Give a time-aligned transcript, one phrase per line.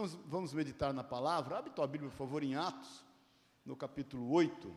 [0.00, 1.58] Vamos, meditar na palavra.
[1.58, 3.04] Abre tua Bíblia, por favor, em Atos,
[3.66, 4.74] no capítulo 8.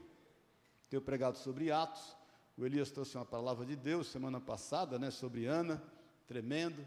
[0.90, 2.18] Tenho pregado sobre Atos.
[2.58, 5.82] O Elias trouxe uma palavra de Deus semana passada, né, sobre Ana,
[6.28, 6.86] tremendo.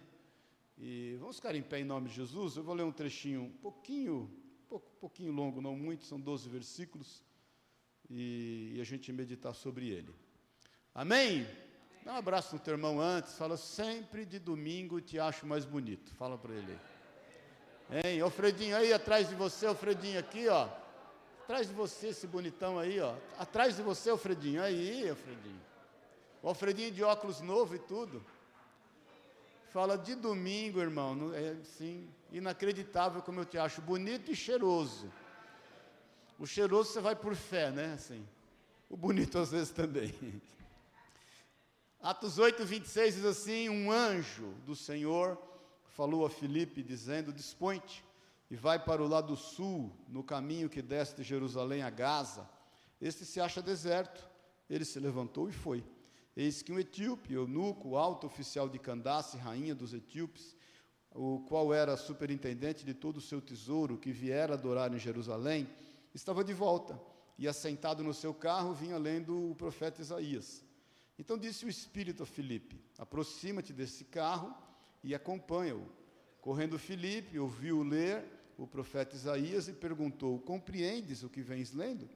[0.77, 2.59] E vamos ficar em pé em nome de Jesus.
[2.59, 4.31] Eu vou ler um trechinho um pouquinho,
[4.71, 7.25] um pouquinho longo, não muito, são 12 versículos,
[8.11, 10.15] e, e a gente meditar sobre ele.
[10.95, 11.47] Amém?
[12.05, 16.15] Dá um abraço no teu irmão antes, fala sempre de domingo te acho mais bonito.
[16.17, 16.96] Fala para ele aí.
[17.91, 20.69] Hein, Alfredinho aí atrás de você, Alfredinho aqui, ó.
[21.45, 23.15] Atrás de você, esse bonitão aí, ó.
[23.39, 24.61] Atrás de você, Alfredinho.
[24.61, 25.61] Aí, Alfredinho.
[26.43, 28.25] O Alfredinho de óculos novo e tudo.
[29.71, 31.33] Fala de domingo, irmão.
[31.33, 33.81] É sim, inacreditável como eu te acho.
[33.81, 35.09] Bonito e cheiroso.
[36.39, 37.93] O cheiroso você vai por fé, né?
[37.95, 38.27] Assim.
[38.91, 40.13] O bonito às vezes também.
[42.03, 45.39] Atos 8, 26 diz assim: Um anjo do Senhor
[45.97, 48.05] falou a Filipe, dizendo: Dispõe-te
[48.51, 52.49] e vai para o lado sul, no caminho que desce de Jerusalém a Gaza.
[53.01, 54.29] Este se acha deserto.
[54.69, 55.83] Ele se levantou e foi.
[56.37, 60.55] Eis que um etíope, eunuco, alto oficial de Candace, rainha dos etíopes,
[61.15, 65.67] o qual era superintendente de todo o seu tesouro, que viera adorar em Jerusalém,
[66.15, 67.01] estava de volta
[67.39, 70.63] e, assentado no seu carro, vinha lendo o profeta Isaías.
[71.19, 74.55] Então disse o Espírito a Filipe: Aproxima-te desse carro
[75.07, 75.87] e acompanha-o.
[76.47, 78.25] Correndo Filipe, ouviu ler
[78.57, 82.09] o profeta Isaías e perguntou: Compreendes o que vens lendo?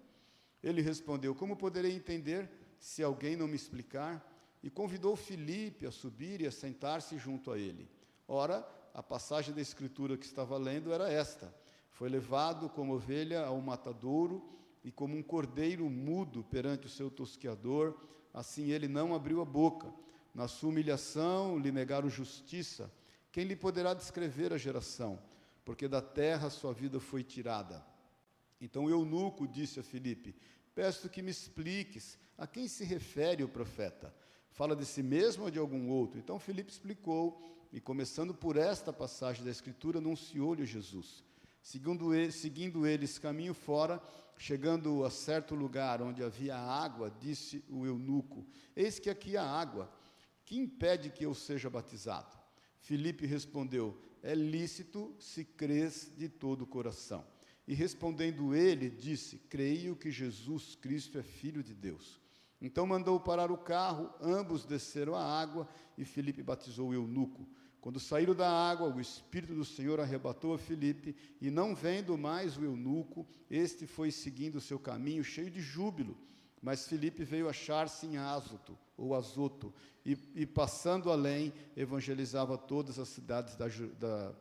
[0.62, 4.24] Ele respondeu: Como poderei entender se alguém não me explicar?
[4.62, 7.90] E convidou Filipe a subir e a sentar-se junto a ele.
[8.28, 8.64] Ora,
[8.94, 11.52] a passagem da escritura que estava lendo era esta:
[11.90, 14.48] Foi levado como ovelha ao matadouro
[14.84, 17.96] e como um cordeiro mudo perante o seu tosqueador,
[18.32, 19.92] assim ele não abriu a boca.
[20.32, 22.92] Na sua humilhação lhe negaram justiça.
[23.32, 25.20] Quem lhe poderá descrever a geração?
[25.64, 27.84] Porque da terra sua vida foi tirada.
[28.60, 30.34] Então o eunuco disse a Filipe:
[30.74, 34.14] Peço que me expliques a quem se refere o profeta.
[34.50, 36.19] Fala de si mesmo ou de algum outro?
[36.19, 37.40] Então Filipe explicou,
[37.72, 41.22] e começando por esta passagem da Escritura, anunciou-lhe Jesus.
[41.62, 44.02] Seguindo, ele, seguindo eles caminho fora,
[44.36, 49.92] chegando a certo lugar onde havia água, disse o eunuco: Eis que aqui há água
[50.44, 52.39] que impede que eu seja batizado?
[52.80, 57.24] Filipe respondeu: É lícito se crês de todo o coração.
[57.66, 62.20] E respondendo ele, disse: Creio que Jesus Cristo é filho de Deus.
[62.60, 67.48] Então mandou parar o carro, ambos desceram a água e Filipe batizou o eunuco.
[67.80, 72.58] Quando saíram da água, o Espírito do Senhor arrebatou a Filipe, e não vendo mais
[72.58, 76.19] o eunuco, este foi seguindo o seu caminho, cheio de júbilo.
[76.62, 79.72] Mas Filipe veio achar-se em Azoto, ou Azoto,
[80.04, 83.66] e, e, passando além, evangelizava todas as cidades da,
[83.98, 84.32] da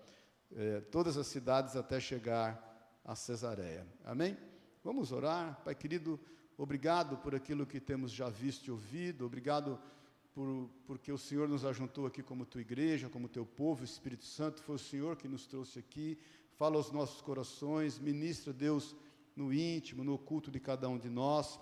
[0.52, 3.86] eh, todas as cidades até chegar a Cesareia.
[4.04, 4.38] Amém?
[4.84, 6.20] Vamos orar, Pai querido.
[6.58, 9.26] Obrigado por aquilo que temos já visto e ouvido.
[9.26, 9.80] Obrigado
[10.34, 14.26] por, porque o Senhor nos ajuntou aqui como tua igreja, como teu povo, o Espírito
[14.26, 14.62] Santo.
[14.64, 16.18] Foi o Senhor que nos trouxe aqui.
[16.56, 18.96] Fala aos nossos corações, ministra Deus
[19.36, 21.60] no íntimo, no oculto de cada um de nós.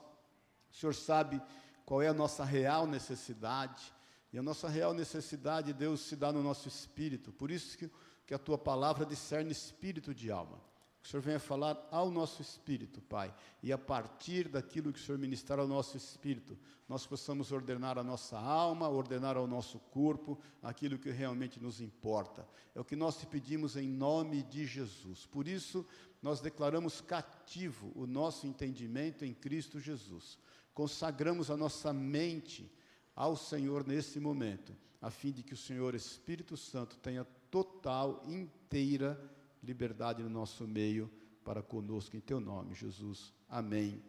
[0.72, 1.41] O Senhor sabe
[1.85, 3.94] qual é a nossa real necessidade.
[4.33, 7.31] E a nossa real necessidade, Deus, se dá no nosso espírito.
[7.31, 7.89] Por isso que,
[8.25, 10.61] que a tua palavra discerne espírito de alma.
[11.01, 13.33] O Senhor venha falar ao nosso espírito, Pai.
[13.63, 18.03] E a partir daquilo que o Senhor ministrar ao nosso espírito, nós possamos ordenar a
[18.03, 22.45] nossa alma, ordenar ao nosso corpo aquilo que realmente nos importa.
[22.75, 25.25] É o que nós te pedimos em nome de Jesus.
[25.25, 25.85] Por isso,
[26.22, 30.38] nós declaramos cativo o nosso entendimento em Cristo Jesus
[30.77, 32.71] consagramos a nossa mente
[33.15, 39.19] ao Senhor nesse momento, a fim de que o Senhor Espírito Santo tenha total, inteira
[39.63, 41.09] liberdade no nosso meio
[41.43, 43.33] para conosco, em teu nome, Jesus.
[43.49, 44.03] Amém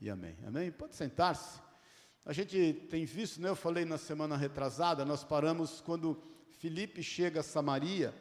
[0.00, 0.36] e amém.
[0.44, 0.72] Amém?
[0.72, 1.60] Pode sentar-se.
[2.24, 6.20] A gente tem visto, né, eu falei na semana retrasada, nós paramos quando
[6.58, 8.12] Filipe chega a Samaria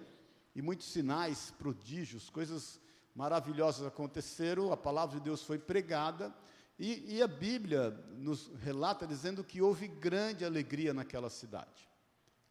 [0.53, 2.79] e muitos sinais, prodígios, coisas
[3.16, 6.31] maravilhosas aconteceram, a palavra de Deus foi pregada
[6.79, 11.89] e, e, a Bíblia nos relata dizendo que houve grande alegria naquela cidade.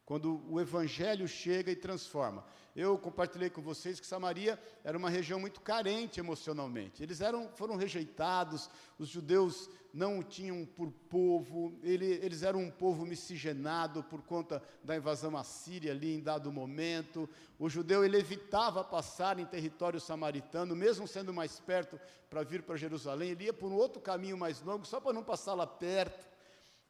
[0.08, 2.42] Quando o Evangelho chega e transforma.
[2.74, 7.02] Eu compartilhei com vocês que Samaria era uma região muito carente emocionalmente.
[7.02, 12.70] Eles eram, foram rejeitados, os judeus não o tinham por povo, ele, eles eram um
[12.70, 17.28] povo miscigenado por conta da invasão assíria ali em dado momento.
[17.58, 22.00] O judeu ele evitava passar em território samaritano, mesmo sendo mais perto
[22.30, 25.22] para vir para Jerusalém, ele ia por um outro caminho mais longo, só para não
[25.22, 26.37] passar lá perto.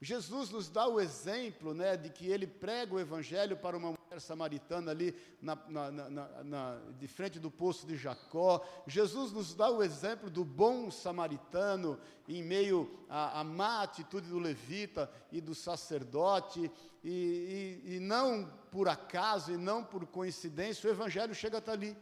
[0.00, 4.20] Jesus nos dá o exemplo né, de que ele prega o evangelho para uma mulher
[4.20, 5.12] samaritana ali
[5.42, 8.64] na, na, na, na, de frente do poço de Jacó.
[8.86, 11.98] Jesus nos dá o exemplo do bom samaritano
[12.28, 16.70] em meio à, à má atitude do levita e do sacerdote.
[17.02, 21.96] E, e, e não por acaso e não por coincidência, o evangelho chega até ali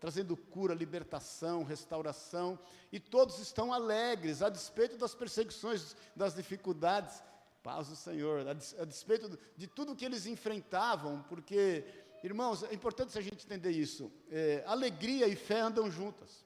[0.00, 2.58] trazendo cura, libertação, restauração,
[2.90, 7.22] e todos estão alegres, a despeito das perseguições, das dificuldades.
[7.62, 11.84] Paz do Senhor, a despeito de tudo que eles enfrentavam, porque,
[12.24, 14.12] irmãos, é importante a gente entender isso.
[14.30, 16.44] É, alegria e fé andam juntas.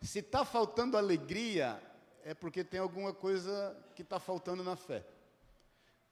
[0.00, 1.80] Se está faltando alegria,
[2.24, 5.04] é porque tem alguma coisa que está faltando na fé.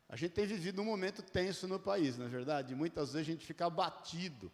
[0.08, 2.74] A gente tem vivido um momento tenso no país, não é verdade?
[2.74, 4.52] Muitas vezes a gente fica abatido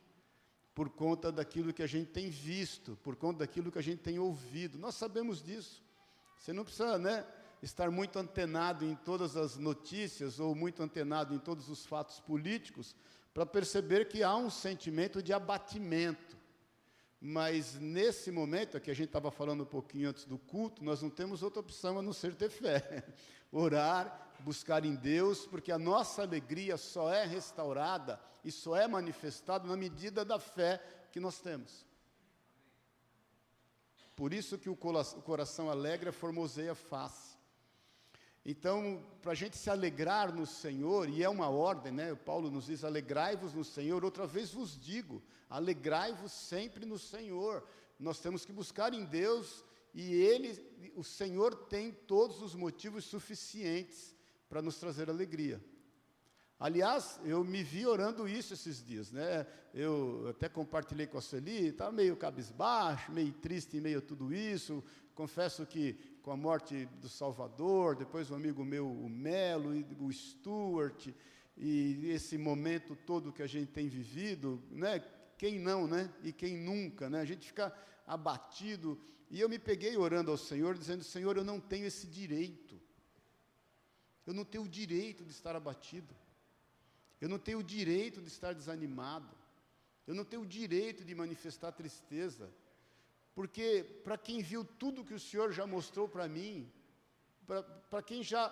[0.73, 4.20] por conta daquilo que a gente tem visto, por conta daquilo que a gente tem
[4.20, 4.79] ouvido.
[4.79, 5.82] Nós sabemos disso.
[6.38, 7.26] Você não precisa, né?
[7.62, 12.94] Estar muito antenado em todas as notícias ou muito antenado em todos os fatos políticos
[13.34, 16.37] para perceber que há um sentimento de abatimento.
[17.20, 21.10] Mas nesse momento, aqui a gente estava falando um pouquinho antes do culto, nós não
[21.10, 23.05] temos outra opção a não ser ter fé.
[23.50, 29.66] Orar, buscar em Deus, porque a nossa alegria só é restaurada e só é manifestada
[29.66, 31.87] na medida da fé que nós temos.
[34.14, 37.28] Por isso que o coração alegre formoseia face.
[38.44, 42.14] Então, para a gente se alegrar no Senhor, e é uma ordem, né?
[42.14, 44.05] Paulo nos diz: alegrai-vos no Senhor.
[44.05, 47.67] Outra vez vos digo: alegrai-vos sempre no Senhor.
[47.99, 54.14] Nós temos que buscar em Deus, e Ele, o Senhor, tem todos os motivos suficientes
[54.49, 55.61] para nos trazer alegria.
[56.61, 59.46] Aliás, eu me vi orando isso esses dias, né?
[59.73, 64.34] Eu até compartilhei com a Celi, estava meio cabisbaixo, meio triste em meio a tudo
[64.34, 64.82] isso.
[65.14, 65.96] Confesso que
[66.29, 71.09] com a morte do Salvador, depois um amigo meu, o Melo, e o Stuart,
[71.57, 75.03] e esse momento todo que a gente tem vivido, né?
[75.39, 76.13] Quem não, né?
[76.23, 77.23] E quem nunca, né?
[77.23, 77.75] A gente fica
[78.07, 79.01] abatido.
[79.31, 82.79] E eu me peguei orando ao Senhor, dizendo: Senhor, eu não tenho esse direito.
[84.27, 86.15] Eu não tenho o direito de estar abatido.
[87.23, 89.35] Eu não tenho o direito de estar desanimado.
[90.07, 92.53] Eu não tenho o direito de manifestar tristeza.
[93.38, 96.69] Porque para quem viu tudo que o Senhor já mostrou para mim,
[97.88, 98.43] para quem já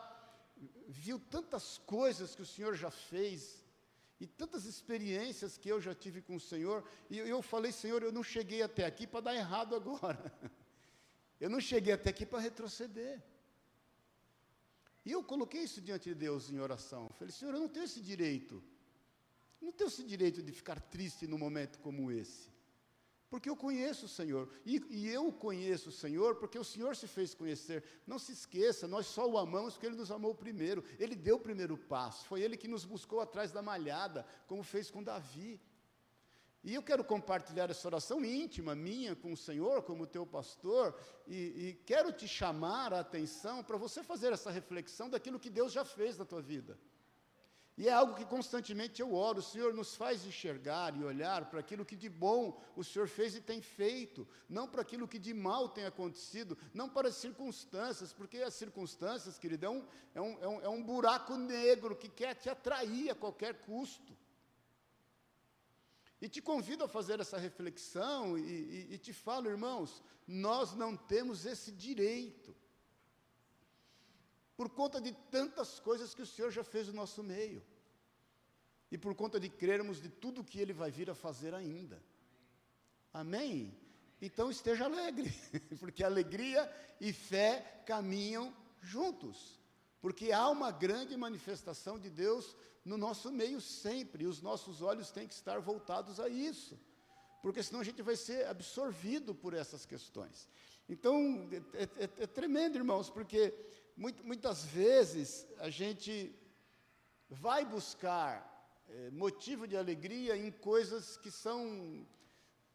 [0.86, 3.64] viu tantas coisas que o Senhor já fez,
[4.20, 8.12] e tantas experiências que eu já tive com o Senhor, e eu falei, Senhor, eu
[8.12, 10.32] não cheguei até aqui para dar errado agora.
[11.40, 13.22] Eu não cheguei até aqui para retroceder.
[15.04, 17.10] E eu coloquei isso diante de Deus em oração.
[17.18, 18.54] falei, Senhor, eu não tenho esse direito.
[19.60, 22.55] Eu não tenho esse direito de ficar triste num momento como esse.
[23.28, 27.08] Porque eu conheço o Senhor, e, e, eu conheço o Senhor porque o Senhor se
[27.08, 27.82] fez conhecer.
[28.06, 30.84] Não se esqueça, nós só o amamos porque Ele nos amou primeiro.
[30.98, 34.90] Ele deu o primeiro passo, foi Ele que nos buscou atrás da malhada, como fez
[34.90, 35.60] com Davi.
[36.62, 41.36] E eu quero compartilhar essa oração íntima minha com o Senhor, como teu pastor, e,
[41.36, 45.84] e quero te chamar a atenção para você fazer essa reflexão daquilo que Deus já
[45.84, 46.78] fez na tua vida.
[47.78, 51.60] E é algo que constantemente eu oro, o Senhor nos faz enxergar e olhar para
[51.60, 55.34] aquilo que de bom o Senhor fez e tem feito, não para aquilo que de
[55.34, 59.84] mal tem acontecido, não para as circunstâncias, porque as circunstâncias, querido, é um,
[60.14, 64.16] é um, é um, é buraco negro que quer te atrair a qualquer custo.
[66.18, 70.96] E te convido a fazer essa reflexão e, e, e te falo, irmãos, nós não
[70.96, 72.56] temos esse direito
[74.56, 77.62] por conta de tantas coisas que o Senhor já fez no nosso meio,
[78.90, 82.02] e por conta de crermos de tudo que Ele vai vir a fazer ainda.
[83.12, 83.76] Amém?
[84.20, 85.32] Então esteja alegre,
[85.78, 86.70] porque alegria
[87.00, 89.60] e fé caminham juntos,
[90.00, 95.10] porque há uma grande manifestação de Deus no nosso meio sempre, e os nossos olhos
[95.10, 96.78] têm que estar voltados a isso,
[97.42, 100.48] porque senão a gente vai ser absorvido por essas questões.
[100.88, 103.52] Então, é, é, é tremendo, irmãos, porque
[103.96, 106.34] muitas vezes a gente
[107.28, 108.54] vai buscar
[108.88, 112.06] é, motivo de alegria em coisas que são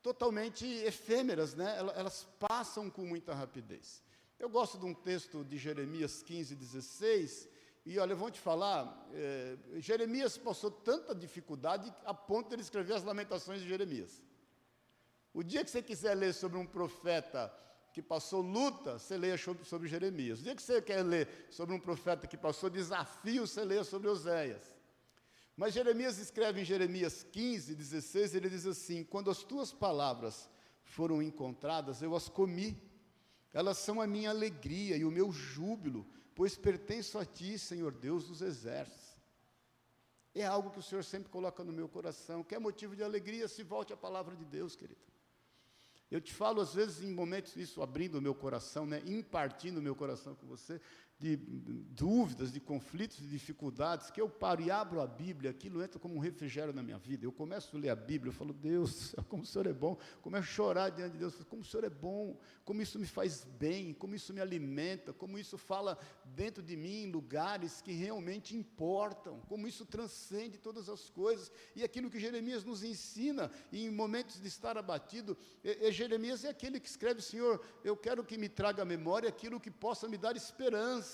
[0.02, 1.78] totalmente efêmeras, né?
[1.78, 4.04] elas, passam com muita rapidez.
[4.40, 7.48] Eu gosto de um texto de Jeremias 15, 16,
[7.86, 12.94] e olha, vou te falar, é, Jeremias passou tanta dificuldade a ponto de ele escrever
[12.94, 14.24] as lamentações de Jeremias.
[15.34, 17.54] O dia que você quiser ler sobre um profeta
[17.94, 20.40] que passou luta, você leia sobre, Jeremias.
[20.40, 24.08] O dia que você quer ler sobre um profeta que passou desafio, você leia sobre
[24.08, 24.74] Oséias.
[25.58, 30.50] Mas Jeremias escreve em Jeremias 15, 16, ele diz assim: Quando as tuas palavras
[30.84, 32.82] foram encontradas, eu as comi.
[33.54, 38.28] Elas são a minha alegria e o meu júbilo, pois pertenço a ti, Senhor Deus
[38.28, 39.18] dos exércitos.
[40.34, 43.50] É algo que o Senhor sempre coloca no meu coração, que é motivo de alegria,
[43.50, 45.02] se volte à palavra de Deus, querido.
[46.12, 49.82] Eu te falo, às vezes, em momentos, isso abrindo o meu coração, né, impartindo o
[49.82, 50.80] meu coração com você,
[51.22, 56.00] de dúvidas, de conflitos, de dificuldades, que eu paro e abro a Bíblia, aquilo entra
[56.00, 57.24] como um refrigério na minha vida.
[57.24, 59.96] Eu começo a ler a Bíblia, eu falo, Deus, como o Senhor é bom.
[60.24, 63.44] Começo a chorar diante de Deus, como o Senhor é bom, como isso me faz
[63.44, 68.58] bem, como isso me alimenta, como isso fala dentro de mim em lugares que realmente
[68.58, 71.52] importam, como isso transcende todas as coisas.
[71.76, 76.50] E aquilo que Jeremias nos ensina, em momentos de estar abatido, e, e Jeremias é
[76.50, 80.18] aquele que escreve, Senhor, eu quero que me traga à memória aquilo que possa me
[80.18, 81.11] dar esperança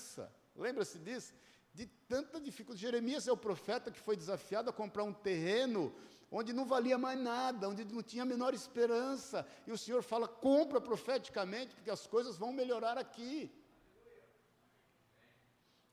[0.54, 1.32] Lembra-se disso?
[1.72, 2.80] De tanta dificuldade.
[2.80, 5.94] Jeremias é o profeta que foi desafiado a comprar um terreno
[6.30, 9.46] onde não valia mais nada, onde não tinha a menor esperança.
[9.66, 13.50] E o Senhor fala: compra profeticamente, porque as coisas vão melhorar aqui.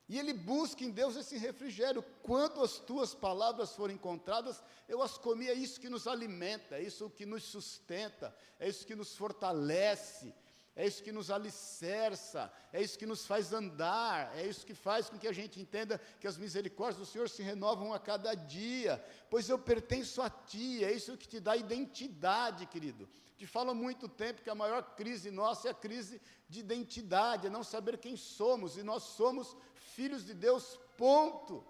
[0.08, 2.04] E ele busca em Deus esse refrigério.
[2.22, 5.48] Quando as tuas palavras forem encontradas, eu as comi.
[5.48, 10.32] É isso que nos alimenta, é isso que nos sustenta, é isso que nos fortalece
[10.76, 15.08] é isso que nos alicerça, é isso que nos faz andar, é isso que faz
[15.08, 19.02] com que a gente entenda que as misericórdias do Senhor se renovam a cada dia,
[19.30, 23.08] pois eu pertenço a Ti, é isso que te dá identidade, querido.
[23.38, 27.46] Te falo há muito tempo que a maior crise nossa é a crise de identidade,
[27.46, 31.64] é não saber quem somos, e nós somos filhos de Deus, ponto.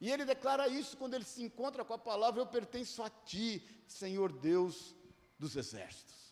[0.00, 3.64] E ele declara isso quando ele se encontra com a palavra: Eu pertenço a Ti,
[3.86, 4.94] Senhor Deus
[5.38, 6.25] dos exércitos.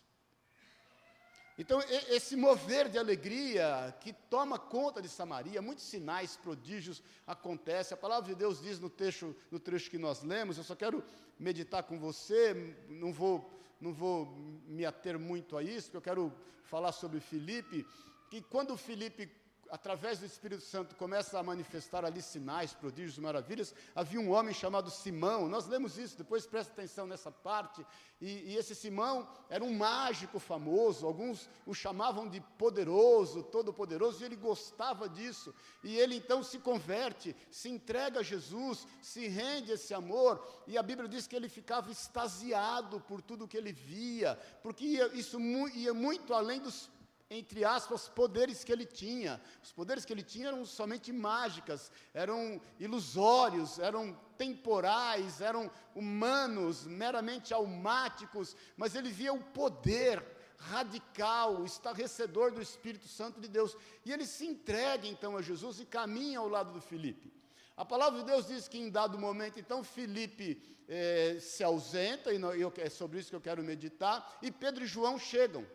[1.57, 7.95] Então, esse mover de alegria que toma conta de Samaria, muitos sinais, prodígios acontecem.
[7.95, 11.01] A palavra de Deus diz no trecho, no trecho que nós lemos, eu só quero
[11.39, 14.25] meditar com você, não vou, não vou
[14.67, 16.33] me ater muito a isso, porque eu quero
[16.63, 17.87] falar sobre Filipe,
[18.29, 19.31] que quando Filipe
[19.69, 23.73] através do Espírito Santo, começa a manifestar ali sinais, prodígios, maravilhas.
[23.93, 27.85] Havia um homem chamado Simão, nós lemos isso, depois presta atenção nessa parte.
[28.21, 34.25] E, e, esse Simão era um mágico famoso, alguns o chamavam de poderoso, todo-poderoso, e
[34.25, 35.53] ele gostava disso.
[35.83, 40.77] E ele então se converte, se entrega a Jesus, se rende a esse amor, e
[40.77, 45.39] a Bíblia diz que ele ficava extasiado por tudo que ele via, porque ia, isso
[45.73, 46.89] ia muito além dos
[47.29, 49.41] entre aspas, poderes que ele tinha.
[49.63, 57.53] Os poderes que ele tinha eram somente mágicas, eram ilusórios, eram temporais, eram humanos, meramente
[57.53, 60.23] almáticos, mas ele via o poder
[60.57, 63.75] radical, estarrecedor do Espírito Santo de Deus.
[64.05, 67.33] E ele se entrega então a Jesus e caminha ao lado do Filipe.
[67.75, 72.39] A palavra de Deus diz que em dado momento, então, Filipe eh, se ausenta, e
[72.77, 75.65] é sobre isso que eu quero meditar, e Pedro e João chegam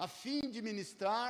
[0.00, 1.28] a fim de ministrar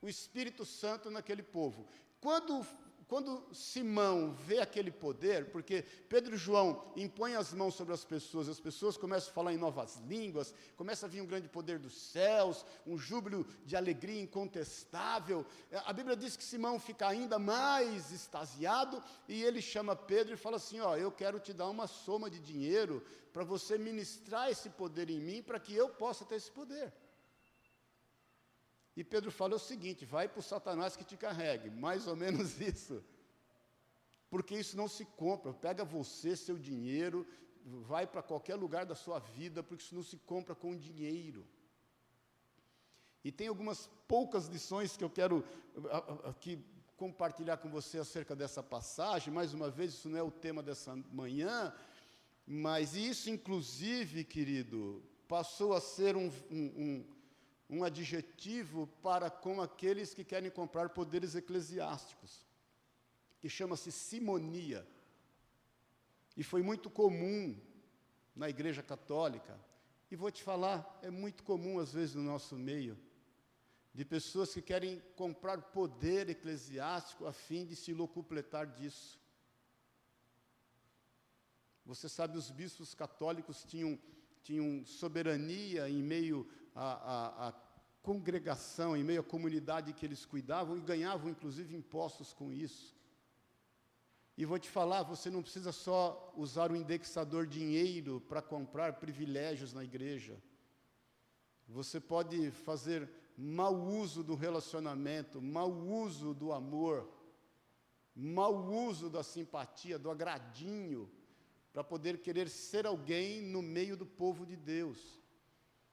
[0.00, 1.88] o Espírito Santo naquele povo.
[2.20, 2.64] Quando,
[3.08, 8.48] quando Simão vê aquele poder, porque Pedro e João impõem as mãos sobre as pessoas,
[8.48, 11.92] as pessoas começam a falar em novas línguas, começa a vir um grande poder dos
[11.92, 15.44] céus, um júbilo de alegria incontestável.
[15.84, 20.58] A Bíblia diz que Simão fica ainda mais extasiado e ele chama Pedro e fala
[20.58, 25.10] assim: Ó, eu quero te dar uma soma de dinheiro para você ministrar esse poder
[25.10, 26.92] em mim, para que eu possa ter esse poder.
[28.96, 32.60] E Pedro fala o seguinte: vai para o Satanás que te carregue, mais ou menos
[32.60, 33.02] isso.
[34.30, 37.26] Porque isso não se compra, pega você, seu dinheiro,
[37.64, 41.46] vai para qualquer lugar da sua vida, porque isso não se compra com dinheiro.
[43.24, 45.44] E tem algumas poucas lições que eu quero
[46.24, 46.64] aqui
[46.96, 49.32] compartilhar com você acerca dessa passagem.
[49.32, 51.72] Mais uma vez, isso não é o tema dessa manhã,
[52.46, 57.04] mas isso, inclusive, querido, passou a ser um, um,
[57.72, 62.46] um adjetivo para com aqueles que querem comprar poderes eclesiásticos,
[63.40, 64.86] que chama-se simonia.
[66.36, 67.58] E foi muito comum
[68.36, 69.58] na Igreja Católica,
[70.10, 72.98] e vou te falar, é muito comum às vezes no nosso meio,
[73.94, 79.18] de pessoas que querem comprar poder eclesiástico a fim de se locupletar disso.
[81.86, 83.98] Você sabe, os bispos católicos tinham,
[84.42, 87.52] tinham soberania em meio a, a, a
[88.02, 92.94] congregação, em meio à comunidade que eles cuidavam e ganhavam inclusive impostos com isso.
[94.36, 99.72] E vou te falar, você não precisa só usar o indexador dinheiro para comprar privilégios
[99.72, 100.42] na igreja.
[101.68, 107.08] Você pode fazer mau uso do relacionamento, mau uso do amor,
[108.14, 111.10] mau uso da simpatia, do agradinho,
[111.72, 115.21] para poder querer ser alguém no meio do povo de Deus.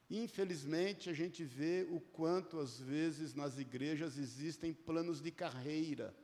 [0.10, 6.16] Infelizmente, a gente vê o quanto, às vezes, nas igrejas existem planos de carreira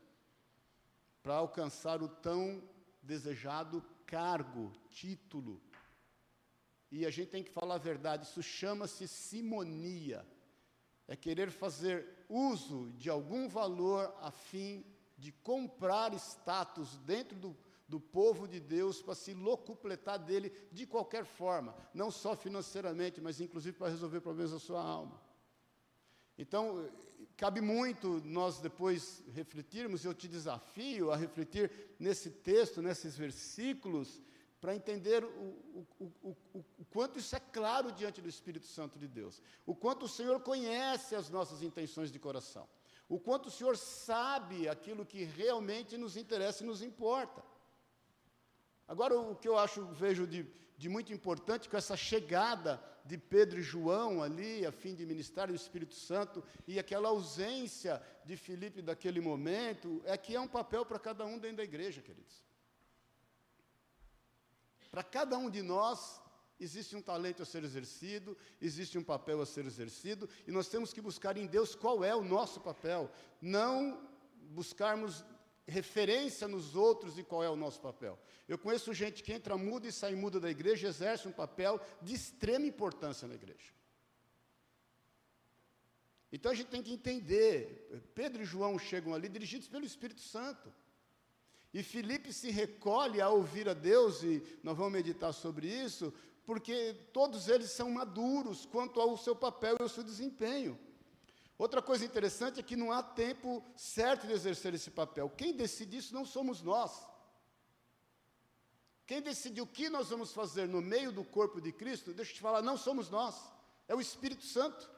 [1.21, 2.63] para alcançar o tão
[3.01, 5.61] desejado cargo, título.
[6.91, 10.25] E a gente tem que falar a verdade, isso chama-se simonia.
[11.07, 14.83] É querer fazer uso de algum valor a fim
[15.17, 21.25] de comprar status dentro do, do povo de Deus para se locupletar dele de qualquer
[21.25, 25.21] forma, não só financeiramente, mas inclusive para resolver problemas da sua alma.
[26.37, 26.89] Então,
[27.37, 34.21] cabe muito nós depois refletirmos, eu te desafio a refletir nesse texto, nesses versículos,
[34.59, 39.07] para entender o, o, o, o, quanto isso é claro diante do Espírito Santo de
[39.07, 42.67] Deus, o quanto o Senhor conhece as nossas intenções de coração,
[43.07, 47.43] o quanto o Senhor sabe aquilo que realmente nos interessa e nos importa.
[48.87, 50.45] Agora, o que eu acho, vejo de,
[50.77, 55.49] de muito importante com essa chegada de Pedro e João ali, a fim de ministrar
[55.49, 60.85] o Espírito Santo, e aquela ausência de Filipe daquele momento, é que é um papel
[60.85, 62.43] para cada um dentro da igreja, queridos.
[64.89, 66.21] Para cada um de nós,
[66.59, 70.93] existe um talento a ser exercido, existe um papel a ser exercido, e nós temos
[70.93, 73.11] que buscar em Deus qual é o nosso papel,
[73.41, 74.01] não
[74.49, 75.23] buscarmos
[75.67, 78.19] referência nos outros de qual é o nosso papel.
[78.48, 81.79] Eu conheço gente que entra muda e sai muda da igreja e exerce um papel
[82.01, 83.74] de extrema importância na igreja.
[86.31, 90.72] Então a gente tem que entender, Pedro e João chegam ali dirigidos pelo Espírito Santo.
[91.74, 96.13] E Felipe se recolhe a ouvir a Deus, e nós vamos meditar sobre isso,
[96.45, 100.79] porque todos eles são maduros quanto ao seu papel e ao seu desempenho.
[101.57, 105.29] Outra coisa interessante é que não há tempo certo de exercer esse papel.
[105.29, 107.07] Quem decide isso não somos nós.
[109.05, 112.35] Quem decide o que nós vamos fazer no meio do corpo de Cristo, deixa eu
[112.35, 113.35] te falar, não somos nós,
[113.88, 114.89] é o Espírito Santo.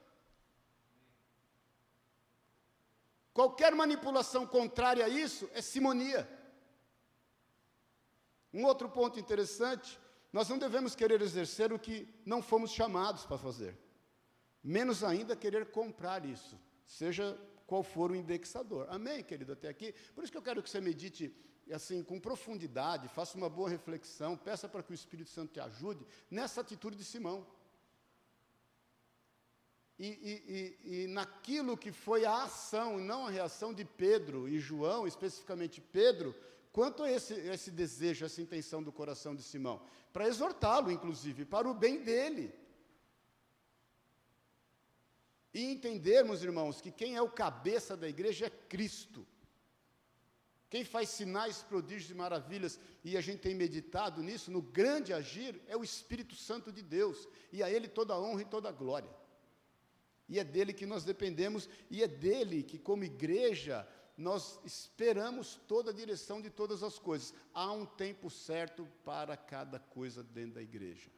[3.33, 6.27] Qualquer manipulação contrária a isso é simonia.
[8.51, 9.99] Um outro ponto interessante,
[10.33, 13.77] nós não devemos querer exercer o que não fomos chamados para fazer
[14.67, 18.85] menos ainda querer comprar isso, seja qual for o indexador.
[18.89, 19.93] Amém, querido, até aqui?
[20.13, 21.33] Por isso que eu quero que você medite
[21.71, 26.05] assim com profundidade, faça uma boa reflexão, peça para que o Espírito Santo te ajude
[26.29, 27.45] nessa atitude de Simão.
[29.99, 34.59] E, e, e, e, naquilo que foi a ação, não a reação de Pedro e
[34.59, 36.35] João, especificamente Pedro,
[36.71, 39.81] quanto a esse, esse desejo, essa intenção do coração de Simão,
[40.13, 42.53] para exortá-lo, inclusive, para o bem dele.
[45.53, 49.25] E entendermos, irmãos, que quem é o cabeça da igreja é Cristo.
[50.69, 55.61] Quem faz sinais, prodígios e maravilhas, e a gente tem meditado nisso, no grande agir,
[55.67, 58.73] é o Espírito Santo de Deus, e a Ele toda a honra e toda a
[58.73, 59.09] glória.
[60.27, 65.91] E é dele que nós dependemos, e é dele que, como igreja, nós esperamos toda
[65.91, 67.33] a direção de todas as coisas.
[67.53, 71.09] Há um tempo certo para cada coisa dentro da igreja.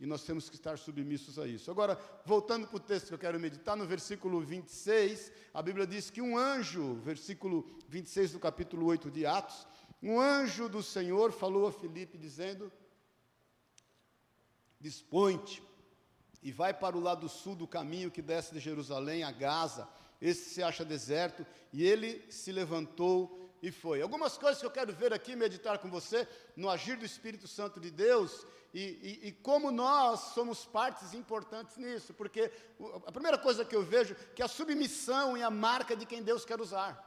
[0.00, 1.70] E nós temos que estar submissos a isso.
[1.70, 6.08] Agora, voltando para o texto que eu quero meditar, no versículo 26, a Bíblia diz
[6.08, 9.66] que um anjo, versículo 26 do capítulo 8 de Atos,
[10.00, 12.70] um anjo do Senhor falou a Filipe, dizendo:
[14.80, 15.60] Dispõe-te
[16.40, 19.88] e vai para o lado sul do caminho que desce de Jerusalém a Gaza.
[20.20, 21.44] Esse se acha deserto.
[21.72, 24.00] E ele se levantou e foi.
[24.00, 27.80] Algumas coisas que eu quero ver aqui, meditar com você, no agir do Espírito Santo
[27.80, 32.52] de Deus e, e, e, como nós somos partes importantes nisso, porque
[33.06, 36.22] a primeira coisa que eu vejo é que a submissão é a marca de quem
[36.22, 37.06] Deus quer usar.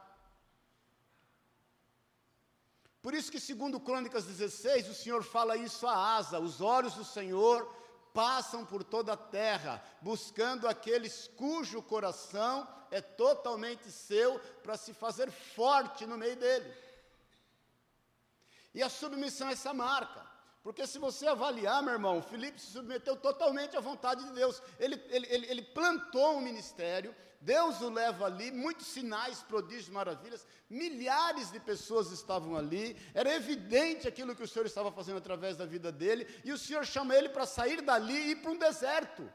[3.00, 7.04] Por isso que segundo Crônicas 16, o Senhor fala isso a Asa, os olhos do
[7.04, 7.68] Senhor
[8.12, 15.30] passam por toda a terra, buscando aqueles cujo coração é totalmente seu, para se fazer
[15.30, 16.72] forte no meio dele.
[18.74, 20.30] E a submissão é essa marca.
[20.62, 24.62] Porque se você avaliar, meu irmão, Filipe se submeteu totalmente à vontade de Deus.
[24.78, 31.50] Ele, ele, ele, plantou um ministério, Deus o leva ali, muitos sinais, prodígios, maravilhas, milhares
[31.50, 35.90] de pessoas estavam ali, era evidente aquilo que o Senhor estava fazendo através da vida
[35.90, 39.28] dele, e o Senhor chama ele para sair dali e ir para um deserto.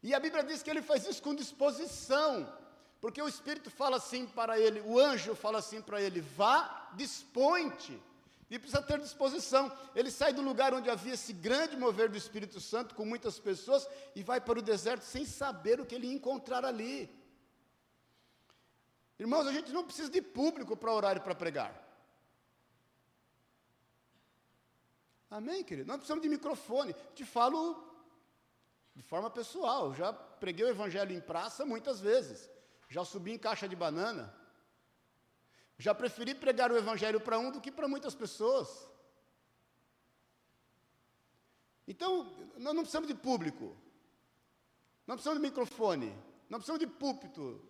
[0.00, 2.50] E a Bíblia diz que ele faz isso com disposição,
[3.00, 8.00] porque o Espírito fala assim para ele, o anjo fala assim para ele: vá, dispõe-te.
[8.50, 9.70] E precisa ter disposição.
[9.94, 13.88] Ele sai do lugar onde havia esse grande mover do Espírito Santo, com muitas pessoas,
[14.14, 17.08] e vai para o deserto sem saber o que ele encontrar ali.
[19.20, 21.88] Irmãos, a gente não precisa de público para orar e para pregar.
[25.30, 25.86] Amém, querido?
[25.86, 26.92] Nós precisamos de microfone.
[27.14, 27.88] Te falo
[28.96, 29.94] de forma pessoal.
[29.94, 32.50] Já preguei o evangelho em praça muitas vezes.
[32.88, 34.34] Já subi em caixa de banana.
[35.80, 38.68] Já preferi pregar o evangelho para um do que para muitas pessoas.
[41.88, 43.74] Então, nós não precisamos de público.
[45.06, 46.14] Não precisamos de microfone.
[46.50, 47.66] Não precisamos de púlpito.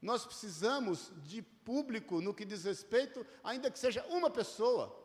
[0.00, 4.96] Nós precisamos de público no que diz respeito, ainda que seja uma pessoa.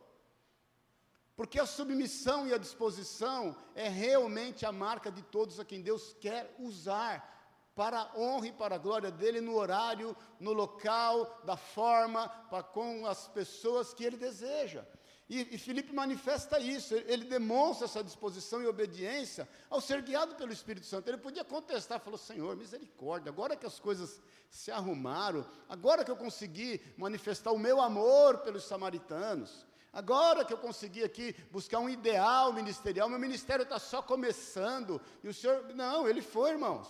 [1.35, 6.15] Porque a submissão e a disposição é realmente a marca de todos a quem Deus
[6.21, 7.40] quer usar
[7.81, 12.61] para a honra e para a glória dele no horário, no local, da forma, para
[12.61, 14.85] com as pessoas que ele deseja.
[15.27, 20.53] E, e manifesta isso, ele, ele, demonstra essa disposição e obediência ao ser guiado pelo
[20.53, 21.09] Espírito Santo.
[21.09, 26.17] Ele podia contestar, falou: Senhor, misericórdia, agora que as coisas se arrumaram, agora que eu
[26.17, 32.53] consegui manifestar o meu amor pelos samaritanos, Agora que eu consegui aqui buscar um ideal
[32.53, 35.75] ministerial, meu ministério está só começando, e o Senhor.
[35.75, 36.87] Não, ele foi, irmãos.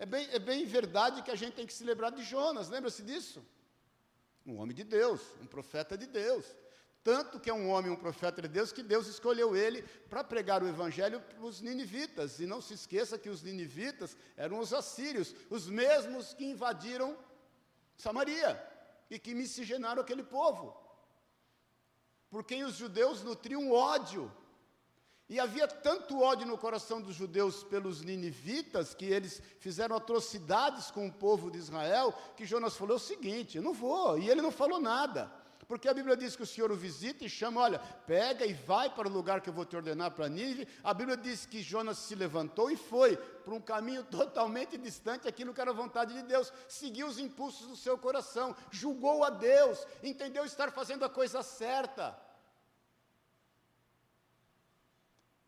[0.00, 3.02] É bem, é bem verdade que a gente tem que se lembrar de Jonas, lembra-se
[3.02, 3.44] disso?
[4.46, 6.46] Um homem de Deus, um profeta de Deus.
[7.04, 10.62] Tanto que é um homem, um profeta de Deus, que Deus escolheu ele para pregar
[10.62, 12.40] o evangelho para os ninivitas.
[12.40, 17.14] E não se esqueça que os ninivitas eram os assírios, os mesmos que invadiram
[17.94, 18.50] Samaria
[19.10, 20.74] e que miscigenaram aquele povo
[22.30, 24.32] por quem os judeus nutriam ódio.
[25.30, 31.06] E havia tanto ódio no coração dos judeus pelos ninivitas, que eles fizeram atrocidades com
[31.06, 34.50] o povo de Israel, que Jonas falou o seguinte: eu não vou, e ele não
[34.50, 35.30] falou nada.
[35.68, 38.90] Porque a Bíblia diz que o Senhor o visita e chama, olha, pega e vai
[38.90, 40.66] para o lugar que eu vou te ordenar para Nínive.
[40.82, 45.54] A Bíblia diz que Jonas se levantou e foi para um caminho totalmente distante aquilo
[45.54, 46.52] que era a vontade de Deus.
[46.66, 52.18] Seguiu os impulsos do seu coração, julgou a Deus, entendeu estar fazendo a coisa certa.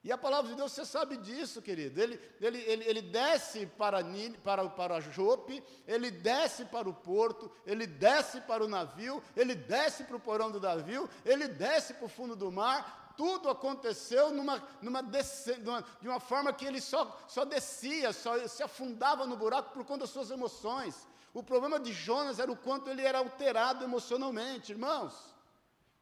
[0.04, 2.00] E a palavra de Deus, você sabe disso, querido.
[2.00, 3.98] Ele, ele, ele, ele desce para,
[4.42, 10.02] para, para Jope, ele desce para o porto, ele desce para o navio, ele desce
[10.02, 13.14] para o porão do navio, ele desce para o fundo do mar.
[13.16, 18.62] Tudo aconteceu numa, numa, numa de uma forma que ele só, só descia, só se
[18.62, 21.06] afundava no buraco por conta das suas emoções.
[21.32, 25.14] O problema de Jonas era o quanto ele era alterado emocionalmente, irmãos.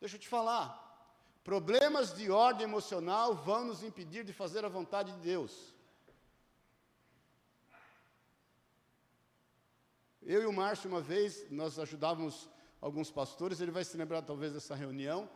[0.00, 0.89] Deixa eu te falar.
[1.42, 5.74] Problemas de ordem emocional vão nos impedir de fazer a vontade de Deus.
[10.22, 12.48] Eu e o Márcio, uma vez, nós ajudávamos
[12.81, 15.29] alguns pastores, ele vai se lembrar talvez dessa reunião,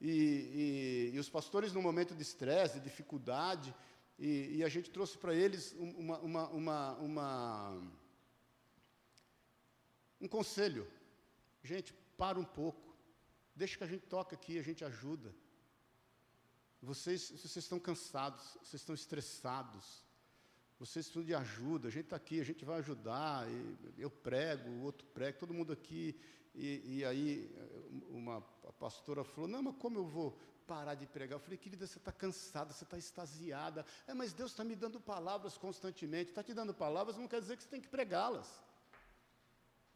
[0.00, 3.74] e, e, e os pastores, num momento de estresse, de dificuldade,
[4.18, 7.82] e, e, a gente trouxe para eles uma, uma, uma, uma,
[10.20, 10.86] um conselho.
[11.62, 12.85] Gente, para um pouco.
[13.56, 15.34] Deixa que a gente toca aqui, a gente ajuda.
[16.82, 20.04] Vocês, vocês estão cansados, vocês estão estressados,
[20.78, 23.46] vocês precisam de ajuda, a gente está aqui, a gente vai ajudar,
[23.96, 26.20] eu prego, o outro prega, todo mundo aqui.
[26.54, 27.50] E, e aí
[28.10, 28.42] uma
[28.78, 31.36] pastora falou, não, mas como eu vou parar de pregar?
[31.36, 33.86] Eu falei, querida, você está cansada, você está extasiada.
[34.06, 36.30] É, mas Deus está me dando palavras constantemente.
[36.30, 38.62] Está te dando palavras, não quer dizer que você tem que pregá-las.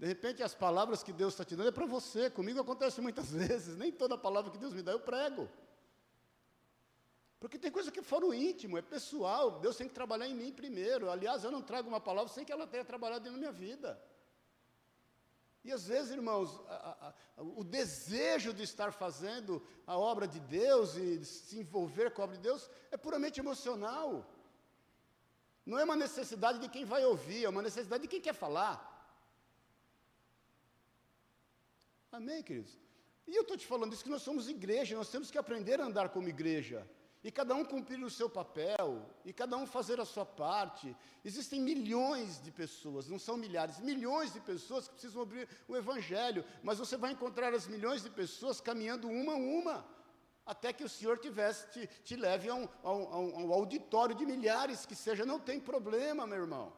[0.00, 2.30] De repente, as palavras que Deus está te dando é para você.
[2.30, 3.76] Comigo acontece muitas vezes.
[3.76, 5.46] Nem toda palavra que Deus me dá eu prego.
[7.38, 9.60] Porque tem coisa que é fora o íntimo, é pessoal.
[9.60, 11.10] Deus tem que trabalhar em mim primeiro.
[11.10, 14.02] Aliás, eu não trago uma palavra sem que ela tenha trabalhado na minha vida.
[15.62, 20.96] E às vezes, irmãos, a, a, o desejo de estar fazendo a obra de Deus
[20.96, 24.26] e de se envolver com a obra de Deus é puramente emocional.
[25.66, 28.89] Não é uma necessidade de quem vai ouvir, é uma necessidade de quem quer falar.
[32.12, 32.76] Amém, queridos?
[33.26, 35.84] E eu estou te falando isso que nós somos igreja, nós temos que aprender a
[35.84, 36.88] andar como igreja.
[37.22, 40.96] E cada um cumprir o seu papel, e cada um fazer a sua parte.
[41.24, 46.44] Existem milhões de pessoas, não são milhares, milhões de pessoas que precisam abrir o Evangelho,
[46.62, 49.86] mas você vai encontrar as milhões de pessoas caminhando uma a uma,
[50.46, 54.14] até que o Senhor tivesse, te, te leve a um, a, um, a um auditório
[54.14, 56.72] de milhares, que seja, não tem problema, meu irmão.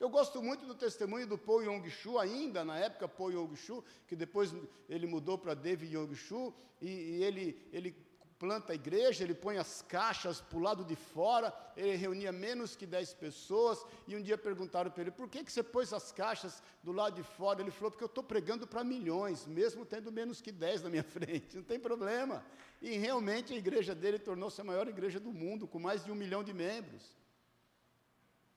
[0.00, 4.54] Eu gosto muito do testemunho do Po Yong-Shu, ainda na época Po Yong-Shu, que depois
[4.88, 7.90] ele mudou para David Yong-Shu, e, e, ele, ele
[8.38, 12.76] planta a igreja, ele põe as caixas para o lado de fora, ele reunia menos
[12.76, 16.12] que 10 pessoas, e um dia perguntaram para ele, por que, que você pôs as
[16.12, 17.60] caixas do lado de fora?
[17.60, 21.02] Ele falou, porque eu estou pregando para milhões, mesmo tendo menos que 10 na minha
[21.16, 22.44] frente, não tem problema.
[22.80, 26.14] E realmente a igreja dele tornou-se a maior igreja do mundo, com mais de um
[26.14, 27.18] milhão de membros.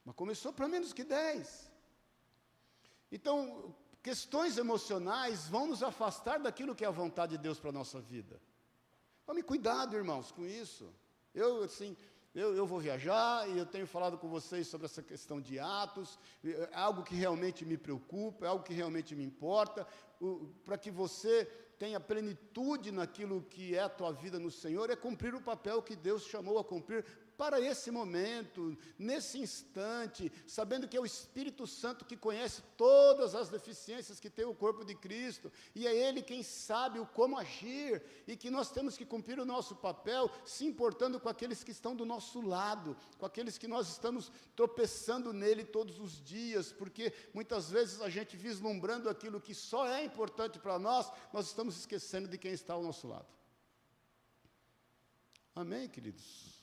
[0.03, 1.71] Mas começou para menos que 10.
[3.11, 7.73] Então, questões emocionais vão nos afastar daquilo que é a vontade de Deus para a
[7.73, 8.41] nossa vida.
[9.25, 10.91] Tome cuidado, irmãos, com isso.
[11.33, 11.95] Eu, assim,
[12.33, 16.17] eu, eu, vou viajar e eu tenho falado com vocês sobre essa questão de atos,
[16.43, 19.85] é algo que realmente me preocupa, é algo que realmente me importa,
[20.63, 21.45] para que você
[21.77, 25.95] tenha plenitude naquilo que é a tua vida no Senhor, é cumprir o papel que
[25.95, 27.03] Deus chamou a cumprir
[27.41, 33.49] para esse momento, nesse instante, sabendo que é o Espírito Santo que conhece todas as
[33.49, 38.03] deficiências que tem o corpo de Cristo, e é Ele quem sabe o como agir,
[38.27, 41.95] e que nós temos que cumprir o nosso papel, se importando com aqueles que estão
[41.95, 47.71] do nosso lado, com aqueles que nós estamos tropeçando nele todos os dias, porque muitas
[47.71, 52.37] vezes a gente vislumbrando aquilo que só é importante para nós, nós estamos esquecendo de
[52.37, 53.25] quem está ao nosso lado.
[55.55, 56.60] Amém, queridos?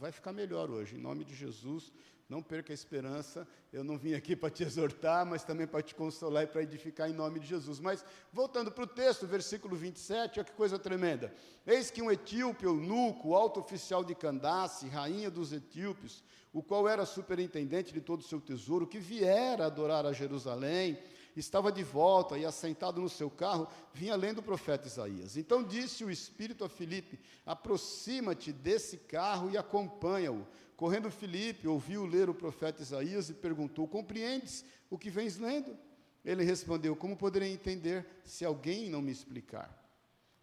[0.00, 1.92] Vai ficar melhor hoje, em nome de Jesus.
[2.26, 3.46] Não perca a esperança.
[3.70, 7.10] Eu não vim aqui para te exortar, mas também para te consolar e para edificar
[7.10, 7.78] em nome de Jesus.
[7.78, 11.30] Mas, voltando para o texto, versículo 27, olha que coisa tremenda.
[11.66, 17.04] Eis que um etíope, eunuco, alto oficial de Candace, rainha dos etíopes, o qual era
[17.04, 20.98] superintendente de todo o seu tesouro, que viera adorar a Jerusalém,
[21.36, 25.36] estava de volta e assentado no seu carro, vinha lendo o profeta Isaías.
[25.36, 30.46] Então disse o Espírito a Filipe: aproxima-te desse carro e acompanha-o.
[30.76, 35.76] Correndo Filipe, ouviu ler o profeta Isaías e perguntou: Compreendes o que vens lendo?
[36.24, 39.78] Ele respondeu: Como poderei entender se alguém não me explicar?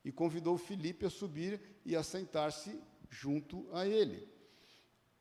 [0.05, 4.27] E convidou Filipe a subir e a sentar-se junto a ele.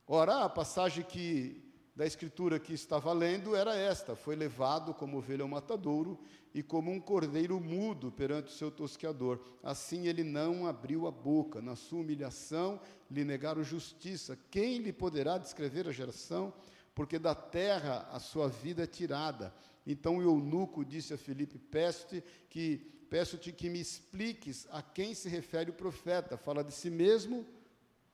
[0.06, 1.65] Ora, a passagem que
[1.96, 6.18] da escritura que estava lendo era esta: Foi levado como ovelha ao matadouro
[6.54, 9.40] e como um cordeiro mudo perante o seu tosqueador.
[9.62, 11.62] Assim ele não abriu a boca.
[11.62, 12.78] Na sua humilhação
[13.10, 14.38] lhe negaram justiça.
[14.50, 16.52] Quem lhe poderá descrever a geração?
[16.94, 19.54] Porque da terra a sua vida é tirada.
[19.86, 22.76] Então o eunuco disse a Filipe: Peço-te que,
[23.08, 26.36] peço-te que me expliques a quem se refere o profeta.
[26.36, 27.46] Fala de si mesmo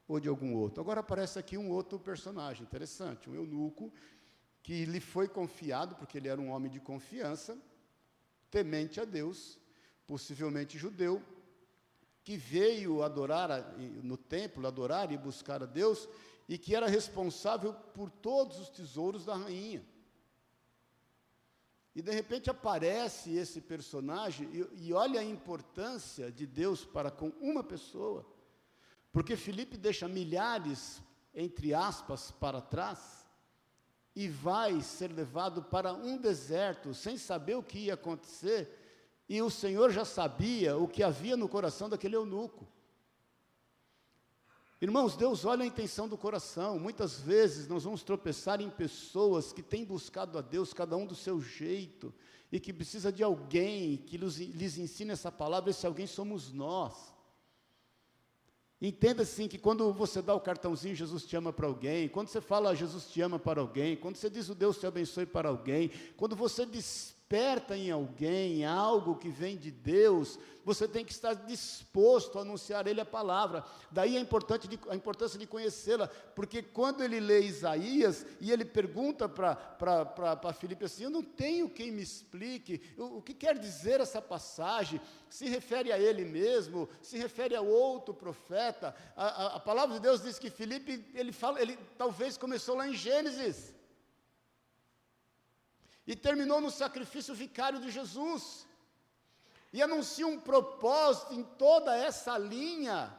[0.07, 0.81] ou de algum outro.
[0.81, 3.93] Agora aparece aqui um outro personagem interessante, um eunuco,
[4.62, 7.59] que lhe foi confiado, porque ele era um homem de confiança,
[8.51, 9.59] temente a Deus,
[10.07, 11.23] possivelmente judeu,
[12.23, 16.09] que veio adorar no templo, adorar e buscar a Deus,
[16.49, 19.85] e que era responsável por todos os tesouros da rainha.
[21.95, 27.31] E de repente aparece esse personagem, e, e olha a importância de Deus para com
[27.41, 28.25] uma pessoa.
[29.12, 31.03] Porque Felipe deixa milhares,
[31.35, 33.22] entre aspas, para trás
[34.14, 38.79] e vai ser levado para um deserto sem saber o que ia acontecer.
[39.29, 42.66] E o Senhor já sabia o que havia no coração daquele eunuco.
[44.81, 46.79] Irmãos, Deus olha a intenção do coração.
[46.79, 51.14] Muitas vezes nós vamos tropeçar em pessoas que têm buscado a Deus, cada um do
[51.14, 52.12] seu jeito,
[52.51, 55.70] e que precisa de alguém que lhes ensine essa palavra.
[55.70, 57.12] Esse alguém somos nós.
[58.85, 62.40] Entenda assim que quando você dá o cartãozinho Jesus te ama para alguém, quando você
[62.40, 65.88] fala Jesus te ama para alguém, quando você diz o Deus te abençoe para alguém,
[66.16, 71.33] quando você diz desperta em alguém algo que vem de Deus, você tem que estar
[71.33, 73.64] disposto a anunciar ele a palavra.
[73.90, 79.31] Daí a, importante a importância de conhecê-la, porque quando ele lê Isaías e ele pergunta
[79.31, 84.21] para Filipe assim: Eu não tenho quem me explique o, o que quer dizer essa
[84.21, 88.95] passagem, se refere a ele mesmo, se refere a outro profeta.
[89.16, 92.87] A, a, a palavra de Deus diz que Filipe, ele fala, ele talvez começou lá
[92.87, 93.73] em Gênesis
[96.07, 98.67] e terminou no sacrifício vicário de Jesus.
[99.73, 103.17] E anuncia um propósito em toda essa linha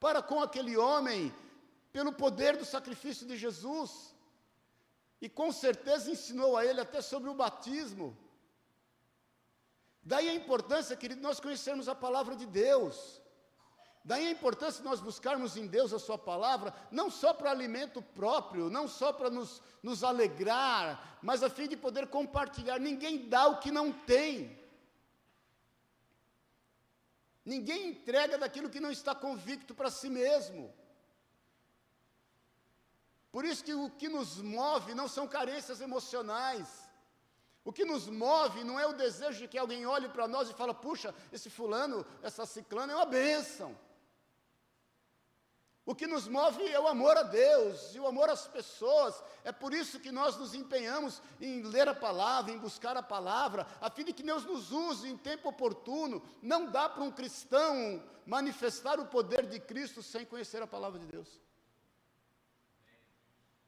[0.00, 1.34] para com aquele homem,
[1.92, 4.14] pelo poder do sacrifício de Jesus.
[5.20, 8.16] E com certeza ensinou a ele até sobre o batismo.
[10.02, 13.20] Daí a importância, querido, nós conhecermos a palavra de Deus.
[14.06, 18.00] Daí a importância de nós buscarmos em Deus a Sua palavra, não só para alimento
[18.00, 22.78] próprio, não só para nos, nos alegrar, mas a fim de poder compartilhar.
[22.78, 24.56] Ninguém dá o que não tem.
[27.44, 30.72] Ninguém entrega daquilo que não está convicto para si mesmo.
[33.32, 36.68] Por isso que o que nos move não são carências emocionais.
[37.64, 40.54] O que nos move não é o desejo de que alguém olhe para nós e
[40.54, 43.76] fale, puxa, esse fulano, essa ciclana é uma bênção.
[45.88, 49.22] O que nos move é o amor a Deus e o amor às pessoas.
[49.44, 53.64] É por isso que nós nos empenhamos em ler a palavra, em buscar a palavra,
[53.80, 56.20] a fim de que Deus nos use em tempo oportuno.
[56.42, 61.06] Não dá para um cristão manifestar o poder de Cristo sem conhecer a palavra de
[61.06, 61.40] Deus.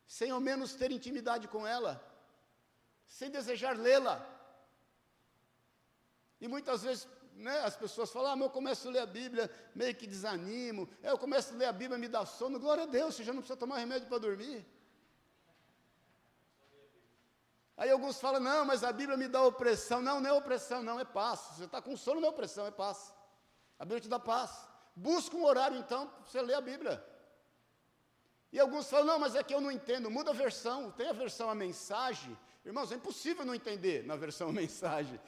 [0.04, 2.02] Sem ao menos ter intimidade com ela,
[3.06, 4.26] sem desejar lê-la.
[6.40, 7.06] E muitas vezes
[7.38, 10.88] né, as pessoas falam, ah, mas eu começo a ler a Bíblia, meio que desanimo,
[11.02, 13.40] eu começo a ler a Bíblia, me dá sono, glória a Deus, você já não
[13.40, 14.66] precisa tomar remédio para dormir.
[17.76, 20.02] Aí alguns falam, não, mas a Bíblia me dá opressão.
[20.02, 21.38] Não, não é opressão, não, é paz.
[21.52, 23.14] Você está com sono, não é opressão, é paz.
[23.78, 24.66] A Bíblia te dá paz.
[24.96, 27.04] Busca um horário, então, para você ler a Bíblia.
[28.50, 30.10] E alguns falam, não, mas é que eu não entendo.
[30.10, 30.90] Muda a versão.
[30.90, 32.36] Tem a versão a mensagem.
[32.64, 35.20] Irmãos, é impossível não entender na versão a mensagem.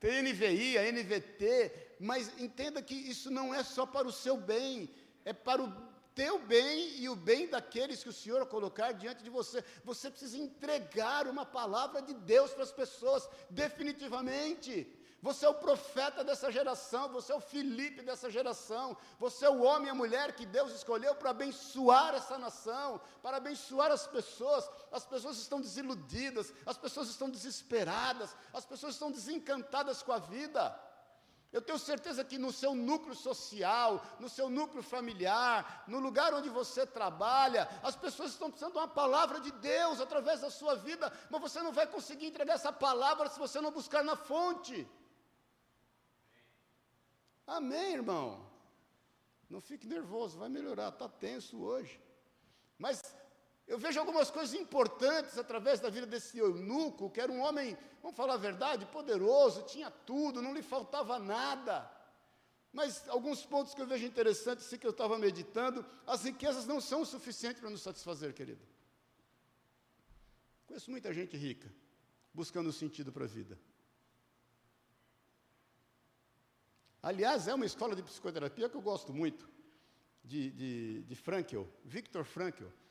[0.00, 4.88] Tem NVI, a NVT, mas entenda que isso não é só para o seu bem,
[5.24, 5.72] é para o
[6.14, 9.64] teu bem e o bem daqueles que o Senhor colocar diante de você.
[9.84, 14.97] Você precisa entregar uma palavra de Deus para as pessoas, definitivamente.
[15.20, 19.62] Você é o profeta dessa geração, você é o Felipe dessa geração, você é o
[19.62, 24.70] homem e a mulher que Deus escolheu para abençoar essa nação, para abençoar as pessoas.
[24.92, 30.78] As pessoas estão desiludidas, as pessoas estão desesperadas, as pessoas estão desencantadas com a vida.
[31.50, 36.50] Eu tenho certeza que no seu núcleo social, no seu núcleo familiar, no lugar onde
[36.50, 41.10] você trabalha, as pessoas estão precisando de uma palavra de Deus através da sua vida,
[41.30, 44.86] mas você não vai conseguir entregar essa palavra se você não buscar na fonte.
[47.48, 48.46] Amém, irmão?
[49.48, 51.98] Não fique nervoso, vai melhorar, está tenso hoje.
[52.76, 53.02] Mas
[53.66, 58.16] eu vejo algumas coisas importantes através da vida desse eunuco, que era um homem, vamos
[58.16, 61.90] falar a verdade, poderoso, tinha tudo, não lhe faltava nada.
[62.70, 66.82] Mas alguns pontos que eu vejo interessantes, assim que eu estava meditando, as riquezas não
[66.82, 68.62] são o suficiente para nos satisfazer, querido.
[70.66, 71.72] Conheço muita gente rica,
[72.34, 73.58] buscando sentido para a vida.
[77.02, 79.48] Aliás, é uma escola de psicoterapia que eu gosto muito,
[80.24, 81.62] de, de, de Frankl.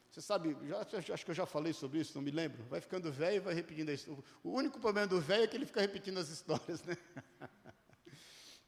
[0.10, 0.80] Você sabe, já,
[1.13, 2.63] acho que eu já falei sobre isso, não me lembro.
[2.63, 4.17] Vai ficando velho e vai repetindo isso.
[4.43, 6.98] O único problema do velho é que ele fica repetindo as histórias, né?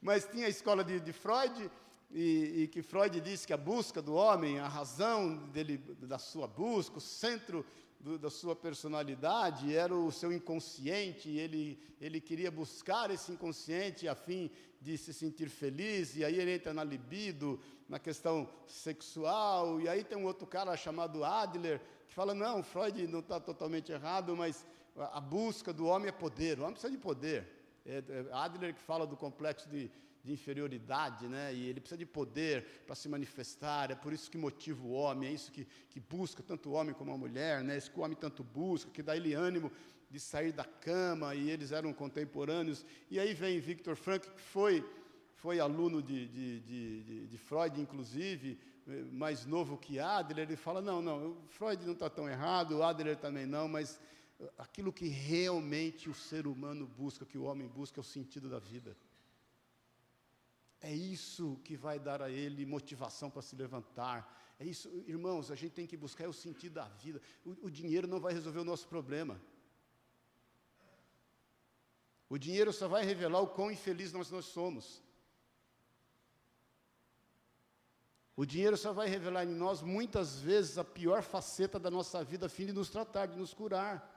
[0.02, 1.72] Mas tinha a escola de, de Freud,
[2.12, 6.48] e, e, que Freud disse que a busca do homem, a razão dele, da sua
[6.48, 7.66] busca, o centro
[8.00, 14.16] do, da sua personalidade era o seu inconsciente, ele, ele queria buscar esse inconsciente a
[14.16, 14.50] fim
[14.82, 20.04] de se sentir feliz, e aí ele entra na libido, na questão sexual, e aí
[20.04, 24.66] tem um outro cara chamado Adler, que fala, não, Freud não está totalmente errado, mas
[24.96, 27.48] a busca do homem é poder, o homem precisa de poder.
[27.86, 29.92] É, é Adler que fala do complexo de,
[30.24, 31.54] de inferioridade, né?
[31.54, 35.30] e ele precisa de poder para se manifestar, é por isso que motiva o homem,
[35.30, 37.76] é isso que, que busca tanto o homem como a mulher, né?
[37.76, 39.72] é isso que o homem tanto busca, que dá ele ânimo
[40.10, 42.86] de sair da cama, e eles eram contemporâneos.
[43.10, 44.84] E aí vem Victor Frank, que foi,
[45.36, 48.60] foi aluno de, de, de, de Freud, inclusive,
[49.12, 53.46] mais novo que Adler, ele fala, não, não, Freud não está tão errado, Adler também
[53.46, 54.00] não, mas
[54.58, 58.60] aquilo que realmente o ser humano busca, que o homem busca, é o sentido da
[58.60, 58.98] vida.
[60.82, 64.56] É isso que vai dar a ele motivação para se levantar.
[64.58, 67.22] É isso, irmãos, a gente tem que buscar é o sentido da vida.
[67.46, 69.40] O, o dinheiro não vai resolver o nosso problema.
[72.30, 75.02] O dinheiro só vai revelar o quão infeliz nós, nós somos.
[78.36, 82.46] O dinheiro só vai revelar em nós, muitas vezes, a pior faceta da nossa vida,
[82.46, 84.16] a fim de nos tratar, de nos curar.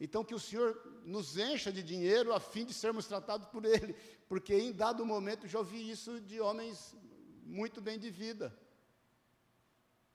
[0.00, 3.94] Então, que o Senhor nos encha de dinheiro a fim de sermos tratados por Ele,
[4.28, 6.96] porque em dado momento já ouvi isso de homens
[7.42, 8.56] muito bem de vida,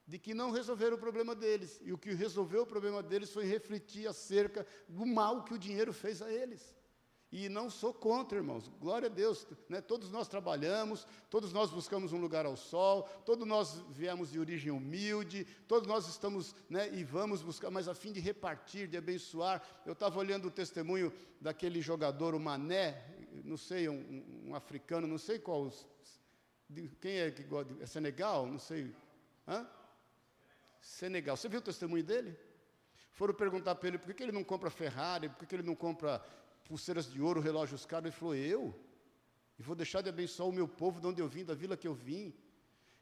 [0.10, 3.45] de que não resolveram o problema deles, e o que resolveu o problema deles foi
[3.45, 6.76] refletir acerca do mal que o dinheiro fez a eles.
[7.32, 9.80] E não sou contra, irmãos, glória a Deus, né?
[9.82, 14.72] todos nós trabalhamos, todos nós buscamos um lugar ao sol, todos nós viemos de origem
[14.72, 19.62] humilde, todos nós estamos né, e vamos buscar, mas a fim de repartir, de abençoar.
[19.86, 25.19] Eu estava olhando o testemunho daquele jogador, o Mané, não sei, um, um africano, não
[25.19, 25.72] sei qual,
[27.00, 28.48] quem é que gosta, é Senegal?
[28.48, 28.91] Não sei,
[29.48, 29.69] hã?
[30.79, 32.37] Senegal, você viu o testemunho dele?
[33.11, 36.23] Foram perguntar para ele por que, ele não compra Ferrari, por que ele não compra
[36.65, 38.07] pulseiras de ouro, relógios caros.
[38.07, 38.75] Ele falou: Eu?
[39.57, 41.87] E vou deixar de abençoar o meu povo de onde eu vim, da vila que
[41.87, 42.33] eu vim.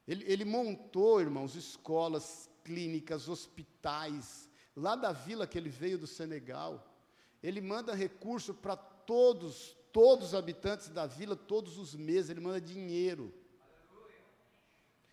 [0.08, 6.96] Ele, ele montou, irmãos, escolas, clínicas, hospitais, lá da vila que ele veio do Senegal.
[7.44, 12.60] Ele manda recurso para todos, todos os habitantes da vila, todos os meses, ele manda
[12.60, 13.34] dinheiro.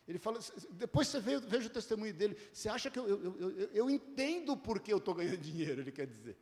[0.06, 0.38] Ele fala,
[0.70, 4.78] depois você veja, o testemunho dele, você acha que eu, eu, eu, eu entendo por
[4.80, 6.36] que eu estou ganhando dinheiro, ele quer dizer.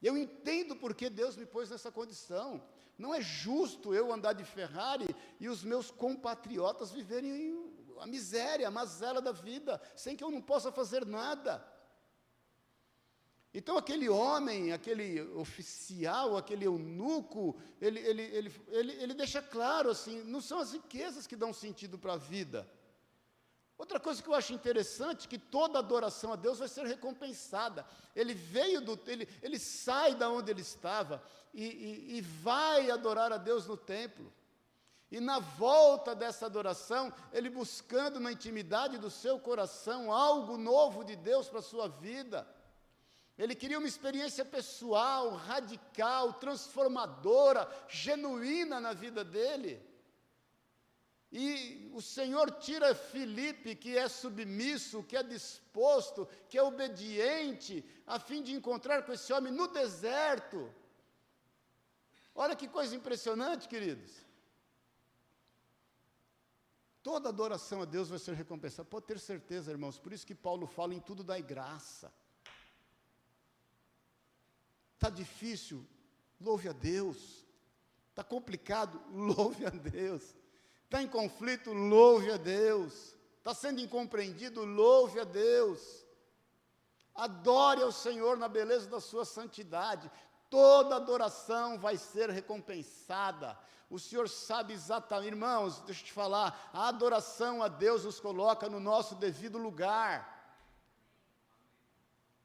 [0.00, 2.62] Eu entendo porque Deus me pôs nessa condição.
[2.96, 8.70] Não é justo eu andar de Ferrari e os meus compatriotas viverem a miséria, a
[8.70, 11.66] mazela da vida, sem que eu não possa fazer nada.
[13.56, 20.24] Então, aquele homem, aquele oficial, aquele eunuco, ele, ele, ele, ele, ele deixa claro assim:
[20.24, 22.68] não são as riquezas que dão sentido para a vida.
[23.78, 27.86] Outra coisa que eu acho interessante, que toda adoração a Deus vai ser recompensada.
[28.14, 33.32] Ele veio do, ele, ele sai da onde ele estava e, e, e vai adorar
[33.32, 34.32] a Deus no templo.
[35.10, 41.14] E na volta dessa adoração, ele buscando na intimidade do seu coração algo novo de
[41.14, 42.44] Deus para a sua vida.
[43.36, 49.82] Ele queria uma experiência pessoal, radical, transformadora, genuína na vida dele.
[51.32, 58.20] E o Senhor tira Filipe, que é submisso, que é disposto, que é obediente, a
[58.20, 60.72] fim de encontrar com esse homem no deserto.
[62.32, 64.12] Olha que coisa impressionante, queridos.
[67.02, 68.88] Toda adoração a Deus vai ser recompensada.
[68.88, 69.98] Pode ter certeza, irmãos.
[69.98, 72.12] Por isso que Paulo fala em tudo dai graça.
[75.04, 75.86] Está difícil,
[76.40, 77.44] louve a Deus.
[78.08, 80.34] Está complicado, louve a Deus.
[80.82, 83.14] Está em conflito, louve a Deus.
[83.36, 86.06] Está sendo incompreendido, louve a Deus.
[87.14, 90.10] Adore ao Senhor na beleza da sua santidade.
[90.48, 93.58] Toda adoração vai ser recompensada.
[93.90, 98.70] O Senhor sabe exatamente, irmãos, deixa eu te falar, a adoração a Deus nos coloca
[98.70, 100.33] no nosso devido lugar.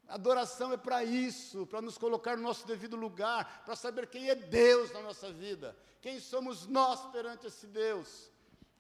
[0.10, 4.36] Adoração é para isso, para nos colocar no nosso devido lugar, para saber quem é
[4.36, 8.32] Deus na nossa vida, quem somos nós perante esse Deus,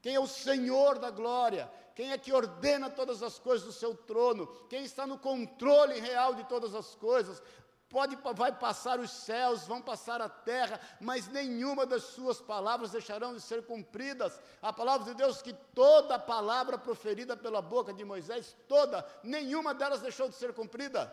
[0.01, 3.93] quem é o Senhor da glória, quem é que ordena todas as coisas do seu
[3.93, 7.43] trono, quem está no controle real de todas as coisas.
[7.89, 13.33] Pode, vai passar os céus, vão passar a terra, mas nenhuma das suas palavras deixarão
[13.33, 14.39] de ser cumpridas.
[14.61, 20.01] A palavra de Deus, que toda palavra proferida pela boca de Moisés, toda, nenhuma delas
[20.01, 21.11] deixou de ser cumprida.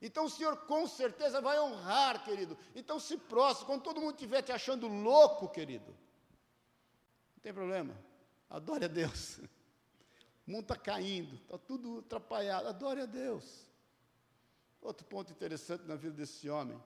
[0.00, 2.56] Então o Senhor com certeza vai honrar, querido.
[2.72, 5.90] Então se prostre, quando todo mundo estiver te achando louco, querido,
[7.34, 7.96] não tem problema,
[8.48, 9.40] adore a Deus.
[10.44, 13.64] O mundo está caindo, está tudo atrapalhado, adore a Deus.
[14.82, 16.82] Outro ponto interessante na vida desse homem,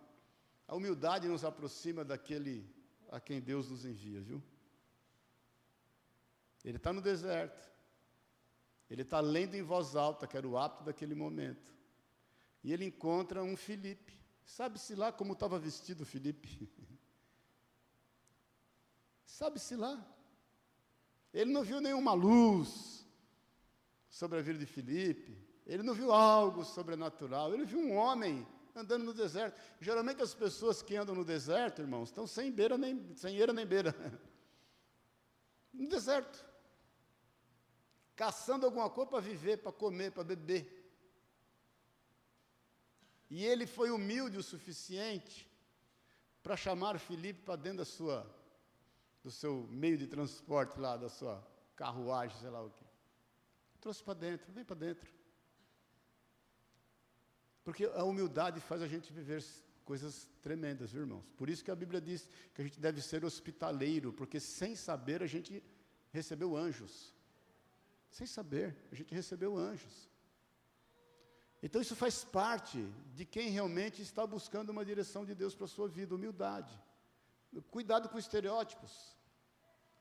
[0.68, 2.68] a humildade nos aproxima daquele
[3.08, 4.42] a quem Deus nos envia, viu?
[6.62, 7.72] Ele está no deserto,
[8.90, 11.72] ele está lendo em voz alta, que era o hábito daquele momento,
[12.62, 14.12] e ele encontra um Filipe.
[14.44, 16.68] Sabe-se lá como estava vestido o Filipe?
[19.24, 20.04] Sabe-se lá.
[21.32, 23.06] Ele não viu nenhuma luz
[24.08, 29.04] sobre a vida de Filipe, ele não viu algo sobrenatural, ele viu um homem andando
[29.04, 29.60] no deserto.
[29.80, 33.66] Geralmente as pessoas que andam no deserto, irmãos, estão sem beira nem sem eira nem
[33.66, 33.94] beira.
[35.72, 36.42] No deserto.
[38.14, 40.90] Caçando alguma coisa para viver, para comer, para beber.
[43.28, 45.46] E ele foi humilde o suficiente
[46.42, 48.26] para chamar Filipe para dentro da sua
[49.22, 52.84] do seu meio de transporte lá, da sua carruagem, sei lá o quê.
[53.80, 55.15] Trouxe para dentro, vem para dentro.
[57.66, 59.44] Porque a humildade faz a gente viver
[59.84, 61.24] coisas tremendas, viu, irmãos.
[61.36, 65.20] Por isso que a Bíblia diz que a gente deve ser hospitaleiro, porque sem saber
[65.20, 65.60] a gente
[66.12, 67.12] recebeu anjos.
[68.08, 70.08] Sem saber, a gente recebeu anjos.
[71.60, 72.78] Então isso faz parte
[73.16, 76.72] de quem realmente está buscando uma direção de Deus para a sua vida, humildade.
[77.68, 79.16] Cuidado com estereótipos.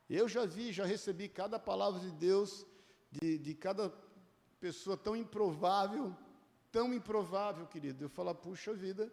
[0.07, 2.63] Eu já vi, já recebi cada palavra de Deus,
[3.09, 3.91] de, de cada
[4.59, 6.16] pessoa tão improvável,
[6.76, 8.03] tão improvável, querido.
[8.03, 9.09] Eu falar, puxa vida.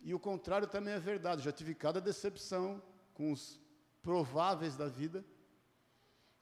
[0.00, 1.42] E o contrário também é verdade.
[1.42, 2.80] Já tive cada decepção
[3.12, 3.60] com os
[4.02, 5.24] prováveis da vida.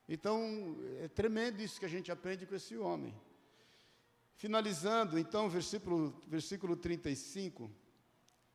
[0.06, 3.18] Então, é tremendo isso que a gente aprende com esse homem.
[4.34, 7.70] Finalizando, então, versículo, versículo 35.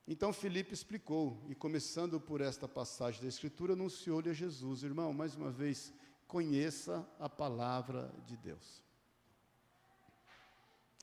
[0.08, 5.36] Então Filipe explicou, e começando por esta passagem da Escritura, anunciou-lhe a Jesus, irmão, mais
[5.36, 5.92] uma vez,
[6.28, 8.89] conheça a palavra de Deus.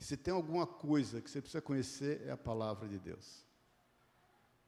[0.01, 3.45] Se tem alguma coisa que você precisa conhecer, é a palavra de Deus.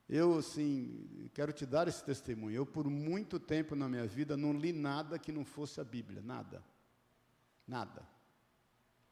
[0.08, 2.56] Eu, assim, quero te dar esse testemunho.
[2.56, 6.22] Eu, por muito tempo na minha vida, não li nada que não fosse a Bíblia,
[6.22, 6.64] nada.
[7.66, 8.08] Nada.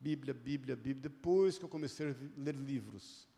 [0.01, 1.03] Bíblia, Bíblia, Bíblia.
[1.03, 3.29] Depois que eu comecei a ler livros.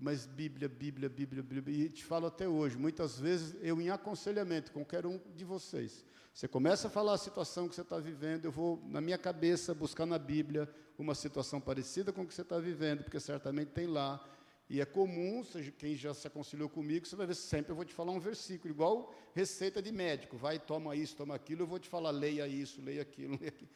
[0.00, 1.86] Mas Bíblia, Bíblia, Bíblia, Bíblia.
[1.86, 6.04] E te falo até hoje, muitas vezes eu, em aconselhamento com qualquer um de vocês,
[6.32, 9.74] você começa a falar a situação que você está vivendo, eu vou, na minha cabeça,
[9.74, 13.86] buscar na Bíblia uma situação parecida com o que você está vivendo, porque certamente tem
[13.86, 14.24] lá.
[14.70, 17.84] E é comum, seja, quem já se aconselhou comigo, você vai ver sempre eu vou
[17.84, 20.36] te falar um versículo, igual receita de médico.
[20.36, 23.70] Vai, toma isso, toma aquilo, eu vou te falar, leia isso, leia aquilo, leia aquilo.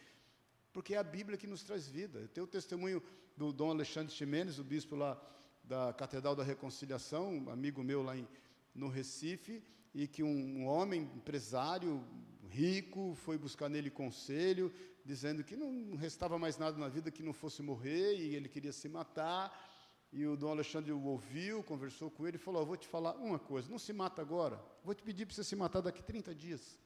[0.73, 2.29] Porque é a Bíblia que nos traz vida.
[2.33, 3.03] Tenho o testemunho
[3.37, 5.21] do Dom Alexandre Ximenes, o bispo lá
[5.65, 8.27] da Catedral da Reconciliação, um amigo meu lá em,
[8.75, 9.63] no Recife,
[9.95, 12.05] e que um, homem empresário
[12.49, 14.73] rico foi buscar nele conselho,
[15.05, 18.73] dizendo que não restava mais nada na vida que não fosse morrer e ele queria
[18.73, 19.71] se matar.
[20.13, 23.15] E o Dom Alexandre o ouviu, conversou com ele e falou: oh, Vou te falar
[23.17, 26.35] uma coisa, não se mata agora, vou te pedir para você se matar daqui 30
[26.35, 26.79] dias.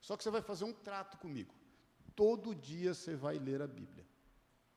[0.00, 1.54] Só que você vai fazer um trato comigo.
[2.14, 4.04] Todo dia você vai ler a Bíblia.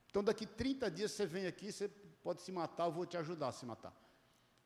[0.10, 1.90] Então, daqui 30 dias você vem aqui, você
[2.26, 3.96] pode se matar, eu vou te ajudar a se matar.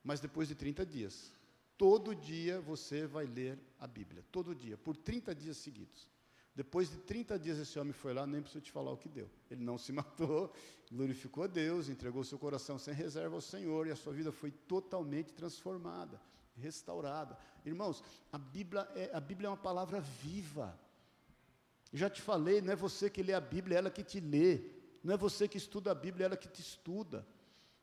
[0.02, 1.30] Mas depois de 30 dias,
[1.78, 4.24] todo dia você vai ler a Bíblia.
[4.32, 6.08] Todo dia, por 30 dias seguidos.
[6.56, 9.30] Depois de 30 dias, esse homem foi lá, nem preciso te falar o que deu.
[9.52, 10.54] Ele não se matou,
[10.90, 14.52] glorificou a Deus, entregou seu coração sem reserva ao Senhor, e a sua vida foi
[14.52, 16.18] totalmente transformada,
[16.56, 17.38] restaurada.
[17.66, 18.02] Irmãos,
[18.32, 20.80] a Bíblia é, a Bíblia é uma palavra viva.
[21.92, 24.62] Já te falei, não é você que lê a Bíblia, é ela que te lê.
[25.04, 27.28] Não é você que estuda a Bíblia, é ela que te estuda.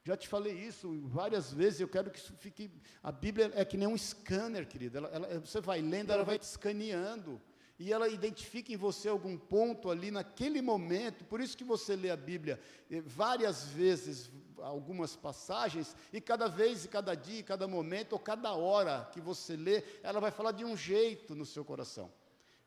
[0.06, 2.70] Já te falei isso várias vezes, eu quero que isso fique.
[3.02, 4.98] A Bíblia é que nem um scanner, querido.
[4.98, 7.42] Ela, ela, você vai lendo, ela vai te escaneando
[7.76, 12.08] e ela identifica em você algum ponto ali naquele momento, por isso que você lê
[12.08, 17.66] a Bíblia eh, várias vezes, algumas passagens, e cada vez, e cada dia, e cada
[17.66, 21.64] momento, ou cada hora que você lê, ela vai falar de um jeito no seu
[21.64, 22.12] coração.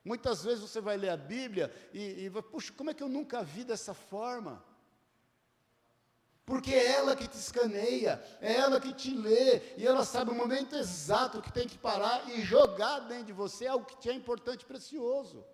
[0.03, 3.41] Muitas vezes você vai ler a Bíblia e, e puxa, como é que eu nunca
[3.41, 4.67] vi dessa forma?
[6.49, 10.33] Porque é ela que te escaneia, é ela que te lê, e ela sabe o
[10.35, 14.13] momento exato que tem que parar e jogar dentro de você algo que te é
[14.13, 15.45] importante e precioso.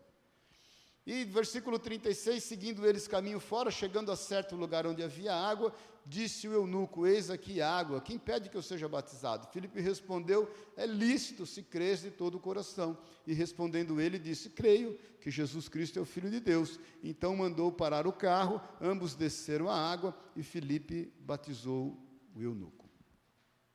[1.05, 5.71] E versículo 36, seguindo eles caminho fora, chegando a certo lugar onde havia água,
[6.03, 9.47] disse o eunuco: Eis aqui água, quem pede que eu seja batizado?
[9.51, 12.97] Filipe respondeu: É lícito se crês de todo o coração.
[13.27, 16.79] E respondendo ele, disse: Creio que Jesus Cristo é o Filho de Deus.
[17.03, 21.95] Então mandou parar o carro, ambos desceram a água e Filipe batizou
[22.35, 22.89] o eunuco.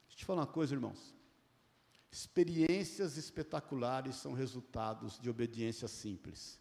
[0.08, 1.14] Deixa eu te falar uma coisa, irmãos.
[2.10, 6.58] Experiências espetaculares são resultados de obediência simples.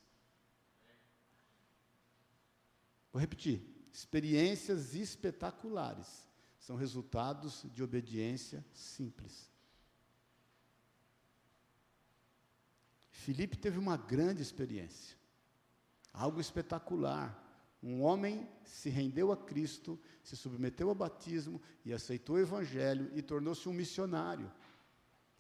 [3.12, 6.28] Vou repetir: experiências espetaculares
[6.60, 9.50] são resultados de obediência simples.
[13.10, 15.18] Filipe teve uma grande experiência,
[16.14, 17.48] algo espetacular.
[17.82, 23.22] Um homem se rendeu a Cristo, se submeteu ao batismo e aceitou o Evangelho e
[23.22, 24.52] tornou-se um missionário,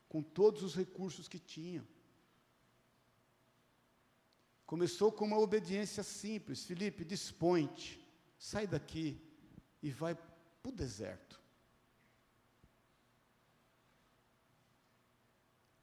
[0.07, 1.85] com todos os recursos que tinha.
[4.69, 6.63] Começou com uma obediência simples.
[6.63, 7.99] Felipe, dispõe-te,
[8.37, 9.19] sai daqui
[9.81, 11.41] e vai para o deserto.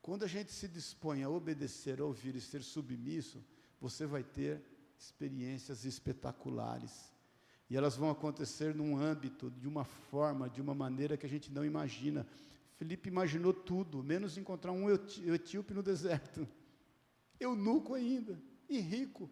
[0.00, 3.44] Quando a gente se dispõe a obedecer, a ouvir e ser submisso,
[3.80, 4.62] você vai ter
[4.96, 7.12] experiências espetaculares.
[7.68, 11.50] E elas vão acontecer num âmbito, de uma forma, de uma maneira que a gente
[11.50, 12.24] não imagina.
[12.76, 16.46] Felipe imaginou tudo, menos encontrar um etíope no deserto.
[17.40, 19.30] Eunuco ainda e rico.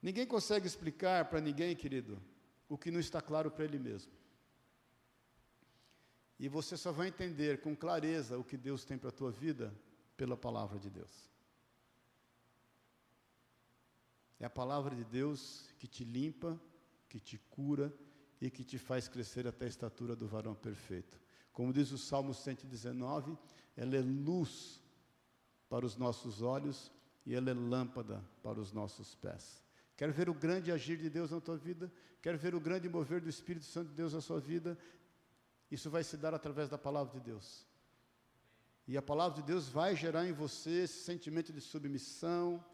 [0.00, 2.22] Ninguém consegue explicar para ninguém, querido,
[2.68, 4.12] o que não está claro para ele mesmo.
[6.38, 9.74] E você só vai entender com clareza o que Deus tem para a tua vida
[10.16, 11.30] pela palavra de Deus.
[14.38, 16.60] É a palavra de Deus que te limpa,
[17.08, 17.92] que te cura
[18.40, 21.18] e que te faz crescer até a estatura do varão perfeito.
[21.52, 23.36] Como diz o Salmo 119,
[23.74, 24.82] ela é luz
[25.68, 26.90] para os nossos olhos
[27.24, 29.62] e ela é lâmpada para os nossos pés.
[29.96, 31.90] Quer ver o grande agir de Deus na tua vida?
[32.22, 34.78] Quer ver o grande mover do Espírito Santo de Deus na sua vida?
[35.70, 37.66] Isso vai se dar através da palavra de Deus.
[38.86, 42.64] E a palavra de Deus vai gerar em você esse sentimento de submissão,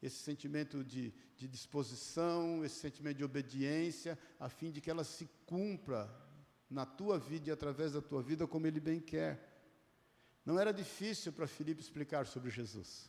[0.00, 5.28] esse sentimento de, de disposição, esse sentimento de obediência, a fim de que ela se
[5.44, 6.10] cumpra
[6.70, 9.49] na tua vida e através da tua vida como Ele bem quer.
[10.50, 13.08] Não era difícil para Filipe explicar sobre Jesus.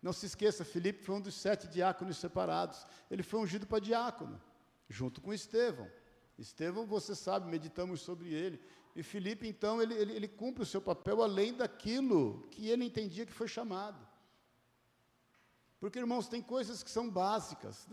[0.00, 2.86] Não se esqueça, Filipe foi um dos sete diáconos separados.
[3.10, 4.40] Ele foi ungido para diácono,
[4.88, 5.90] junto com Estevão.
[6.38, 8.58] Estevão, você sabe, meditamos sobre ele.
[8.96, 13.26] E Filipe, então, ele, ele, ele cumpre o seu papel além daquilo que ele entendia
[13.26, 14.00] que foi chamado.
[15.78, 17.86] Porque, irmãos, tem coisas que são básicas.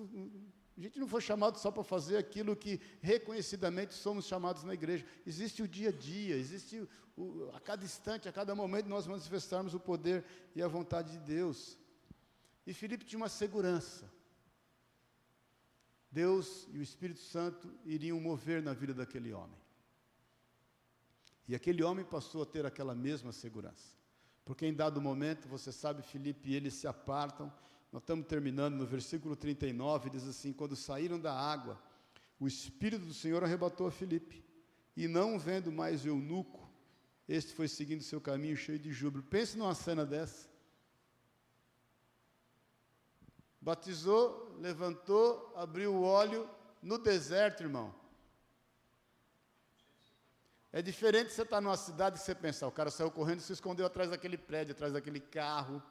[0.79, 5.05] A gente não foi chamado só para fazer aquilo que reconhecidamente somos chamados na igreja.
[5.27, 9.73] Existe o dia a dia, existe o, a cada instante, a cada momento nós manifestarmos
[9.73, 10.23] o poder
[10.55, 11.77] e a vontade de Deus.
[12.65, 14.09] E Filipe tinha uma segurança.
[16.09, 19.59] Deus e o Espírito Santo iriam mover na vida daquele homem.
[21.45, 23.97] E aquele homem passou a ter aquela mesma segurança.
[24.45, 27.51] Porque em dado momento, você sabe, Filipe e ele se apartam
[27.91, 31.81] Nós estamos terminando no versículo 39, diz assim: Quando saíram da água,
[32.39, 34.45] o Espírito do Senhor arrebatou a Filipe,
[34.95, 36.69] e não vendo mais o eunuco,
[37.27, 39.23] este foi seguindo seu caminho cheio de júbilo.
[39.23, 40.47] Pense numa cena dessa.
[43.61, 46.49] Batizou, levantou, abriu o óleo
[46.81, 47.93] no deserto, irmão.
[50.71, 53.43] É diferente você estar tá numa cidade que você pensar, o cara saiu correndo e
[53.43, 55.81] se escondeu atrás daquele prédio, atrás daquele carro,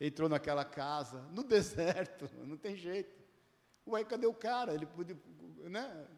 [0.00, 3.20] entrou naquela casa, no deserto, não tem jeito.
[3.86, 4.74] Ué, cadê o cara?
[4.74, 5.16] Ele podia,
[5.68, 6.08] né?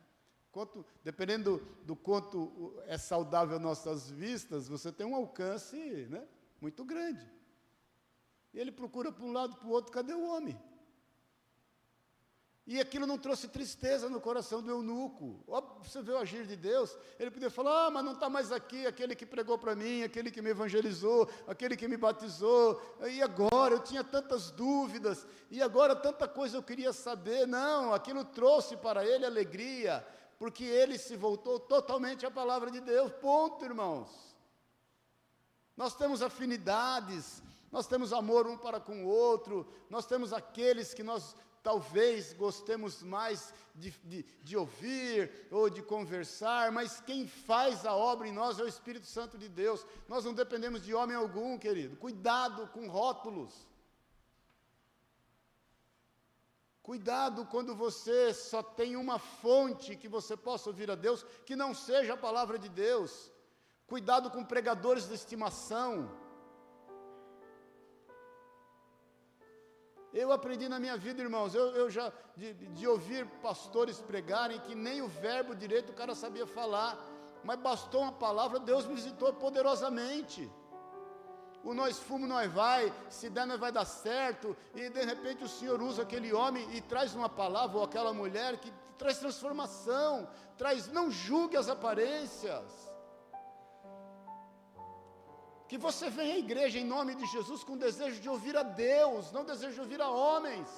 [0.51, 5.77] Quanto, dependendo do, do quanto é saudável nossas vistas, você tem um alcance
[6.11, 6.29] né,
[6.61, 7.27] muito grande.
[8.53, 10.61] E ele procura para um lado, para o outro, cadê o homem?
[12.73, 15.45] E aquilo não trouxe tristeza no coração do eunuco.
[15.83, 18.87] Você vê o agir de Deus, ele podia falar: ah, mas não está mais aqui
[18.87, 22.81] aquele que pregou para mim, aquele que me evangelizou, aquele que me batizou.
[23.07, 27.47] E agora eu tinha tantas dúvidas, e agora tanta coisa eu queria saber.
[27.47, 30.03] Não, aquilo trouxe para ele alegria,
[30.39, 33.13] porque ele se voltou totalmente à palavra de Deus.
[33.21, 34.35] Ponto, irmãos.
[35.77, 41.03] Nós temos afinidades, nós temos amor um para com o outro, nós temos aqueles que
[41.03, 47.95] nós talvez gostemos mais de, de, de, ouvir ou de conversar, mas quem faz a
[47.95, 49.87] obra em nós é o Espírito Santo de Deus.
[50.09, 51.97] Nós não dependemos de homem algum, querido.
[51.97, 53.55] Cuidado com rótulos.
[56.83, 61.73] Cuidado quando você só tem uma fonte que você possa ouvir a Deus, que não
[61.73, 63.31] seja a palavra de Deus.
[63.87, 66.11] Cuidado com pregadores de estimação.
[70.13, 74.75] Eu aprendi na minha vida, irmãos, eu, eu já, de, de ouvir pastores pregarem que
[74.75, 77.03] nem o verbo direito o cara sabia falar,
[77.43, 80.51] mas bastou uma palavra, Deus me visitou poderosamente.
[81.65, 85.49] O nós fumo, nós vai, se der, nós vai dar certo, e de repente o
[85.49, 90.89] Senhor usa aquele homem e traz uma palavra, ou aquela mulher que traz transformação, traz,
[90.89, 92.92] não julgue as aparências.
[95.73, 99.33] Que você venha à igreja em nome de Jesus com desejo de ouvir a Deus,
[99.33, 100.69] não desejo de ouvir a homens.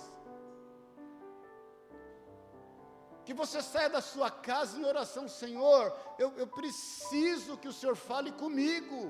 [3.24, 7.97] Que você saia da sua casa em oração, Senhor, eu, eu preciso que o Senhor
[7.97, 9.01] fale comigo.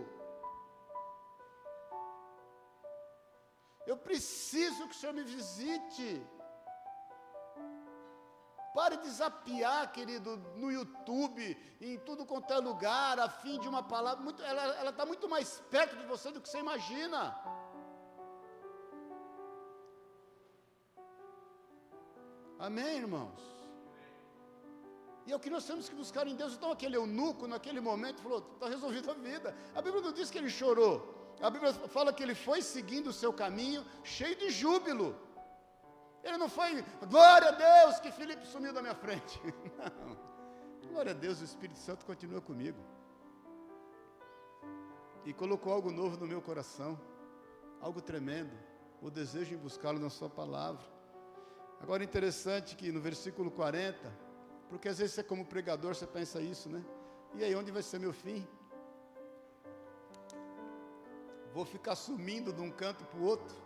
[3.86, 6.08] Eu preciso que o Senhor me visite.
[8.74, 13.82] Pare de desapiar, querido, no YouTube, em tudo quanto é lugar, a fim de uma
[13.84, 14.22] palavra.
[14.22, 17.20] Muito, ela está muito mais perto de você do que você imagina.
[22.58, 23.40] Amém, irmãos?
[25.26, 26.54] E é o que nós temos que buscar em Deus.
[26.54, 29.56] Então, aquele eunuco, naquele momento, falou: está resolvida a vida.
[29.74, 30.94] A Bíblia não diz que ele chorou.
[31.40, 35.16] A Bíblia fala que ele foi seguindo o seu caminho, cheio de júbilo.
[36.24, 39.38] Ele não foi, glória a Deus que Felipe sumiu da minha frente.
[39.78, 40.16] Não.
[40.88, 42.78] Glória a Deus, o Espírito Santo continua comigo.
[45.24, 46.98] E colocou algo novo no meu coração,
[47.80, 48.56] algo tremendo,
[49.02, 50.82] o desejo em buscá-lo na Sua palavra.
[51.80, 54.10] Agora, interessante que no versículo 40,
[54.70, 56.82] porque às vezes você, como pregador, você pensa isso, né?
[57.34, 58.46] E aí, onde vai ser meu fim?
[61.52, 63.63] Vou ficar sumindo de um canto para o outro?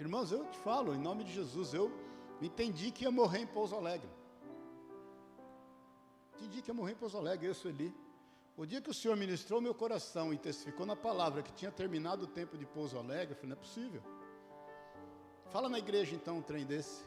[0.00, 1.92] Irmãos, eu te falo, em nome de Jesus, eu
[2.40, 4.08] entendi que ia morrer em Pouso Alegre.
[6.36, 7.94] Entendi que ia morrer em Pouso Alegre, eu, Sueli.
[8.56, 12.24] O dia que o Senhor ministrou meu coração e testificou na palavra que tinha terminado
[12.24, 14.02] o tempo de Pouso Alegre, eu falei, não é possível.
[15.50, 17.04] Fala na igreja então um trem desse.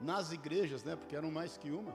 [0.00, 0.96] Nas igrejas, né?
[0.96, 1.94] Porque eram mais que uma.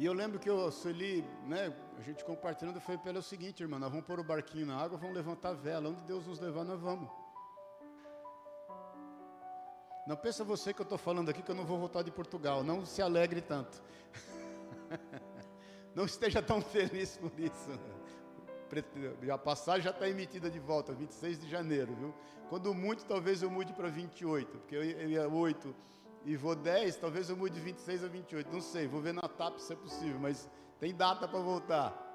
[0.00, 3.22] E eu lembro que eu, Sueli, né, a gente compartilhando, eu falei para ela o
[3.22, 6.26] seguinte, irmã, nós vamos pôr o barquinho na água, vamos levantar a vela, onde Deus
[6.26, 7.06] nos levar, nós vamos.
[10.06, 12.64] Não pensa você que eu estou falando aqui que eu não vou voltar de Portugal,
[12.64, 13.82] não se alegre tanto.
[15.94, 17.68] não esteja tão feliz por isso.
[19.30, 22.14] A passagem já está emitida de volta, 26 de janeiro, viu?
[22.48, 25.76] Quando muito, talvez eu mude para 28, porque eu ia 8
[26.24, 29.22] e vou 10, talvez eu mude de 26 a 28, não sei, vou ver na
[29.22, 30.48] TAP se é possível, mas
[30.78, 32.06] tem data para voltar.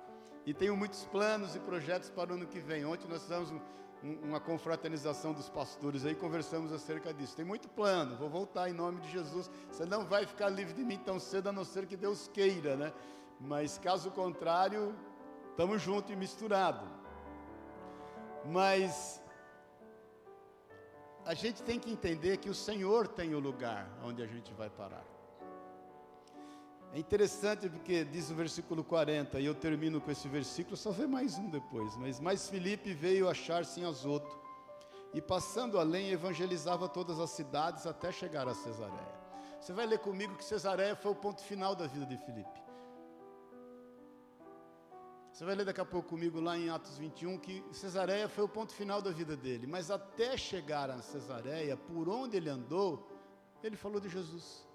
[0.46, 2.86] E tenho muitos planos e projetos para o ano que vem.
[2.86, 3.60] Ontem nós fizemos um,
[4.04, 7.36] um, uma confraternização dos pastores aí, conversamos acerca disso.
[7.36, 9.50] Tem muito plano, vou voltar em nome de Jesus.
[9.72, 12.76] Você não vai ficar livre de mim tão cedo, a não ser que Deus queira,
[12.76, 12.94] né?
[13.40, 14.96] Mas caso contrário,
[15.50, 16.88] estamos juntos e misturados.
[18.46, 19.20] Mas
[21.26, 24.70] a gente tem que entender que o Senhor tem o lugar onde a gente vai
[24.70, 25.04] parar.
[26.94, 31.08] É interessante porque diz o versículo 40, e eu termino com esse versículo, só vê
[31.08, 34.40] mais um depois, mas mais Filipe veio achar-se em Azoto,
[35.14, 39.16] e passando além evangelizava todas as cidades até chegar a Cesareia.
[39.60, 42.65] Você vai ler comigo que Cesareia foi o ponto final da vida de Filipe.
[45.36, 48.48] Você vai ler daqui a pouco comigo lá em Atos 21 que Cesareia foi o
[48.48, 53.06] ponto final da vida dele, mas até chegar a Cesareia, por onde ele andou,
[53.62, 54.66] ele falou de Jesus.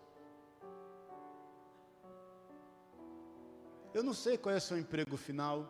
[3.95, 5.67] Eu não sei qual é o seu emprego final.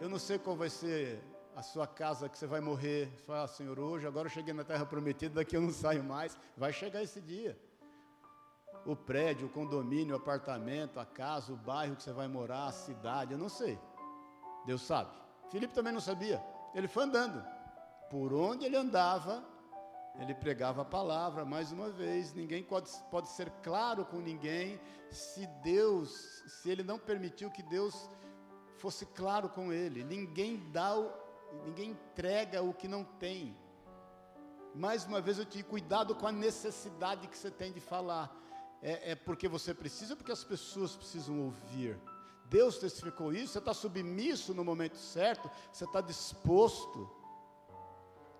[0.00, 1.20] Eu não sei qual vai ser
[1.56, 3.10] a sua casa que você vai morrer.
[3.16, 6.04] Você fala, ah, Senhor, hoje, agora eu cheguei na terra prometida, daqui eu não saio
[6.04, 6.38] mais.
[6.56, 7.58] Vai chegar esse dia
[8.88, 12.72] o prédio, o condomínio, o apartamento, a casa, o bairro que você vai morar, a
[12.72, 13.78] cidade, eu não sei.
[14.64, 15.10] Deus sabe.
[15.50, 16.42] Filipe também não sabia.
[16.74, 17.44] Ele foi andando.
[18.10, 19.44] Por onde ele andava,
[20.18, 24.80] ele pregava a palavra, mais uma vez, ninguém pode, pode ser claro com ninguém
[25.10, 28.08] se Deus, se ele não permitiu que Deus
[28.78, 30.02] fosse claro com ele.
[30.02, 31.12] Ninguém dá, o,
[31.66, 33.54] ninguém entrega o que não tem.
[34.74, 38.47] Mais uma vez eu te cuidado com a necessidade que você tem de falar
[38.82, 41.98] é, é porque você precisa, porque as pessoas precisam ouvir.
[42.48, 47.10] Deus testificou isso, você está submisso no momento certo, você está disposto,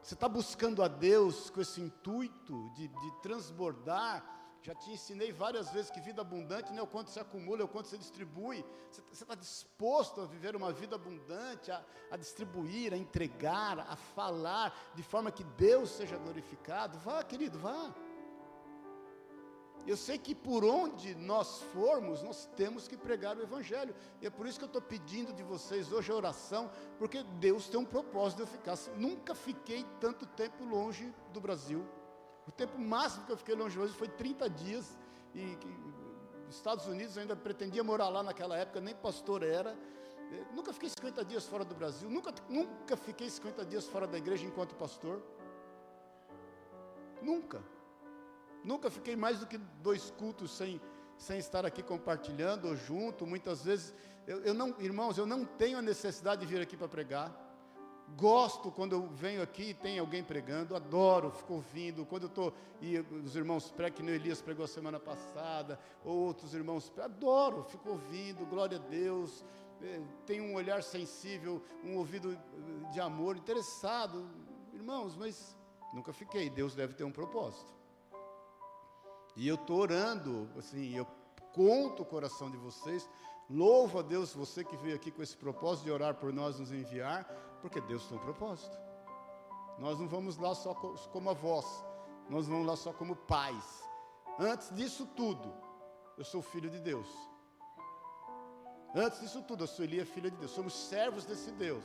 [0.03, 4.37] você está buscando a Deus com esse intuito de, de, transbordar.
[4.63, 7.65] Já te ensinei várias vezes que vida abundante não é o quanto se acumula, é
[7.65, 8.65] o quanto se distribui.
[8.91, 14.75] Você, está disposto a viver uma vida abundante, a, a distribuir, a entregar, a falar,
[14.95, 16.99] de forma que Deus seja glorificado.
[16.99, 17.95] Vá, querido, vá.
[19.89, 23.95] Eu sei que por onde nós formos, nós temos que pregar o Evangelho.
[24.21, 27.71] E é por isso que eu estou pedindo de vocês hoje a oração, porque Deus
[27.71, 28.77] tem um propósito de eu ficar.
[28.97, 31.83] Nunca fiquei tanto tempo longe do Brasil.
[32.47, 34.95] O tempo máximo que eu fiquei longe hoje foi 30 dias.
[35.35, 39.71] E, e Estados Unidos eu ainda pretendia morar lá naquela época, nem pastor era.
[40.31, 44.19] É, nunca fiquei 50 dias fora do Brasil, nunca, nunca fiquei 50 dias fora da
[44.19, 45.23] igreja enquanto pastor.
[47.23, 47.63] Nunca.
[48.65, 50.81] Nunca fiquei mais do que dois cultos sem,
[51.17, 53.27] sem estar aqui compartilhando ou junto.
[53.27, 53.95] Muitas vezes,
[54.27, 57.49] eu, eu não, irmãos, eu não tenho a necessidade de vir aqui para pregar.
[58.17, 62.07] Gosto quando eu venho aqui e tem alguém pregando, adoro, fico ouvindo.
[62.07, 66.17] Quando eu estou, e os irmãos pregam, que nem Elias pregou a semana passada, ou
[66.17, 69.45] outros irmãos, adoro, fico ouvindo, glória a Deus.
[69.83, 72.37] É, tenho um olhar sensível, um ouvido
[72.93, 74.29] de amor, interessado.
[74.73, 75.57] Irmãos, mas
[75.93, 77.78] nunca fiquei, Deus deve ter um propósito.
[79.39, 81.07] E eu estou orando, assim, eu
[81.55, 83.09] conto o coração de vocês.
[83.49, 86.73] Louvo a Deus, você que veio aqui com esse propósito de orar por nós, nos
[86.73, 87.25] enviar,
[87.63, 88.77] porque Deus tem um propósito.
[89.79, 91.65] Nós não vamos lá só como avós,
[92.29, 93.89] nós vamos lá só como pais.
[94.41, 95.55] Antes disso tudo,
[96.17, 97.07] eu sou filho de Deus.
[98.93, 100.51] Antes disso tudo, a Sueli é filha de Deus.
[100.51, 101.85] Somos servos desse Deus.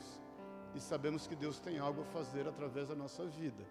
[0.74, 3.64] E sabemos que Deus tem algo a fazer através da nossa vida.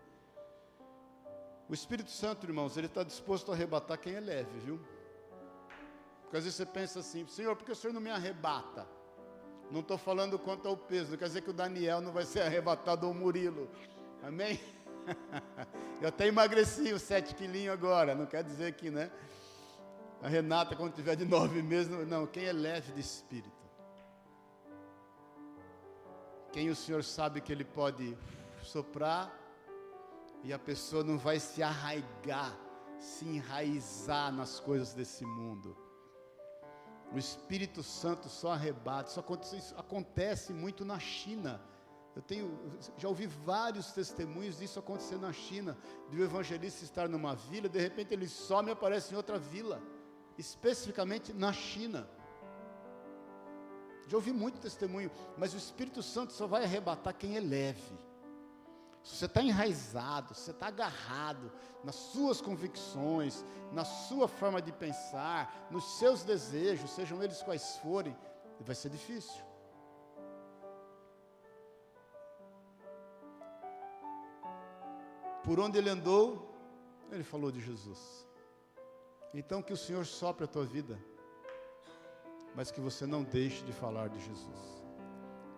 [1.70, 4.80] O Espírito Santo, irmãos, ele está disposto a arrebatar quem é leve, viu?
[6.24, 8.88] Porque às vezes você pensa assim, Senhor, por que o Senhor não me arrebata?
[9.72, 12.42] Não estou falando quanto ao peso, não quer dizer que o Daniel não vai ser
[12.42, 13.70] arrebatado ou o Murilo.
[14.22, 14.60] Amém?
[16.02, 19.10] Eu até emagreci os sete quilinhos agora, não quer dizer que, né?
[20.22, 23.64] A Renata, quando tiver de nove meses, não, quem é leve de espírito.
[26.52, 28.18] Quem o Senhor sabe que Ele pode
[28.62, 29.43] soprar
[30.44, 32.58] e a pessoa não vai se arraigar,
[33.00, 35.76] se enraizar nas coisas desse mundo.
[37.14, 39.10] O Espírito Santo só arrebata.
[39.10, 41.62] Isso acontece, isso acontece muito na China.
[42.16, 42.60] Eu tenho,
[42.98, 45.78] já ouvi vários testemunhos disso acontecer na China,
[46.10, 49.82] de um evangelista estar numa vila, de repente ele some e aparece em outra vila,
[50.38, 52.08] especificamente na China.
[54.08, 57.98] Já ouvi muito testemunho, mas o Espírito Santo só vai arrebatar quem é leve
[59.04, 61.52] se você está enraizado, se você está agarrado
[61.84, 68.16] nas suas convicções, na sua forma de pensar, nos seus desejos, sejam eles quais forem,
[68.62, 69.44] vai ser difícil.
[75.44, 76.56] Por onde ele andou,
[77.12, 78.26] ele falou de Jesus.
[79.34, 80.98] Então que o Senhor sopre a tua vida,
[82.56, 84.83] mas que você não deixe de falar de Jesus.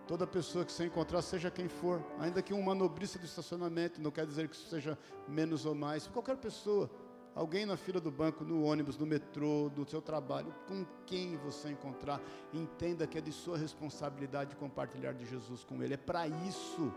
[0.06, 4.12] Toda pessoa que você encontrar, seja quem for, ainda que um manobrista do estacionamento, não
[4.12, 4.96] quer dizer que isso seja
[5.26, 6.88] menos ou mais, qualquer pessoa,
[7.34, 11.70] alguém na fila do banco, no ônibus, no metrô, do seu trabalho, com quem você
[11.70, 12.20] encontrar,
[12.52, 15.94] entenda que é de sua responsabilidade compartilhar de Jesus com ele.
[15.94, 16.94] É para isso,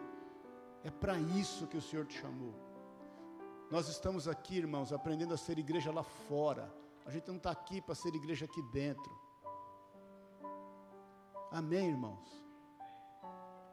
[0.83, 2.53] é para isso que o Senhor te chamou.
[3.71, 6.71] Nós estamos aqui, irmãos, aprendendo a ser igreja lá fora,
[7.05, 9.11] A gente não está aqui para ser igreja aqui dentro.
[11.51, 12.48] Amém, irmãos?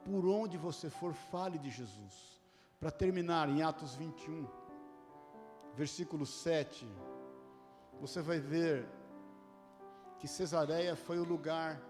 [0.07, 2.41] Por onde você for, fale de Jesus.
[2.79, 4.47] Para terminar, em Atos 21,
[5.75, 6.87] versículo 7,
[8.01, 8.89] você vai ver
[10.21, 11.83] que Cesareia foi o lugar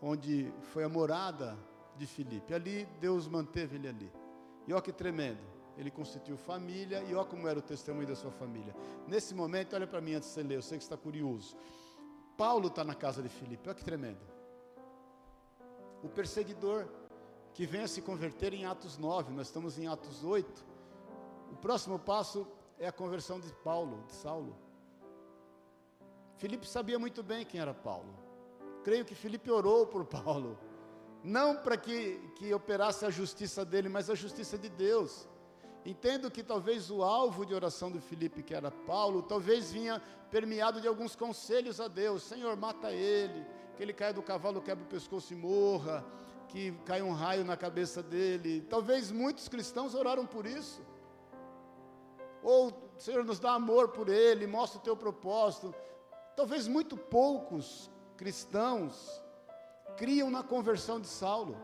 [0.00, 1.58] onde foi a morada
[1.96, 2.54] de Filipe.
[2.54, 4.12] Ali Deus manteve ele ali.
[4.66, 5.42] E olha que tremendo.
[5.76, 8.72] Ele constituiu família e olha como era o testemunho da sua família.
[9.08, 11.56] Nesse momento, olha para mim antes de você ler, eu sei que está curioso.
[12.36, 14.33] Paulo está na casa de Filipe, olha que tremendo.
[16.04, 16.86] O perseguidor
[17.54, 20.62] que vem a se converter em Atos 9, nós estamos em Atos 8.
[21.50, 22.46] O próximo passo
[22.78, 24.54] é a conversão de Paulo, de Saulo.
[26.36, 28.14] Filipe sabia muito bem quem era Paulo.
[28.82, 30.58] Creio que Filipe orou por Paulo,
[31.22, 35.26] não para que, que operasse a justiça dele, mas a justiça de Deus.
[35.86, 40.82] Entendo que talvez o alvo de oração de Filipe, que era Paulo, talvez vinha permeado
[40.82, 44.88] de alguns conselhos a Deus: Senhor, mata ele, que ele caia do cavalo, quebre o
[44.88, 46.04] pescoço e morra,
[46.48, 48.62] que caia um raio na cabeça dele.
[48.62, 50.82] Talvez muitos cristãos oraram por isso.
[52.42, 55.74] Ou, Senhor, nos dá amor por ele, mostra o teu propósito.
[56.36, 59.22] Talvez muito poucos cristãos
[59.96, 61.56] criam na conversão de Saulo.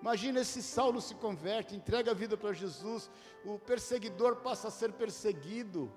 [0.00, 3.08] Imagina esse Saulo se converte, entrega a vida para Jesus,
[3.44, 5.92] o perseguidor passa a ser perseguido.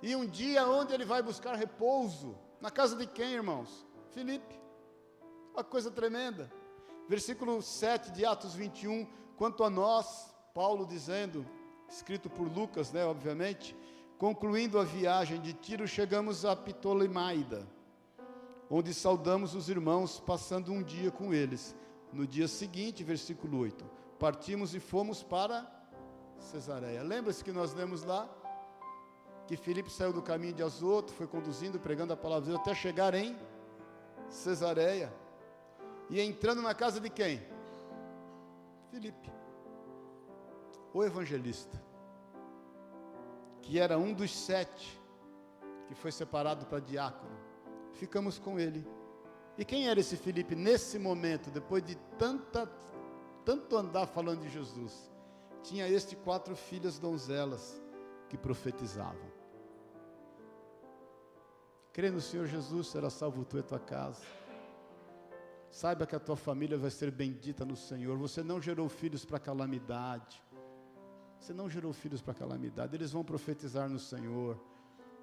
[0.00, 2.38] E um dia onde ele vai buscar repouso?
[2.60, 3.86] Na casa de quem, irmãos?
[4.10, 4.58] Filipe.
[5.52, 6.50] Uma coisa tremenda.
[7.08, 9.06] Versículo 7 de Atos 21,
[9.36, 11.46] quanto a nós, Paulo dizendo,
[11.88, 13.74] escrito por Lucas, né, obviamente,
[14.18, 17.64] Concluindo a viagem de Tiro, chegamos a Ptolemaida,
[18.68, 21.72] onde saudamos os irmãos, passando um dia com eles.
[22.12, 23.84] No dia seguinte, versículo 8,
[24.18, 25.64] partimos e fomos para
[26.36, 27.00] Cesareia.
[27.04, 28.28] Lembra-se que nós lemos lá?
[29.48, 32.74] Que Filipe saiu do caminho de Azoto, foi conduzindo, pregando a palavra de Deus, até
[32.74, 33.36] chegar em
[34.28, 35.12] Cesareia.
[36.08, 37.42] E entrando na casa de quem?
[38.90, 39.32] Filipe,
[40.94, 41.88] o evangelista
[43.68, 44.98] que era um dos sete
[45.88, 47.36] que foi separado para diácono.
[47.92, 48.86] Ficamos com ele.
[49.58, 52.66] E quem era esse Felipe nesse momento, depois de tanta,
[53.44, 55.10] tanto andar falando de Jesus?
[55.62, 57.78] Tinha este quatro filhas donzelas
[58.30, 59.37] que profetizavam.
[61.98, 64.22] Crê no Senhor Jesus, será salvo tu e tua casa.
[65.68, 68.16] Saiba que a tua família vai ser bendita no Senhor.
[68.18, 70.40] Você não gerou filhos para calamidade.
[71.40, 74.56] Você não gerou filhos para calamidade, eles vão profetizar no Senhor,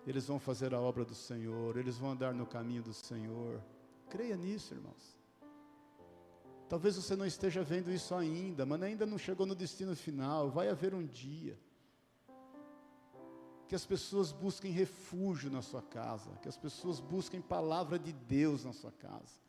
[0.06, 3.64] eles vão fazer a obra do Senhor, eles vão andar no caminho do Senhor.
[4.10, 5.18] Creia nisso, irmãos.
[6.68, 10.50] Talvez você não esteja vendo isso ainda, mas ainda não chegou no destino final.
[10.50, 11.58] Vai haver um dia
[13.68, 18.64] que as pessoas busquem refúgio na sua casa, que as pessoas busquem palavra de Deus
[18.64, 19.42] na sua casa,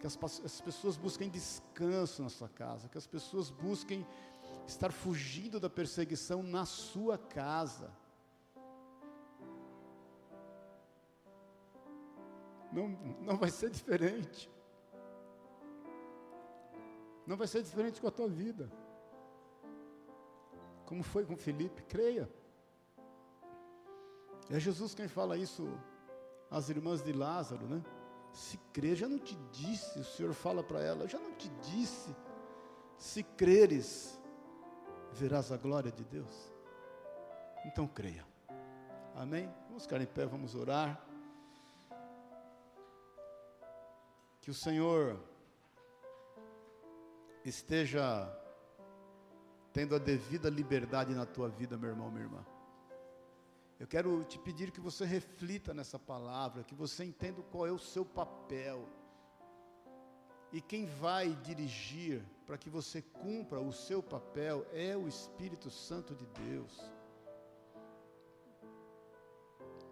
[0.00, 4.06] que as, as pessoas busquem descanso na sua casa, que as pessoas busquem
[4.66, 7.90] estar fugindo da perseguição na sua casa.
[12.72, 12.88] Não,
[13.20, 14.50] não vai ser diferente.
[17.26, 18.70] Não vai ser diferente com a tua vida.
[20.86, 22.28] Como foi com Felipe, creia.
[24.52, 25.66] É Jesus quem fala isso
[26.50, 27.82] às irmãs de Lázaro, né?
[28.34, 32.14] Se crê, já não te disse, o Senhor fala para ela, já não te disse,
[32.98, 34.20] se creres,
[35.10, 36.52] verás a glória de Deus.
[37.64, 38.26] Então creia.
[39.14, 39.50] Amém?
[39.68, 41.02] Vamos ficar em pé, vamos orar.
[44.42, 45.18] Que o Senhor
[47.42, 48.30] esteja
[49.72, 52.51] tendo a devida liberdade na tua vida, meu irmão, minha irmã.
[53.82, 57.80] Eu quero te pedir que você reflita nessa palavra, que você entenda qual é o
[57.80, 58.88] seu papel
[60.52, 66.14] e quem vai dirigir para que você cumpra o seu papel é o Espírito Santo
[66.14, 66.72] de Deus.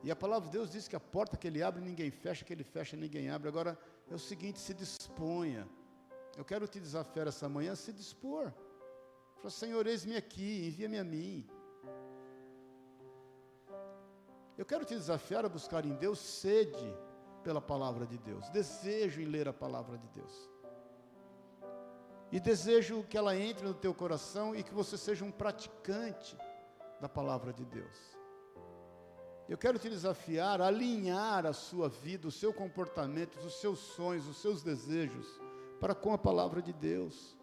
[0.04, 2.52] E a palavra de Deus diz que a porta que ele abre, ninguém fecha, que
[2.52, 3.48] ele fecha, ninguém abre.
[3.48, 3.76] Agora
[4.08, 5.68] é o seguinte: se disponha.
[6.36, 8.52] Eu quero te desafiar essa manhã a se dispor.
[9.38, 11.50] Fala, Senhor, eis-me aqui, envia-me a mim.
[14.60, 16.94] Eu quero te desafiar a buscar em Deus sede
[17.42, 20.50] pela palavra de Deus, desejo em ler a palavra de Deus.
[22.30, 26.36] E desejo que ela entre no teu coração e que você seja um praticante
[27.00, 27.98] da palavra de Deus.
[29.48, 34.28] Eu quero te desafiar a alinhar a sua vida, o seu comportamento, os seus sonhos,
[34.28, 35.26] os seus desejos
[35.80, 37.34] para com a palavra de Deus.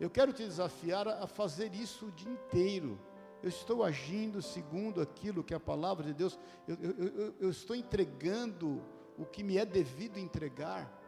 [0.00, 2.98] Eu quero te desafiar a fazer isso o dia inteiro,
[3.42, 7.76] Eu estou agindo segundo aquilo que a palavra de Deus, eu, eu, eu, eu estou
[7.76, 8.82] entregando
[9.16, 10.98] o que me é devido entregar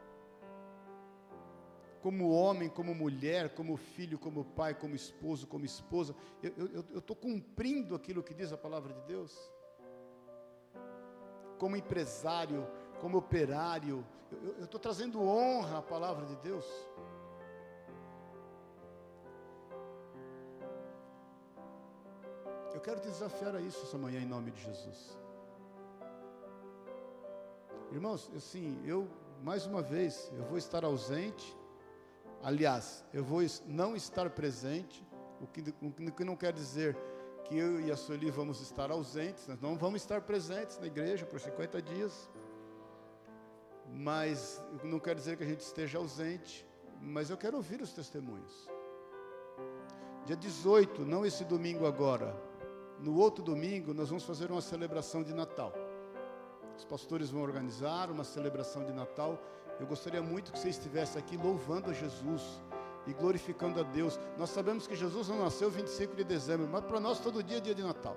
[2.00, 7.94] como homem, como mulher, como filho, como pai, como esposo, como esposa, eu estou cumprindo
[7.94, 9.36] aquilo que diz a palavra de Deus.
[11.58, 12.66] Como empresário,
[13.00, 16.64] como operário, eu estou trazendo honra à palavra de Deus.
[22.80, 25.18] Eu quero te desafiar a isso essa manhã em nome de Jesus.
[27.92, 29.06] Irmãos, assim, eu
[29.42, 31.54] mais uma vez, eu vou estar ausente,
[32.42, 35.06] Aliás, eu vou não estar presente,
[35.42, 36.96] o que, o que não quer dizer
[37.44, 41.26] que eu e a Sueli vamos estar ausentes, nós não vamos estar presentes na igreja
[41.26, 42.30] por 50 dias,
[43.92, 46.66] mas não quer dizer que a gente esteja ausente,
[46.98, 48.70] mas eu quero ouvir os testemunhos.
[50.24, 52.34] Dia 18, não esse domingo agora,
[53.00, 55.72] no outro domingo, nós vamos fazer uma celebração de Natal.
[56.76, 59.38] Os pastores vão organizar uma celebração de Natal
[59.80, 62.60] eu gostaria muito que você estivesse aqui louvando a Jesus
[63.06, 64.20] e glorificando a Deus.
[64.36, 67.60] Nós sabemos que Jesus não nasceu 25 de dezembro, mas para nós todo dia é
[67.60, 68.14] dia de Natal.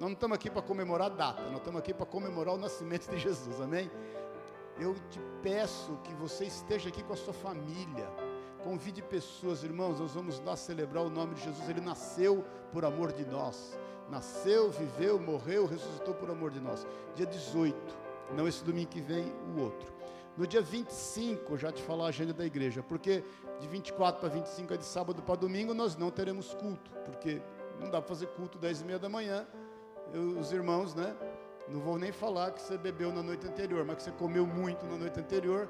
[0.00, 3.08] Nós não estamos aqui para comemorar a data, nós estamos aqui para comemorar o nascimento
[3.08, 3.88] de Jesus, amém?
[4.80, 8.08] Eu te peço que você esteja aqui com a sua família.
[8.62, 11.68] Convide pessoas, irmãos, nós vamos lá celebrar o nome de Jesus.
[11.68, 13.78] Ele nasceu por amor de nós.
[14.10, 16.86] Nasceu, viveu, morreu, ressuscitou por amor de nós.
[17.14, 17.76] Dia 18,
[18.34, 19.92] não esse domingo que vem, o outro.
[20.36, 23.24] No dia 25, já te falar a agenda da igreja, porque
[23.60, 27.42] de 24 para 25 é de sábado para domingo, nós não teremos culto, porque
[27.80, 29.46] não dá para fazer culto 10 e meia da manhã.
[30.12, 31.14] Eu, os irmãos, né?
[31.68, 34.86] Não vou nem falar que você bebeu na noite anterior, mas que você comeu muito
[34.86, 35.68] na noite anterior.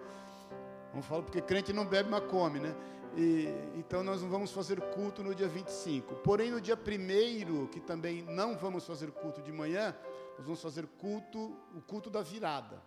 [0.91, 2.75] Vamos falar porque crente não bebe, mas come, né?
[3.17, 6.17] E, então nós não vamos fazer culto no dia 25.
[6.17, 9.95] Porém, no dia 1 que também não vamos fazer culto de manhã,
[10.37, 12.81] nós vamos fazer culto, o culto da virada.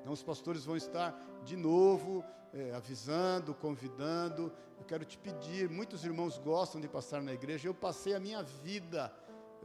[0.00, 1.14] Então, os pastores vão estar
[1.44, 4.52] de novo é, avisando, convidando.
[4.78, 7.68] Eu quero te pedir, muitos irmãos gostam de passar na igreja.
[7.68, 9.12] Eu passei a minha vida,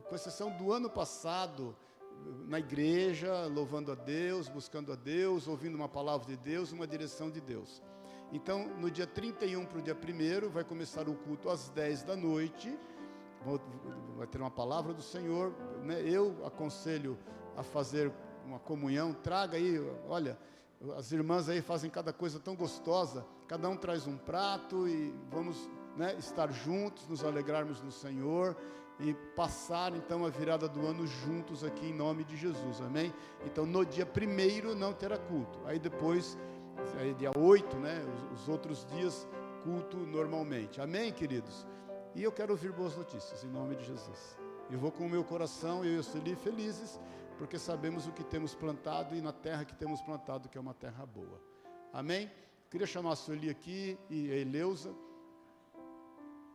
[0.08, 1.76] com exceção do ano passado,
[2.48, 7.30] na igreja, louvando a Deus, buscando a Deus, ouvindo uma palavra de Deus, uma direção
[7.30, 7.82] de Deus.
[8.32, 12.16] Então, no dia 31 para o dia 1 vai começar o culto às 10 da
[12.16, 12.78] noite.
[14.18, 15.54] Vai ter uma palavra do Senhor.
[15.84, 16.02] Né?
[16.02, 17.18] Eu aconselho
[17.56, 18.12] a fazer
[18.46, 20.38] uma comunhão, traga aí, olha,
[20.98, 25.70] as irmãs aí fazem cada coisa tão gostosa, cada um traz um prato e vamos
[25.96, 28.56] né, estar juntos, nos alegrarmos no Senhor
[29.00, 33.14] e passar então a virada do ano juntos aqui em nome de Jesus, amém?
[33.46, 36.38] Então no dia primeiro não terá culto, aí depois,
[37.00, 39.28] aí dia 8, né, os, os outros dias,
[39.64, 41.68] culto normalmente, amém, queridos?
[42.14, 44.38] E eu quero ouvir boas notícias em nome de Jesus.
[44.72, 47.00] Eu vou com o meu coração, eu e o Sueli felizes,
[47.38, 50.74] porque sabemos o que temos plantado e na terra que temos plantado, que é uma
[50.74, 51.42] terra boa.
[51.92, 52.32] Amém?
[52.70, 54.96] Queria chamar a Sueli aqui e a Eleusa,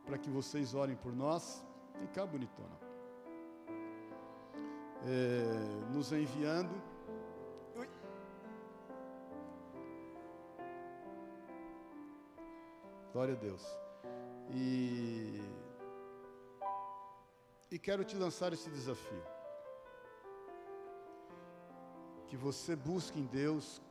[0.05, 1.63] para que vocês orem por nós.
[2.01, 2.79] Vem bonitona.
[5.05, 6.81] É, nos enviando.
[13.13, 13.63] Glória a Deus.
[14.49, 15.41] E,
[17.69, 19.23] e quero te lançar esse desafio
[22.27, 23.81] que você busque em Deus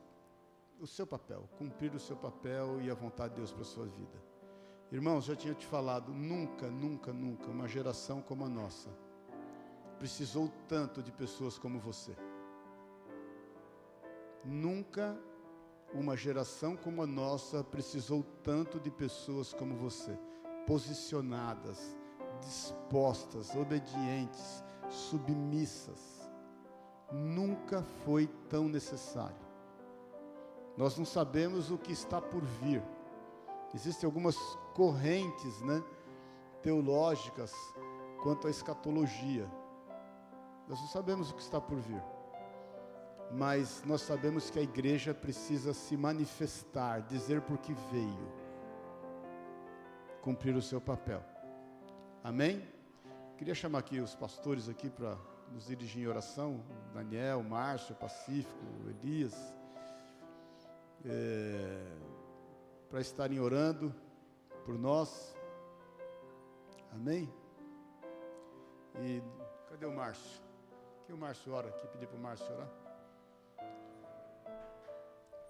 [0.80, 3.86] o seu papel, cumprir o seu papel e a vontade de Deus para a sua
[3.86, 4.29] vida.
[4.92, 8.90] Irmãos, já tinha te falado, nunca, nunca, nunca uma geração como a nossa
[9.98, 12.16] precisou tanto de pessoas como você.
[14.44, 15.16] Nunca
[15.92, 20.18] uma geração como a nossa precisou tanto de pessoas como você,
[20.66, 21.96] posicionadas,
[22.40, 26.20] dispostas, obedientes, submissas
[27.12, 29.50] nunca foi tão necessário.
[30.76, 32.82] Nós não sabemos o que está por vir.
[33.74, 34.36] Existem algumas
[34.74, 35.82] correntes, né,
[36.62, 37.52] teológicas
[38.22, 39.50] quanto à escatologia.
[40.68, 42.02] Nós não sabemos o que está por vir.
[43.32, 48.32] Mas nós sabemos que a igreja precisa se manifestar, dizer por que veio,
[50.20, 51.22] cumprir o seu papel.
[52.24, 52.66] Amém?
[53.38, 55.16] Queria chamar aqui os pastores aqui para
[55.52, 56.62] nos dirigir em oração,
[56.92, 59.34] Daniel, Márcio, Pacífico, Elias,
[61.04, 61.96] é,
[62.90, 63.94] para estarem orando
[64.70, 65.34] por nós.
[66.92, 67.28] Amém?
[69.02, 69.20] E
[69.68, 70.40] cadê o Márcio?
[71.04, 72.68] Que o Márcio ora aqui, pedir para o Márcio orar.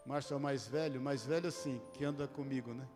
[0.07, 2.89] Márcio é o mais velho, mais velho assim, que anda comigo, né?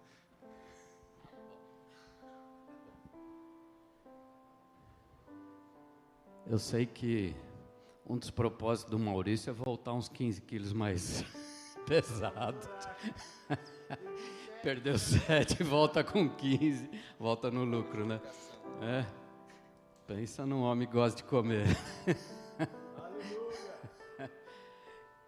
[6.47, 7.37] Eu sei que
[8.07, 11.23] um dos propósitos do Maurício é voltar uns 15 quilos mais
[11.87, 12.67] pesado.
[14.65, 16.91] Perdeu 7, volta com 15,
[17.21, 18.19] volta no lucro, né?
[18.81, 19.05] É.
[20.07, 21.67] Pensa num homem que gosta de comer.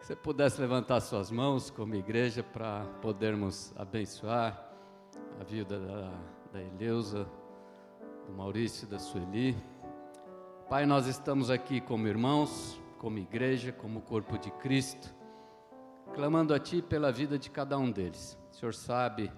[0.01, 4.73] Se você pudesse levantar suas mãos como igreja para podermos abençoar
[5.39, 6.13] a vida da,
[6.55, 7.29] da Eleusa,
[8.27, 9.55] do Maurício da Sueli.
[10.71, 15.15] Pai, nós estamos aqui como irmãos, como igreja, como corpo de Cristo,
[16.17, 18.39] clamando a Ti pela vida de cada um deles.
[18.51, 19.31] O Senhor sabe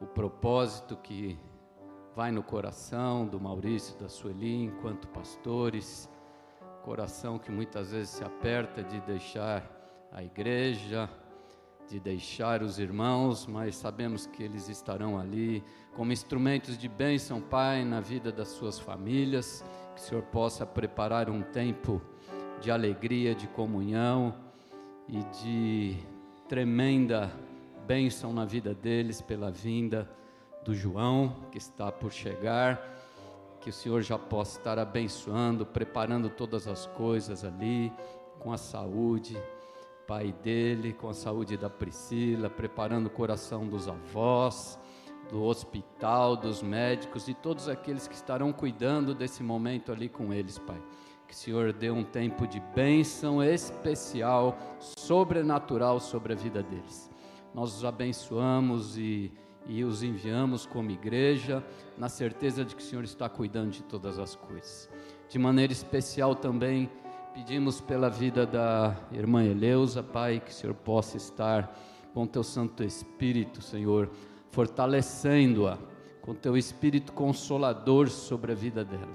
[0.00, 1.38] o propósito que
[2.16, 6.10] vai no coração do Maurício, da Sueli, enquanto pastores,
[6.82, 9.62] coração que muitas vezes se aperta de deixar
[10.10, 11.08] a igreja,
[11.88, 15.62] de deixar os irmãos, mas sabemos que eles estarão ali
[15.94, 19.64] como instrumentos de bênção, Pai, na vida das suas famílias
[19.94, 22.02] que o Senhor possa preparar um tempo
[22.60, 24.43] de alegria, de comunhão
[25.08, 25.96] e de
[26.48, 27.32] tremenda
[27.86, 30.10] bênção na vida deles pela vinda
[30.64, 32.92] do João, que está por chegar.
[33.60, 37.92] Que o Senhor já possa estar abençoando, preparando todas as coisas ali,
[38.38, 39.36] com a saúde,
[40.06, 44.78] pai dele, com a saúde da Priscila, preparando o coração dos avós
[45.30, 50.58] do hospital, dos médicos e todos aqueles que estarão cuidando desse momento ali com eles,
[50.58, 50.80] Pai.
[51.34, 57.10] O Senhor dê um tempo de bênção especial, sobrenatural sobre a vida deles.
[57.52, 59.32] Nós os abençoamos e,
[59.66, 61.60] e os enviamos como igreja,
[61.98, 64.88] na certeza de que o Senhor está cuidando de todas as coisas.
[65.28, 66.88] De maneira especial também
[67.34, 71.76] pedimos pela vida da irmã Eleusa, Pai, que o Senhor possa estar
[72.14, 74.08] com teu Santo Espírito, Senhor
[74.52, 75.78] fortalecendo-a
[76.22, 79.12] com teu espírito consolador sobre a vida dela,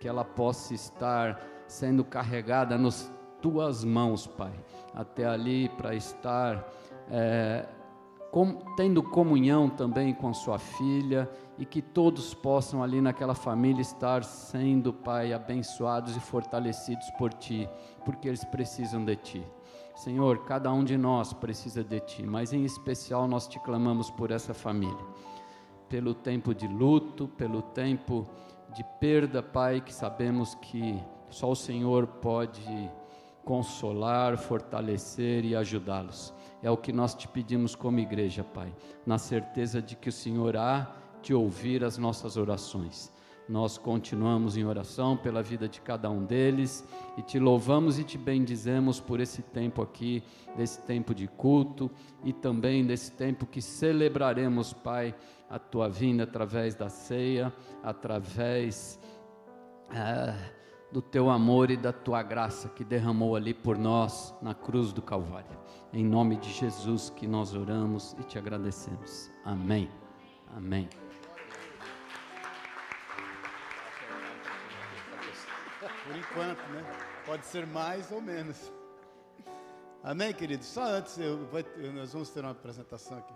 [0.00, 3.10] que ela possa estar sendo carregada nas
[3.40, 4.52] tuas mãos, Pai,
[4.94, 6.66] até ali para estar
[7.08, 7.64] é,
[8.30, 14.24] com, tendo comunhão também com sua filha e que todos possam ali naquela família estar
[14.24, 17.68] sendo, Pai, abençoados e fortalecidos por Ti,
[18.04, 19.46] porque eles precisam de Ti.
[19.94, 24.32] Senhor, cada um de nós precisa de Ti, mas em especial nós te clamamos por
[24.32, 25.04] essa família,
[25.88, 28.26] pelo tempo de luto, pelo tempo
[28.74, 31.00] de perda, Pai, que sabemos que
[31.30, 32.90] só o Senhor pode
[33.44, 36.34] consolar, fortalecer e ajudá-los.
[36.62, 38.74] É o que nós te pedimos como igreja, Pai,
[39.06, 43.12] na certeza de que o Senhor há de ouvir as nossas orações.
[43.48, 46.86] Nós continuamos em oração pela vida de cada um deles
[47.18, 50.22] e te louvamos e te bendizemos por esse tempo aqui,
[50.56, 51.90] desse tempo de culto
[52.22, 55.14] e também desse tempo que celebraremos, Pai,
[55.48, 57.52] a tua vinda através da ceia,
[57.82, 59.00] através
[59.92, 60.59] é,
[60.92, 65.00] do teu amor e da tua graça que derramou ali por nós na cruz do
[65.00, 65.58] Calvário.
[65.92, 69.30] Em nome de Jesus que nós oramos e te agradecemos.
[69.44, 69.90] Amém.
[70.56, 70.88] Amém.
[75.80, 76.82] Por enquanto, né?
[77.24, 78.72] Pode ser mais ou menos.
[80.02, 80.64] Amém, querido?
[80.64, 81.48] Só antes, eu,
[81.94, 83.34] nós vamos ter uma apresentação aqui.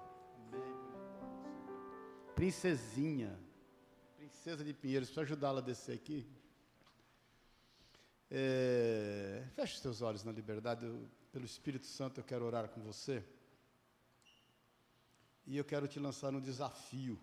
[2.34, 3.38] Princesinha.
[4.16, 5.10] Princesa de Pinheiros.
[5.10, 6.26] Para ajudá-la a descer aqui.
[8.36, 10.84] É, feche seus olhos na liberdade.
[10.84, 13.24] Eu, pelo Espírito Santo, eu quero orar com você.
[15.46, 17.16] E eu quero te lançar um desafio.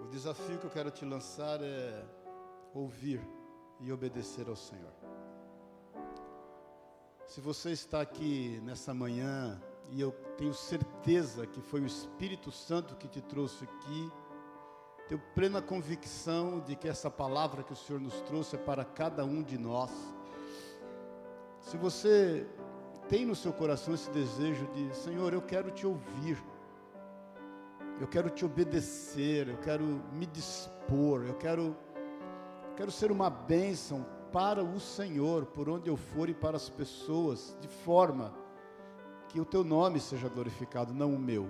[0.00, 2.06] O desafio que eu quero te lançar é
[2.72, 3.20] ouvir
[3.80, 4.94] e obedecer ao Senhor.
[7.26, 9.60] Se você está aqui nessa manhã,
[9.90, 14.12] e eu tenho certeza que foi o Espírito Santo que te trouxe aqui,
[15.08, 19.24] tenho plena convicção de que essa palavra que o Senhor nos trouxe é para cada
[19.24, 19.90] um de nós.
[21.60, 22.46] Se você
[23.08, 26.42] tem no seu coração esse desejo de, Senhor, eu quero te ouvir,
[28.00, 31.76] eu quero te obedecer, eu quero me dispor, eu quero,
[32.76, 37.56] quero ser uma bênção para o Senhor, por onde eu for e para as pessoas,
[37.60, 38.34] de forma
[39.34, 41.48] que o teu nome seja glorificado, não o meu,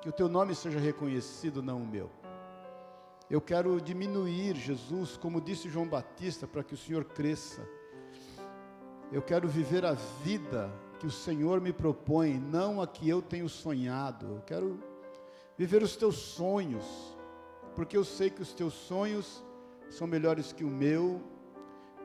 [0.00, 2.10] que o teu nome seja reconhecido, não o meu.
[3.28, 7.68] Eu quero diminuir Jesus, como disse João Batista, para que o Senhor cresça.
[9.12, 13.46] Eu quero viver a vida que o Senhor me propõe, não a que eu tenho
[13.46, 14.36] sonhado.
[14.36, 14.82] Eu quero
[15.54, 17.14] viver os teus sonhos,
[17.74, 19.44] porque eu sei que os teus sonhos
[19.90, 21.20] são melhores que o meu.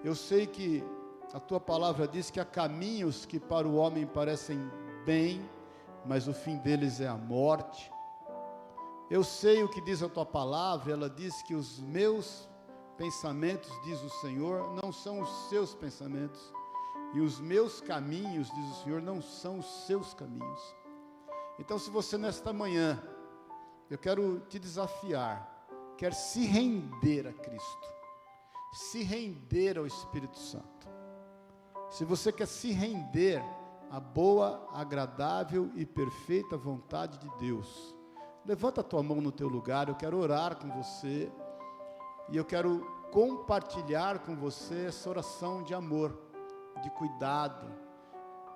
[0.04, 0.84] Eu sei que
[1.34, 4.60] a tua palavra diz que há caminhos que para o homem parecem
[5.06, 5.49] bem,
[6.06, 7.91] mas o fim deles é a morte.
[9.10, 12.49] Eu sei o que diz a tua palavra, ela diz que os meus
[12.98, 16.53] pensamentos, diz o Senhor, não são os seus pensamentos,
[17.14, 20.76] e os meus caminhos, diz o Senhor, não são os seus caminhos.
[21.60, 23.02] Então, se você nesta manhã,
[23.90, 25.66] eu quero te desafiar,
[25.98, 27.88] quer se render a Cristo,
[28.74, 31.01] se render ao Espírito Santo.
[31.92, 33.44] Se você quer se render
[33.92, 37.96] à boa, agradável e perfeita vontade de Deus,
[38.44, 41.32] Levanta a tua mão no teu lugar, eu quero orar com você
[42.30, 42.80] e eu quero
[43.12, 46.18] compartilhar com você essa oração de amor,
[46.82, 47.68] de cuidado.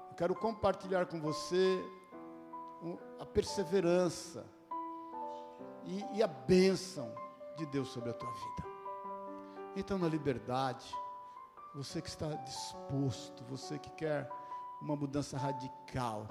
[0.10, 1.80] Eu quero compartilhar com você
[3.20, 4.44] a perseverança
[5.84, 7.14] e, e a bênção
[7.56, 8.68] de Deus sobre a tua vida.
[9.76, 10.91] Então, na liberdade,
[11.76, 14.30] você que está disposto, você que quer
[14.81, 16.26] uma mudança radical,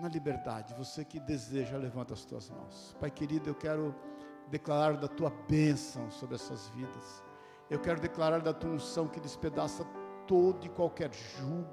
[0.00, 0.74] na liberdade.
[0.74, 2.96] Você que deseja, levanta as tuas mãos.
[2.98, 3.94] Pai querido, eu quero
[4.48, 7.22] declarar da tua bênção sobre essas vidas.
[7.68, 9.84] Eu quero declarar da tua unção que despedaça
[10.26, 11.68] todo e qualquer jugo.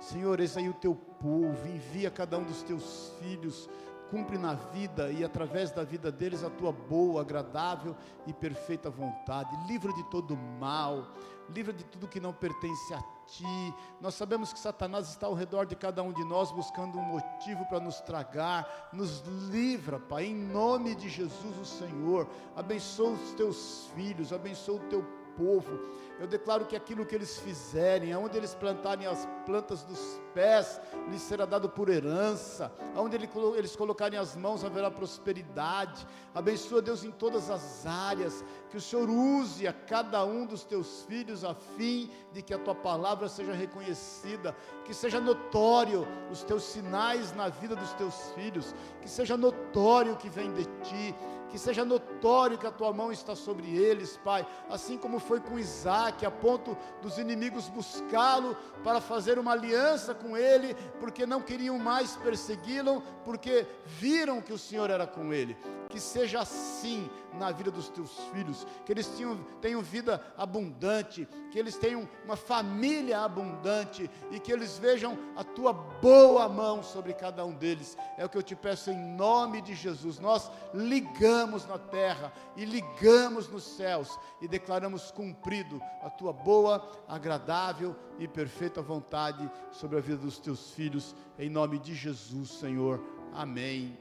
[0.00, 3.68] Senhor, eis aí o teu povo, envia cada um dos teus filhos,
[4.12, 9.48] cumpre na vida e através da vida deles a tua boa, agradável e perfeita vontade.
[9.66, 11.08] Livra de todo mal,
[11.48, 13.74] livra de tudo que não pertence a ti.
[14.02, 17.64] Nós sabemos que Satanás está ao redor de cada um de nós buscando um motivo
[17.70, 18.90] para nos tragar.
[18.92, 19.20] Nos
[19.50, 22.28] livra, Pai, em nome de Jesus, o Senhor.
[22.54, 25.78] Abençoa os teus filhos, abençoa o teu povo.
[26.20, 30.80] Eu declaro que aquilo que eles fizerem, aonde eles plantarem as plantas dos pés,
[31.10, 32.72] lhes será dado por herança.
[32.94, 33.16] Aonde
[33.56, 36.06] eles colocarem as mãos, haverá prosperidade.
[36.34, 38.44] Abençoa Deus em todas as áreas.
[38.70, 42.58] Que o Senhor use a cada um dos teus filhos a fim de que a
[42.58, 48.74] tua palavra seja reconhecida, que seja notório os teus sinais na vida dos teus filhos,
[49.00, 51.14] que seja notório que vem de ti
[51.52, 55.58] que seja notório que a tua mão está sobre eles, Pai, assim como foi com
[55.58, 61.78] Isaac, a ponto dos inimigos buscá-lo para fazer uma aliança com ele, porque não queriam
[61.78, 65.54] mais persegui-lo, porque viram que o Senhor era com ele.
[65.90, 71.58] Que seja assim na vida dos teus filhos, que eles tenham, tenham vida abundante, que
[71.58, 77.44] eles tenham uma família abundante e que eles vejam a tua boa mão sobre cada
[77.44, 77.96] um deles.
[78.16, 80.18] É o que eu te peço em nome de Jesus.
[80.18, 87.96] Nós ligamos na terra e ligamos nos céus e declaramos cumprido a tua boa, agradável
[88.18, 93.02] e perfeita vontade sobre a vida dos teus filhos, em nome de Jesus, Senhor.
[93.34, 93.98] Amém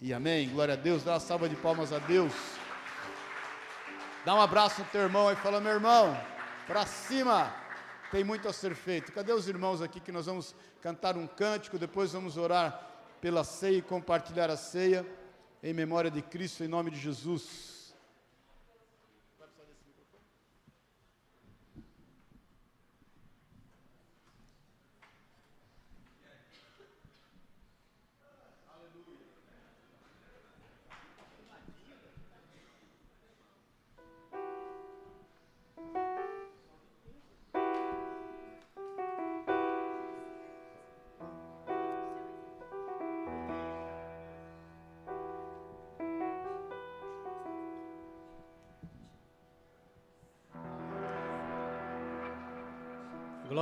[0.00, 0.48] e amém.
[0.48, 1.04] Glória a Deus.
[1.04, 2.32] Dá uma salva de palmas a Deus.
[4.24, 6.16] Dá um abraço no teu irmão e fala: meu irmão,
[6.66, 7.52] para cima.
[8.10, 9.10] Tem muito a ser feito.
[9.10, 12.80] Cadê os irmãos aqui que nós vamos cantar um cântico, depois vamos orar
[13.20, 15.04] pela ceia e compartilhar a ceia
[15.64, 17.73] em memória de Cristo, em nome de Jesus.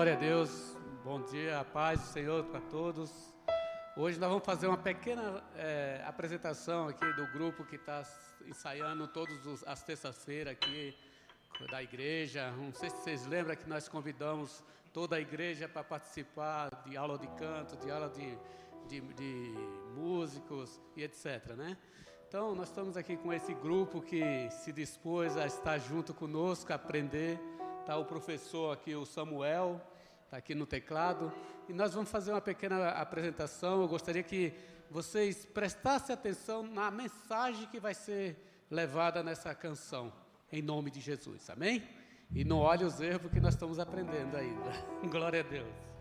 [0.02, 3.32] Glória a Deus, bom dia, a paz do Senhor para todos.
[3.96, 8.02] Hoje nós vamos fazer uma pequena é, apresentação aqui do grupo que está
[8.44, 10.92] ensaiando todas as terças-feiras aqui
[11.70, 12.50] da igreja.
[12.50, 17.16] Não sei se vocês lembram que nós convidamos toda a igreja para participar de aula
[17.16, 18.36] de canto, de aula de,
[18.88, 19.54] de, de
[19.94, 21.52] músicos e etc.
[21.56, 21.76] Né?
[22.26, 26.74] Então, nós estamos aqui com esse grupo que se dispôs a estar junto conosco, a
[26.74, 27.38] aprender
[27.82, 29.80] Está o professor aqui, o Samuel,
[30.32, 31.30] está aqui no teclado.
[31.68, 33.82] E nós vamos fazer uma pequena apresentação.
[33.82, 34.54] Eu gostaria que
[34.90, 40.10] vocês prestassem atenção na mensagem que vai ser levada nessa canção,
[40.50, 41.50] em nome de Jesus.
[41.50, 41.86] Amém?
[42.34, 44.70] E não olhe os erros que nós estamos aprendendo ainda.
[45.06, 45.91] Glória a Deus.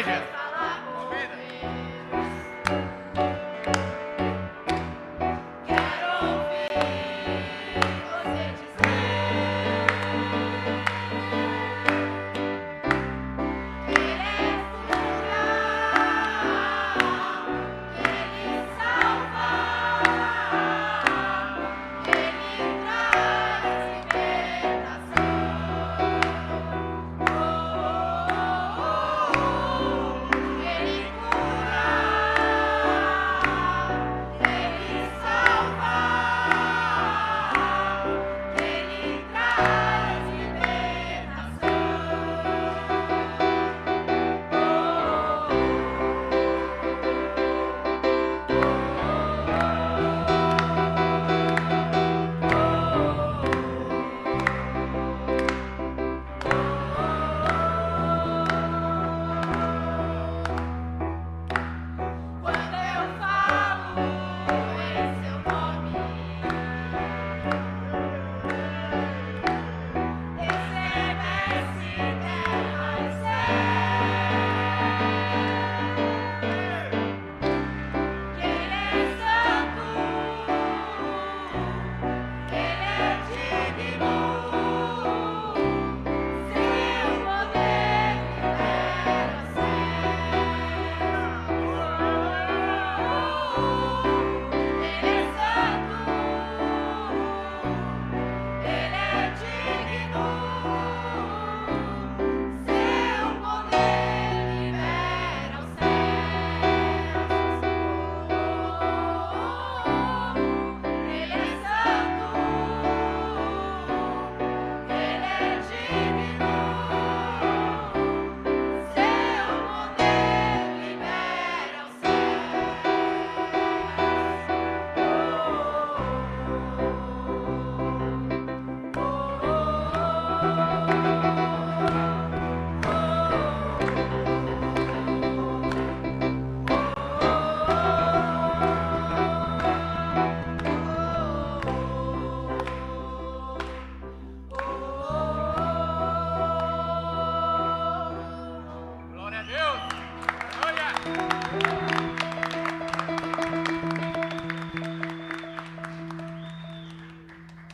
[0.00, 0.21] Igreja.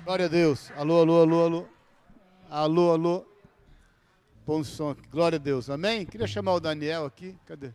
[0.09, 0.71] Glória a Deus.
[0.71, 1.69] Alô, alô, alô, alô.
[2.49, 3.27] Alô, alô.
[4.47, 5.07] Bom som aqui.
[5.09, 5.69] Glória a Deus.
[5.69, 6.07] Amém?
[6.07, 7.39] Queria chamar o Daniel aqui.
[7.45, 7.75] Cadê?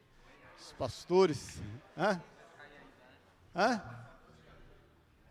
[0.60, 1.62] Os pastores.
[1.96, 2.20] Hã?
[3.56, 3.84] Hã?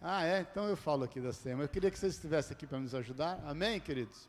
[0.00, 0.42] Ah, é?
[0.42, 1.64] Então eu falo aqui da tema.
[1.64, 3.42] Eu queria que vocês estivessem aqui para nos ajudar.
[3.44, 4.28] Amém, queridos?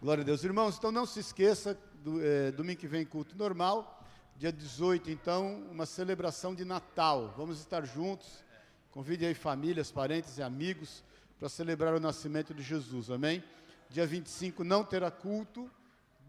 [0.00, 0.42] Glória a Deus.
[0.44, 4.02] Irmãos, então não se esqueça, do, é, domingo que vem culto normal.
[4.38, 7.34] Dia 18, então, uma celebração de Natal.
[7.36, 8.42] Vamos estar juntos.
[8.92, 11.02] Convide aí famílias, parentes e amigos
[11.38, 13.42] para celebrar o nascimento de Jesus, amém?
[13.88, 15.70] Dia 25 não terá culto,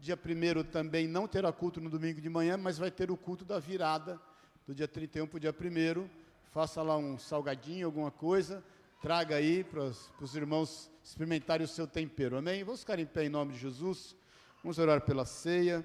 [0.00, 3.44] dia 1 também não terá culto no domingo de manhã, mas vai ter o culto
[3.44, 4.18] da virada,
[4.66, 6.08] do dia 31 para o dia 1.
[6.52, 8.64] Faça lá um salgadinho, alguma coisa,
[9.02, 12.64] traga aí para os irmãos experimentarem o seu tempero, amém?
[12.64, 14.16] Vamos ficar em pé em nome de Jesus,
[14.62, 15.84] vamos orar pela ceia.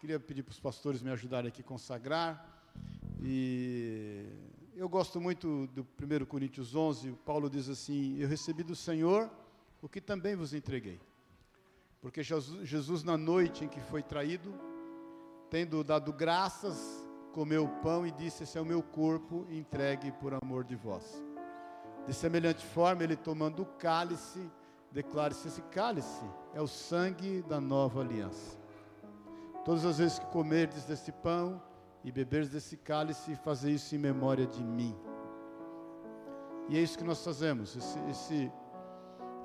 [0.00, 2.60] Queria pedir para os pastores me ajudarem aqui a consagrar.
[3.22, 4.26] E
[4.78, 9.28] eu gosto muito do 1 Coríntios 11, Paulo diz assim: Eu recebi do Senhor
[9.82, 11.00] o que também vos entreguei.
[12.00, 14.54] Porque Jesus, Jesus, na noite em que foi traído,
[15.50, 20.32] tendo dado graças, comeu o pão e disse: Esse é o meu corpo entregue por
[20.32, 21.24] amor de vós.
[22.06, 24.48] De semelhante forma, ele tomando o cálice,
[24.92, 26.24] declara-se: Esse cálice
[26.54, 28.56] é o sangue da nova aliança.
[29.64, 31.60] Todas as vezes que comerdes desse pão
[32.04, 34.96] e beberes desse cálice e fazer isso em memória de mim.
[36.68, 37.76] E é isso que nós fazemos.
[37.76, 38.52] Esse, esse,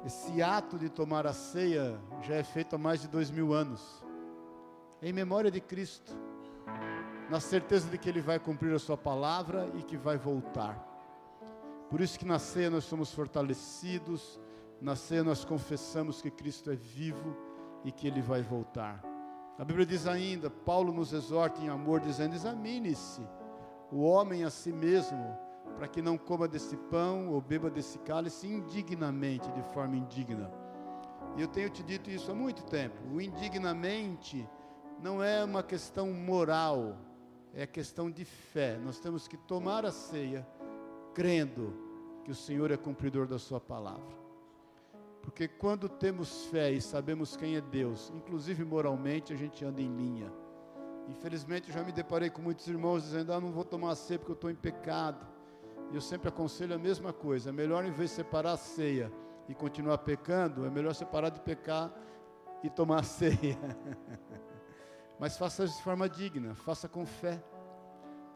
[0.06, 4.04] esse ato de tomar a ceia já é feito há mais de dois mil anos,
[5.02, 6.14] em memória de Cristo,
[7.30, 10.92] na certeza de que Ele vai cumprir a Sua palavra e que vai voltar.
[11.90, 14.40] Por isso que na ceia nós somos fortalecidos,
[14.82, 17.38] na ceia nós confessamos que Cristo é vivo
[17.86, 19.13] e que Ele vai voltar.
[19.58, 23.22] A Bíblia diz ainda, Paulo nos exorta em amor, dizendo: examine-se
[23.92, 25.38] o homem a si mesmo,
[25.76, 30.52] para que não coma desse pão ou beba desse cálice indignamente, de forma indigna.
[31.38, 32.96] E eu tenho te dito isso há muito tempo.
[33.14, 34.48] O indignamente
[35.02, 36.98] não é uma questão moral,
[37.54, 38.78] é questão de fé.
[38.78, 40.48] Nós temos que tomar a ceia
[41.14, 41.74] crendo
[42.24, 44.23] que o Senhor é cumpridor da Sua palavra.
[45.24, 49.88] Porque quando temos fé e sabemos quem é Deus, inclusive moralmente, a gente anda em
[49.96, 50.32] linha.
[51.08, 54.20] Infelizmente, eu já me deparei com muitos irmãos dizendo: Ah, não vou tomar a ceia
[54.20, 55.26] porque eu estou em pecado.
[55.92, 59.12] E eu sempre aconselho a mesma coisa: é melhor, em vez de separar a ceia
[59.48, 61.92] e continuar pecando, é melhor separar de pecar
[62.62, 63.58] e tomar a ceia.
[65.18, 67.42] Mas faça de forma digna, faça com fé.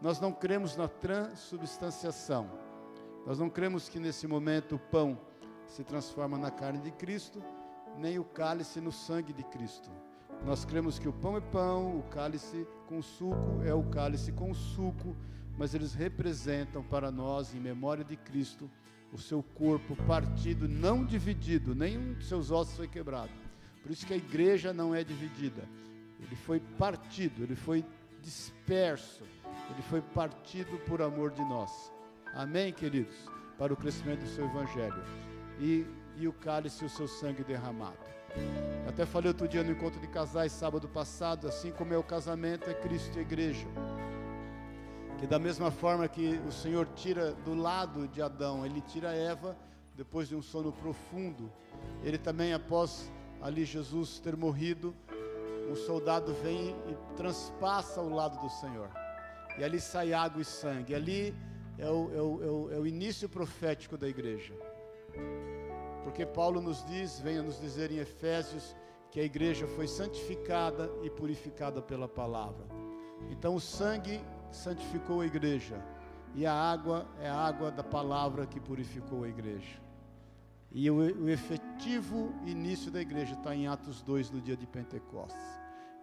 [0.02, 2.50] Nós não cremos na transubstanciação.
[3.26, 5.20] Nós não cremos que nesse momento o pão
[5.68, 7.44] se transforma na carne de Cristo,
[7.98, 9.90] nem o cálice no sangue de Cristo.
[10.46, 14.54] Nós cremos que o pão é pão, o cálice com suco é o cálice com
[14.54, 15.16] suco,
[15.58, 18.70] mas eles representam para nós, em memória de Cristo,
[19.12, 23.32] o seu corpo partido, não dividido, nenhum de seus ossos foi quebrado.
[23.82, 25.68] Por isso que a igreja não é dividida.
[26.20, 27.86] Ele foi partido, ele foi
[28.22, 29.24] disperso,
[29.72, 31.92] ele foi partido por amor de nós.
[32.34, 33.16] Amém, queridos?
[33.58, 35.04] Para o crescimento do seu evangelho.
[35.60, 35.86] E,
[36.16, 37.98] e o cálice, o seu sangue derramado.
[38.84, 42.04] Eu até falei outro dia no encontro de casais, sábado passado, assim como é o
[42.04, 43.68] casamento, é Cristo e a igreja.
[45.18, 49.58] Que da mesma forma que o Senhor tira do lado de Adão, ele tira Eva
[49.96, 51.52] depois de um sono profundo,
[52.04, 53.12] ele também, após
[53.42, 54.96] ali Jesus ter morrido,
[55.70, 58.90] um soldado vem e transpassa o lado do Senhor.
[59.58, 60.94] E ali sai água e sangue.
[60.94, 61.36] Ali
[61.78, 64.54] é o, é o, é o, é o início profético da igreja.
[66.04, 68.76] Porque Paulo nos diz, venha nos dizer em Efésios,
[69.12, 72.66] que a igreja foi santificada e purificada pela palavra.
[73.30, 74.22] Então o sangue
[74.52, 75.84] santificou a igreja
[76.36, 79.82] e a água é a água da palavra que purificou a igreja.
[80.72, 85.42] E o, efetivo início da igreja está em Atos 2, no dia de Pentecostes.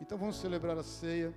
[0.00, 1.32] Então vamos celebrar a ceia,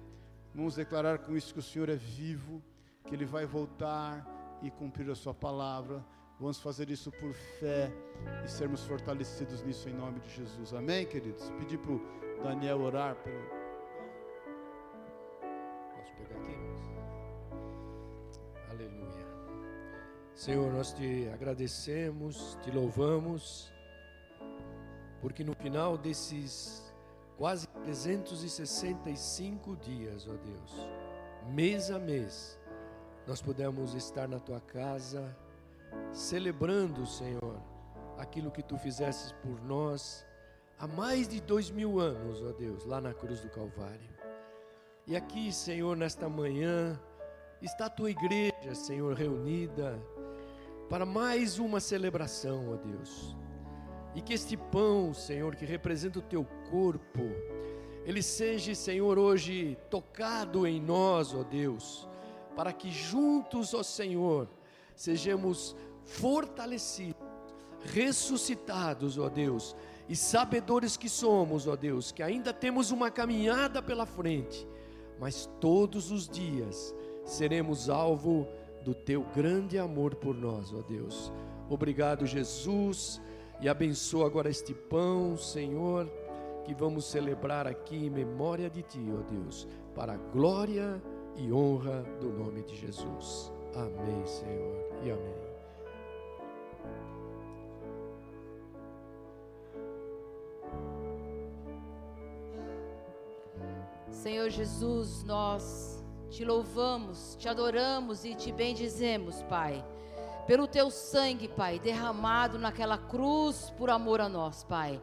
[0.55, 2.63] vamos declarar com isso que o Senhor é vivo,
[3.05, 4.25] que Ele vai voltar
[4.63, 6.03] e cumprir a Sua palavra.
[6.39, 7.91] Vamos fazer isso por fé
[8.45, 10.71] e sermos fortalecidos nisso em nome de Jesus.
[10.71, 11.49] Amém, queridos?
[11.57, 11.99] Pedir para o
[12.43, 13.41] Daniel orar pelo.
[15.95, 16.55] Posso pegar aqui?
[18.69, 19.25] Aleluia.
[20.35, 23.73] Senhor, nós te agradecemos, te louvamos,
[25.19, 26.93] porque no final desses
[27.35, 30.87] quase 365 dias, ó Deus,
[31.51, 32.59] mês a mês,
[33.25, 35.35] nós pudemos estar na tua casa
[36.11, 37.61] celebrando, Senhor,
[38.17, 40.25] aquilo que tu fizesses por nós
[40.79, 44.09] há mais de dois mil anos, ó Deus, lá na cruz do Calvário.
[45.05, 46.99] E aqui, Senhor, nesta manhã,
[47.61, 49.99] está a tua igreja, Senhor, reunida
[50.89, 53.35] para mais uma celebração, ó Deus.
[54.15, 57.21] E que este pão, Senhor, que representa o teu corpo,
[58.05, 62.07] ele seja, Senhor, hoje tocado em nós, ó Deus,
[62.55, 64.49] para que juntos, ó Senhor,
[64.97, 67.21] sejamos fortalecidos,
[67.93, 69.75] ressuscitados, ó Deus,
[70.09, 74.67] e sabedores que somos, ó Deus, que ainda temos uma caminhada pela frente,
[75.19, 76.93] mas todos os dias
[77.23, 78.47] seremos alvo
[78.83, 81.31] do teu grande amor por nós, ó Deus.
[81.69, 83.21] Obrigado, Jesus,
[83.61, 86.09] e abençoa agora este pão, Senhor,
[86.63, 91.01] que vamos celebrar aqui em memória de ti, ó Deus, para a glória
[91.35, 93.56] e honra do nome de Jesus.
[93.77, 95.37] Amém, Senhor, e amém.
[104.09, 109.85] Senhor Jesus, nós te louvamos, te adoramos e te bendizemos, Pai.
[110.47, 114.99] Pelo teu sangue, Pai, derramado naquela cruz por amor a nós, Pai.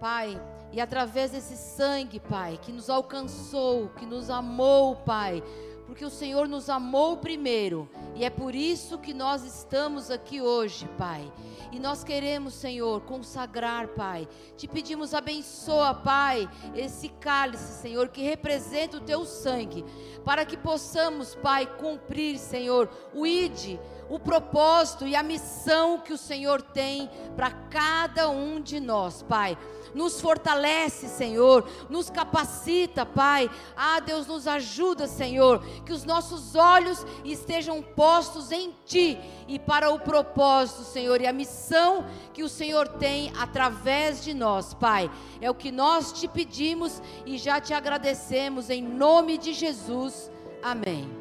[0.00, 0.40] Pai,
[0.72, 5.42] e através desse sangue, Pai, que nos alcançou, que nos amou, Pai,
[5.88, 10.86] porque o Senhor nos amou primeiro, e é por isso que nós estamos aqui hoje,
[10.98, 11.32] Pai.
[11.72, 14.28] E nós queremos, Senhor, consagrar, Pai.
[14.54, 16.46] Te pedimos, abençoa, Pai,
[16.76, 19.82] esse cálice, Senhor, que representa o teu sangue,
[20.26, 23.78] para que possamos, Pai, cumprir, Senhor, o ID,
[24.08, 29.56] o propósito e a missão que o Senhor tem para cada um de nós, Pai
[29.94, 33.50] nos fortalece, Senhor, nos capacita, Pai.
[33.76, 39.90] Ah, Deus, nos ajuda, Senhor, que os nossos olhos estejam postos em Ti e para
[39.90, 45.10] o propósito, Senhor, e a missão que o Senhor tem através de nós, Pai.
[45.40, 50.30] É o que nós te pedimos e já te agradecemos em nome de Jesus.
[50.62, 51.17] Amém.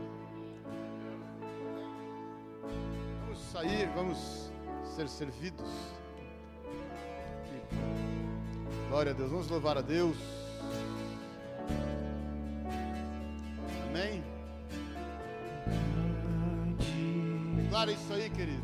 [3.58, 4.52] Sair, vamos
[4.96, 5.68] ser servidos.
[8.90, 9.32] Glória a Deus.
[9.32, 10.16] Vamos louvar a Deus.
[13.90, 14.24] Amém?
[17.56, 18.64] Declara isso aí, queridos.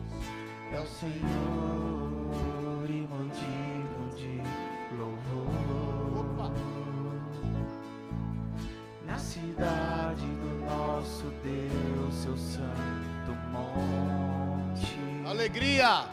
[0.71, 4.41] É o Senhor e motivo de
[4.95, 5.49] louvor.
[6.19, 6.51] Opa!
[9.07, 10.33] Na cidade
[12.23, 14.52] seu santo monte.
[15.33, 16.05] Alegria!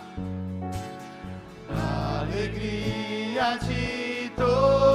[1.69, 4.90] Alegria de toda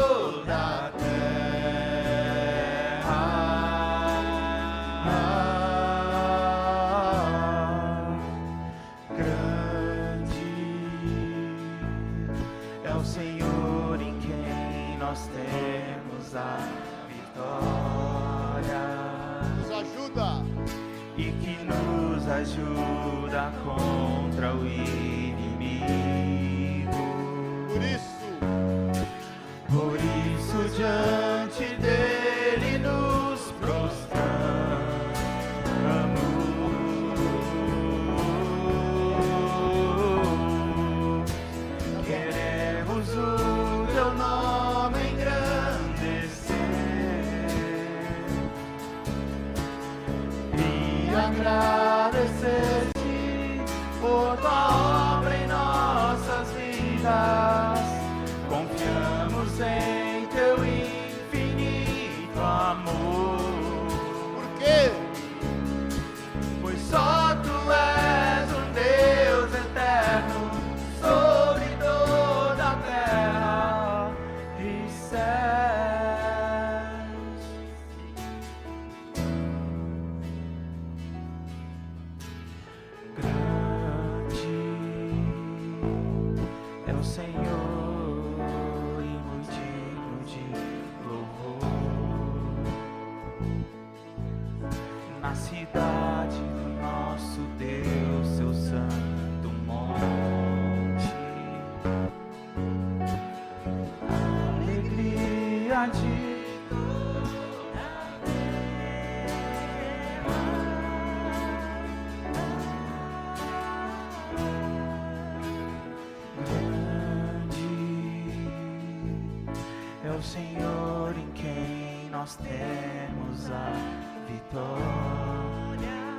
[51.44, 52.75] e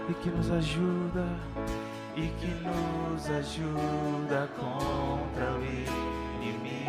[0.08, 1.26] e que nos ajuda
[2.16, 5.64] e que nos ajuda contra o
[6.42, 6.86] inimigo.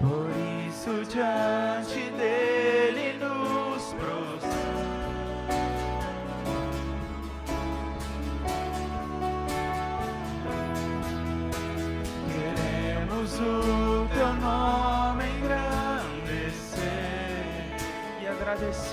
[0.00, 0.30] Por
[0.66, 2.43] isso diante dele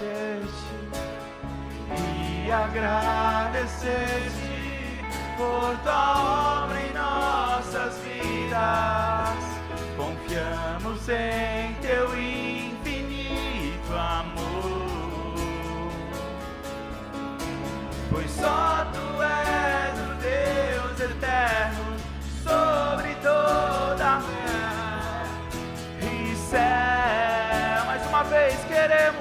[0.01, 0.81] agradecer-te
[2.45, 4.01] e agradecer-te
[5.37, 9.37] por tua obra em nossas vidas.
[9.95, 15.35] Confiamos em teu infinito amor,
[18.09, 21.95] pois só tu és o Deus eterno
[22.43, 25.27] sobre toda a terra
[26.01, 27.85] e céu.
[27.85, 29.20] Mais uma vez queremos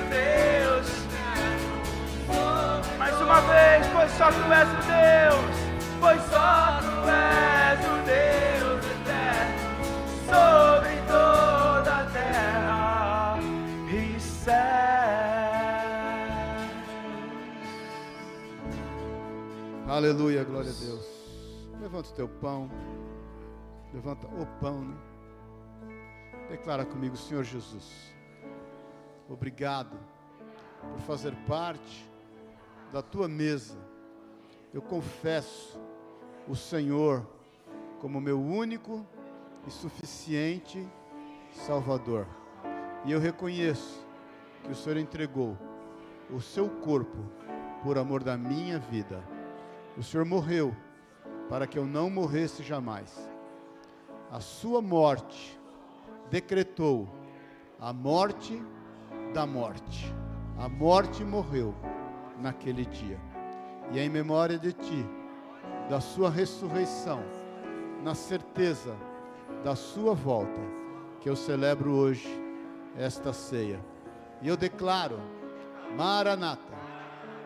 [3.11, 5.55] mais uma vez, pois só tu és o Deus,
[5.99, 9.59] pois só tu és o Deus eterno
[10.25, 13.39] sobre toda a terra
[13.91, 14.61] e céus.
[19.89, 21.05] Aleluia, glória a Deus.
[21.81, 22.71] Levanta o teu pão.
[23.93, 24.95] Levanta o pão, né?
[26.49, 28.13] Declara comigo, Senhor Jesus.
[29.29, 29.97] Obrigado
[30.81, 32.10] por fazer parte
[32.91, 33.77] da tua mesa.
[34.73, 35.79] Eu confesso
[36.47, 37.25] o Senhor
[37.99, 39.05] como meu único
[39.67, 40.87] e suficiente
[41.51, 42.27] Salvador.
[43.05, 44.05] E eu reconheço
[44.63, 45.57] que o Senhor entregou
[46.29, 47.17] o seu corpo
[47.83, 49.23] por amor da minha vida.
[49.97, 50.75] O Senhor morreu
[51.49, 53.29] para que eu não morresse jamais.
[54.29, 55.59] A sua morte
[56.29, 57.09] decretou
[57.79, 58.61] a morte
[59.33, 60.13] da morte.
[60.57, 61.75] A morte morreu
[62.41, 63.19] naquele dia.
[63.91, 65.05] E em memória de ti,
[65.89, 67.21] da sua ressurreição,
[68.03, 68.95] na certeza
[69.63, 70.61] da sua volta,
[71.19, 72.27] que eu celebro hoje
[72.97, 73.79] esta ceia.
[74.41, 75.19] E eu declaro:
[75.95, 76.73] Maranata,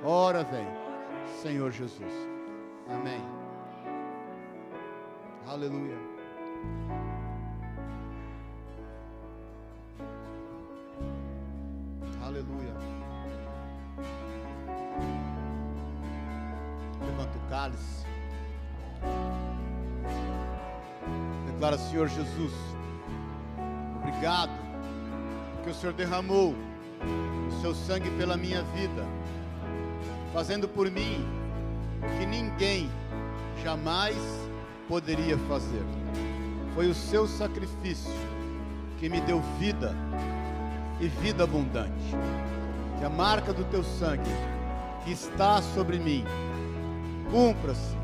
[0.03, 0.67] ora vem,
[1.41, 2.13] Senhor Jesus.
[2.87, 3.21] Amém.
[5.47, 5.97] Aleluia.
[21.95, 22.51] Senhor Jesus,
[23.95, 24.51] obrigado,
[25.53, 26.53] porque o Senhor derramou
[27.47, 29.05] o seu sangue pela minha vida,
[30.33, 31.25] fazendo por mim
[32.03, 32.91] o que ninguém
[33.63, 34.17] jamais
[34.89, 35.85] poderia fazer.
[36.73, 38.11] Foi o seu sacrifício
[38.99, 39.95] que me deu vida
[40.99, 42.13] e vida abundante.
[42.99, 44.29] Que a marca do teu sangue
[45.05, 46.25] que está sobre mim
[47.31, 47.95] cumpra-se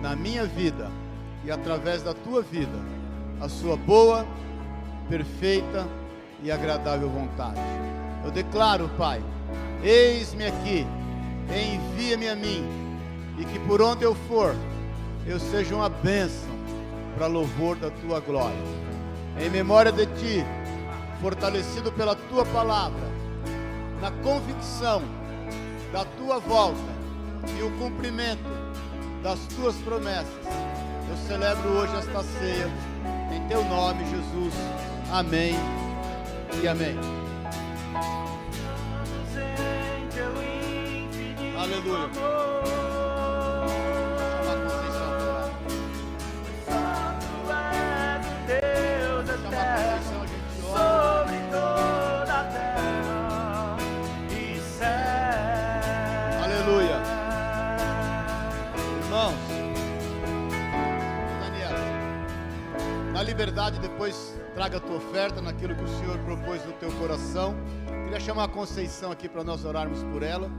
[0.00, 0.88] na minha vida
[1.44, 2.96] e através da tua vida
[3.40, 4.26] a sua boa,
[5.08, 5.86] perfeita
[6.42, 7.60] e agradável vontade.
[8.24, 9.22] Eu declaro, Pai,
[9.82, 10.86] eis-me aqui,
[11.48, 12.64] envia-me a mim,
[13.38, 14.54] e que por onde eu for,
[15.26, 16.48] eu seja uma bênção
[17.16, 18.56] para louvor da tua glória.
[19.38, 20.44] Em memória de ti,
[21.20, 23.06] fortalecido pela tua palavra,
[24.00, 25.02] na convicção
[25.92, 26.96] da tua volta
[27.58, 28.44] e o cumprimento
[29.22, 30.26] das tuas promessas,
[31.08, 32.95] eu celebro hoje esta ceia
[33.48, 34.54] teu nome, Jesus.
[35.10, 35.54] Amém
[36.62, 36.96] e amém.
[41.58, 42.55] Aleluia.
[63.46, 67.54] Liberdade depois traga a tua oferta naquilo que o Senhor propôs no teu coração.
[68.02, 70.50] Queria chamar a Conceição aqui para nós orarmos por ela.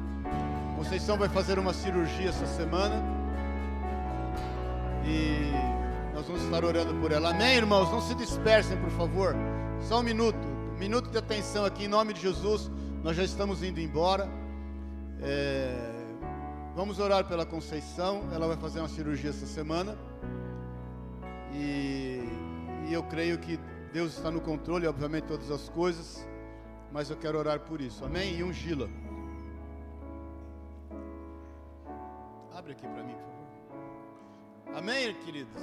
[0.77, 2.95] Conceição vai fazer uma cirurgia essa semana.
[5.03, 5.51] E
[6.15, 7.31] nós vamos estar orando por ela.
[7.31, 7.91] Amém, irmãos?
[7.91, 9.35] Não se dispersem, por favor.
[9.81, 10.47] Só um minuto.
[10.73, 12.71] Um minuto de atenção aqui, em nome de Jesus.
[13.03, 14.29] Nós já estamos indo embora.
[15.21, 15.91] É,
[16.73, 18.29] Vamos orar pela Conceição.
[18.31, 19.97] Ela vai fazer uma cirurgia essa semana.
[21.53, 22.26] E,
[22.87, 23.57] e eu creio que
[23.91, 26.25] Deus está no controle, obviamente, de todas as coisas.
[26.91, 28.05] Mas eu quero orar por isso.
[28.05, 28.35] Amém?
[28.35, 28.89] E ungila.
[32.53, 34.77] Abre aqui para mim, por favor.
[34.77, 35.61] Amém, queridos?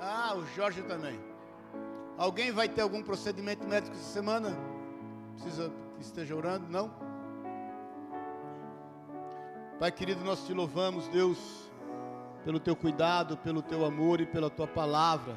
[0.00, 1.18] Ah, o Jorge também.
[2.16, 4.56] Alguém vai ter algum procedimento médico essa semana?
[5.34, 6.68] Precisa que esteja orando?
[6.68, 6.90] Não?
[9.78, 11.67] Pai querido, nós te louvamos, Deus,
[12.48, 15.36] pelo teu cuidado, pelo teu amor e pela tua palavra.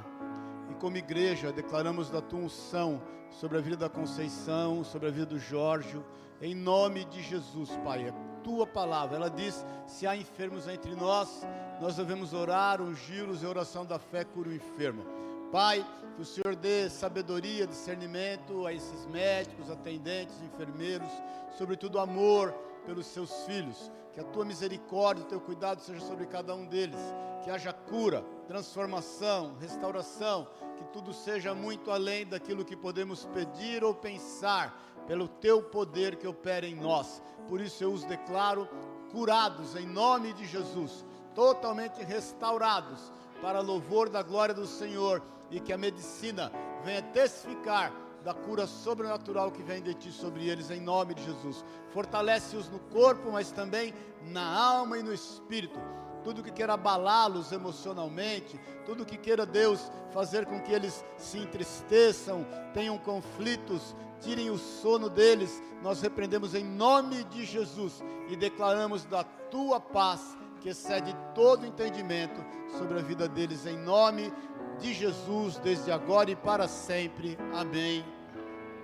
[0.69, 5.25] E como igreja, declaramos da tua unção sobre a vida da Conceição, sobre a vida
[5.25, 6.01] do Jorge,
[6.41, 8.07] em nome de Jesus, Pai.
[8.07, 9.17] É tua palavra.
[9.17, 11.45] Ela diz: se há enfermos entre nós,
[11.81, 15.03] nós devemos orar, ungir-os e oração da fé cura o enfermo.
[15.51, 15.85] Pai,
[16.15, 21.11] que o Senhor dê sabedoria, discernimento a esses médicos, atendentes, enfermeiros,
[21.57, 22.55] sobretudo amor
[22.85, 23.91] pelos seus filhos.
[24.13, 26.99] Que a tua misericórdia, o teu cuidado seja sobre cada um deles.
[27.43, 30.47] Que haja cura, transformação, restauração.
[30.77, 34.77] Que tudo seja muito além daquilo que podemos pedir ou pensar,
[35.07, 37.21] pelo teu poder que opera em nós.
[37.47, 38.67] Por isso eu os declaro
[39.11, 41.05] curados em nome de Jesus,
[41.35, 46.51] totalmente restaurados para louvor da glória do Senhor e que a medicina
[46.83, 47.91] venha testificar
[48.23, 51.63] da cura sobrenatural que vem de ti sobre eles em nome de Jesus.
[51.89, 53.93] Fortalece-os no corpo, mas também
[54.27, 55.79] na alma e no espírito.
[56.23, 62.45] Tudo que queira abalá-los emocionalmente, tudo que queira Deus fazer com que eles se entristeçam,
[62.73, 69.23] tenham conflitos, tirem o sono deles, nós repreendemos em nome de Jesus e declaramos da
[69.23, 72.39] tua paz que excede todo entendimento
[72.77, 74.50] sobre a vida deles em nome de
[74.93, 77.37] Jesus, desde agora e para sempre.
[77.53, 78.03] Amém.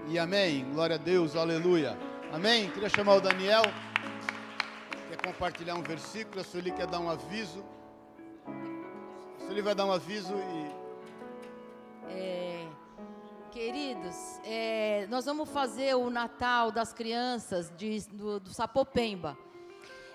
[0.07, 0.63] E amém.
[0.73, 1.97] Glória a Deus, aleluia.
[2.31, 2.69] Amém.
[2.71, 3.63] Queria chamar o Daniel.
[5.09, 6.41] Quer compartilhar um versículo?
[6.41, 7.63] A Sueli quer dar um aviso.
[8.45, 10.87] A Sueli vai dar um aviso e
[12.09, 12.65] É,
[13.51, 14.15] queridos,
[14.45, 19.37] é, nós vamos fazer o Natal das crianças de- do, do Sapopemba.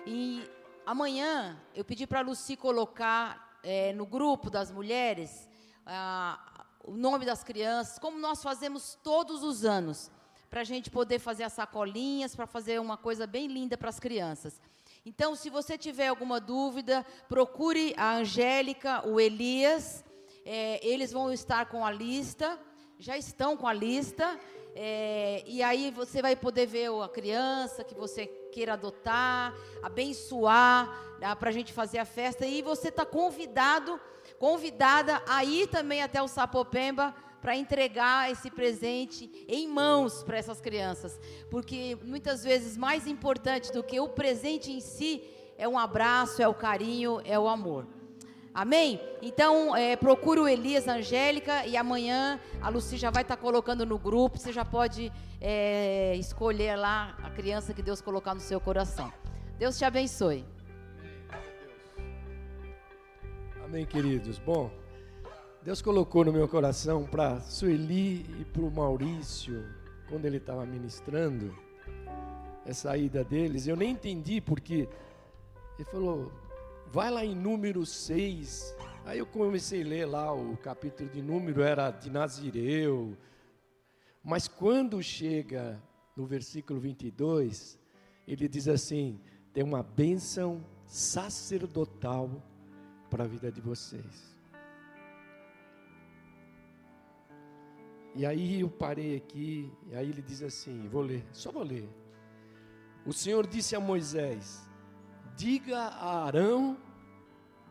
[0.05, 0.43] E
[0.85, 5.47] amanhã eu pedi para a Luci colocar é, no grupo das mulheres
[5.85, 10.11] ah, o nome das crianças, como nós fazemos todos os anos,
[10.49, 13.99] para a gente poder fazer as sacolinhas, para fazer uma coisa bem linda para as
[13.99, 14.61] crianças.
[15.05, 20.03] Então, se você tiver alguma dúvida, procure a Angélica, o Elias,
[20.45, 22.59] é, eles vão estar com a lista,
[22.99, 24.39] já estão com a lista.
[24.75, 30.89] É, e aí você vai poder ver a criança que você queira adotar, abençoar,
[31.39, 32.45] para a gente fazer a festa.
[32.45, 33.99] E você está convidado,
[34.39, 40.61] convidada a ir também até o Sapopemba para entregar esse presente em mãos para essas
[40.61, 41.19] crianças.
[41.51, 45.21] Porque muitas vezes mais importante do que o presente em si
[45.57, 47.85] é um abraço, é o carinho, é o amor.
[48.53, 49.01] Amém?
[49.21, 53.97] Então, é, o Elias Angélica e amanhã a Luci já vai estar tá colocando no
[53.97, 54.37] grupo.
[54.37, 55.11] Você já pode
[55.41, 59.11] é, escolher lá a criança que Deus colocar no seu coração.
[59.57, 60.52] Deus te abençoe.
[63.73, 64.37] Amém, queridos.
[64.37, 64.69] Bom,
[65.63, 69.65] Deus colocou no meu coração para Sueli e para o Maurício,
[70.07, 71.57] quando ele estava ministrando,
[72.67, 73.65] essa ida deles.
[73.65, 74.87] Eu nem entendi porque
[75.79, 76.31] ele falou,
[76.91, 78.77] Vai lá em número 6.
[79.05, 83.17] Aí eu comecei a ler lá o capítulo de número, era de Nazireu.
[84.23, 85.81] Mas quando chega
[86.15, 87.79] no versículo 22,
[88.27, 89.19] ele diz assim:
[89.51, 92.52] tem uma bênção sacerdotal
[93.13, 94.35] para a vida de vocês.
[98.15, 101.87] E aí eu parei aqui, e aí ele diz assim: vou ler, só vou ler.
[103.05, 104.67] O Senhor disse a Moisés:
[105.35, 106.75] diga a Arão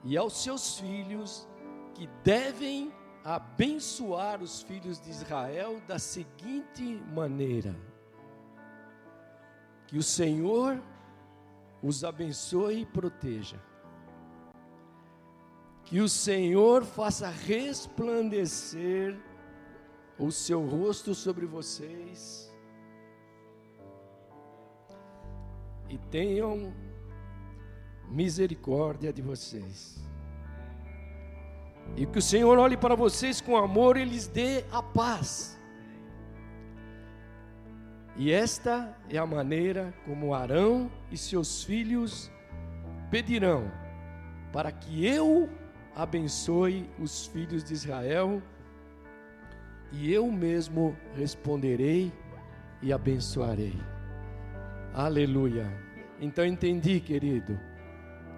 [0.05, 1.49] e aos seus filhos
[1.93, 2.93] que devem
[3.25, 7.75] abençoar os filhos de Israel da seguinte maneira:
[9.89, 10.81] que o Senhor
[11.83, 13.72] os abençoe e proteja.
[15.93, 19.15] Que o Senhor faça resplandecer
[20.19, 22.51] o seu rosto sobre vocês
[25.91, 26.73] e tenham
[28.09, 30.03] misericórdia de vocês.
[31.95, 35.61] E que o Senhor olhe para vocês com amor e lhes dê a paz.
[38.17, 42.31] E esta é a maneira como Arão e seus filhos
[43.11, 43.71] pedirão,
[44.55, 45.51] para que eu
[45.95, 48.43] abençoe os filhos de Israel,
[49.93, 52.13] e eu mesmo responderei
[52.81, 53.75] e abençoarei.
[54.95, 55.71] Aleluia.
[56.21, 57.59] Então entendi, querido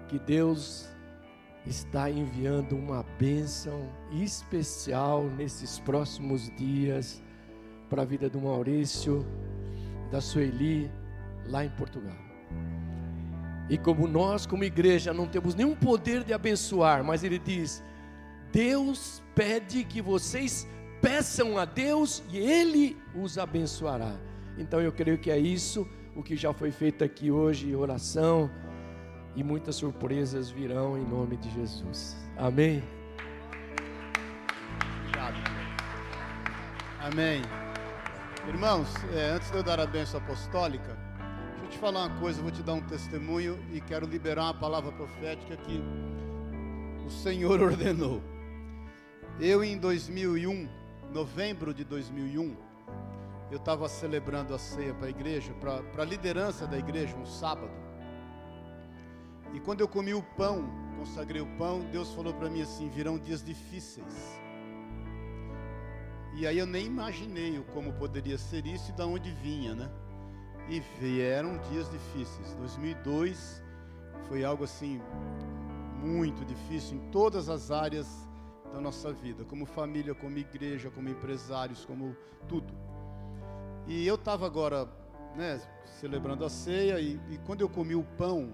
[0.07, 0.87] que Deus
[1.65, 7.21] está enviando uma bênção especial nesses próximos dias
[7.89, 9.25] para a vida do Maurício,
[10.11, 10.91] da Sueli,
[11.47, 12.24] lá em Portugal.
[13.69, 17.83] E como nós, como igreja, não temos nenhum poder de abençoar, mas ele diz:
[18.51, 20.67] Deus pede que vocês
[21.01, 24.15] peçam a Deus e Ele os abençoará.
[24.57, 28.49] Então eu creio que é isso o que já foi feito aqui hoje, oração
[29.35, 32.15] e muitas surpresas virão em nome de Jesus.
[32.37, 32.81] Amém.
[37.01, 37.41] Amém.
[38.47, 40.97] Irmãos, é, antes de eu dar a bênção apostólica,
[41.75, 45.57] te falar uma coisa, vou te dar um testemunho e quero liberar uma palavra profética
[45.57, 45.83] que
[47.05, 48.21] o Senhor ordenou.
[49.39, 50.69] Eu em 2001,
[51.11, 52.55] novembro de 2001,
[53.51, 57.73] eu estava celebrando a ceia para a igreja, para a liderança da igreja, um sábado.
[59.53, 63.19] E quando eu comi o pão, consagrei o pão, Deus falou para mim assim: virão
[63.19, 64.39] dias difíceis.
[66.35, 69.89] E aí eu nem imaginei como poderia ser isso e de onde vinha, né?
[70.69, 72.53] E vieram dias difíceis.
[72.55, 73.61] 2002
[74.27, 75.01] foi algo assim
[76.01, 78.27] muito difícil em todas as áreas
[78.73, 82.15] da nossa vida, como família, como igreja, como empresários, como
[82.47, 82.73] tudo.
[83.87, 84.87] E eu estava agora,
[85.35, 85.61] né,
[85.99, 88.51] celebrando a ceia e, e quando eu comi o pão,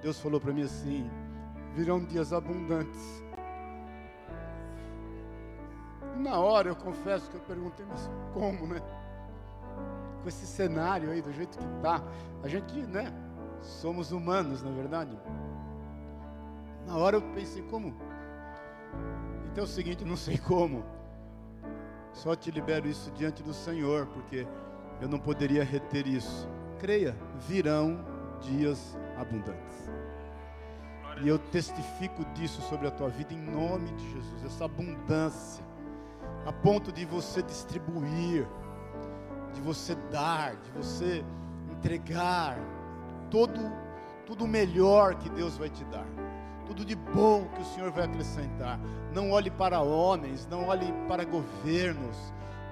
[0.00, 1.10] Deus falou para mim assim:
[1.74, 3.24] virão dias abundantes.
[6.16, 8.80] Na hora eu confesso que eu perguntei, mas como, né?
[10.24, 12.02] Com esse cenário aí, do jeito que tá,
[12.42, 13.12] a gente, né?
[13.60, 15.18] Somos humanos, na é verdade.
[16.86, 17.94] Na hora eu pensei, como?
[19.52, 20.82] Então é o seguinte, não sei como.
[22.14, 24.46] Só te libero isso diante do Senhor, porque
[24.98, 26.48] eu não poderia reter isso.
[26.78, 27.14] Creia,
[27.46, 28.02] virão
[28.40, 29.90] dias abundantes.
[31.22, 35.62] E eu testifico disso sobre a tua vida em nome de Jesus, essa abundância,
[36.46, 38.48] a ponto de você distribuir,
[39.54, 41.24] de você dar, de você
[41.70, 42.58] entregar
[43.30, 43.60] todo
[44.26, 46.06] tudo melhor que Deus vai te dar.
[46.66, 48.80] Tudo de bom que o Senhor vai acrescentar.
[49.12, 52.16] Não olhe para homens, não olhe para governos,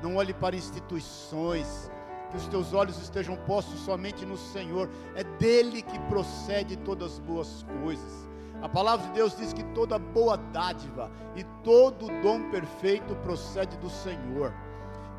[0.03, 1.91] não olhe para instituições,
[2.31, 7.19] que os teus olhos estejam postos somente no Senhor, é dele que procede todas as
[7.19, 8.29] boas coisas.
[8.63, 13.91] A palavra de Deus diz que toda boa dádiva e todo dom perfeito procede do
[13.91, 14.55] Senhor.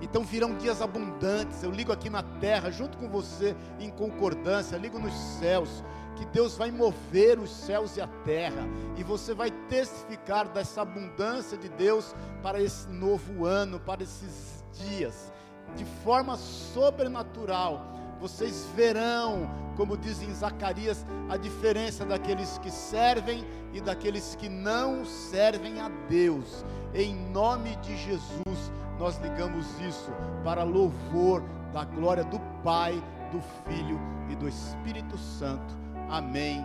[0.03, 1.63] Então virão dias abundantes.
[1.63, 5.81] Eu ligo aqui na terra, junto com você, em concordância, ligo nos céus,
[6.17, 8.67] que Deus vai mover os céus e a terra,
[8.97, 12.13] e você vai testificar dessa abundância de Deus
[12.43, 15.31] para esse novo ano, para esses dias,
[15.75, 17.93] de forma sobrenatural.
[18.19, 23.43] Vocês verão, como diz em Zacarias, a diferença daqueles que servem
[23.73, 26.63] e daqueles que não servem a Deus.
[26.93, 30.11] Em nome de Jesus, nós ligamos isso
[30.43, 31.43] para louvor
[31.73, 32.93] da glória do Pai,
[33.31, 33.99] do Filho
[34.29, 35.73] e do Espírito Santo.
[36.09, 36.63] Amém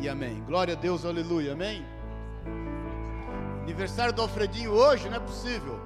[0.00, 0.42] e amém.
[0.46, 1.84] Glória a Deus, aleluia, amém.
[3.62, 5.78] Aniversário do Alfredinho hoje, não é possível.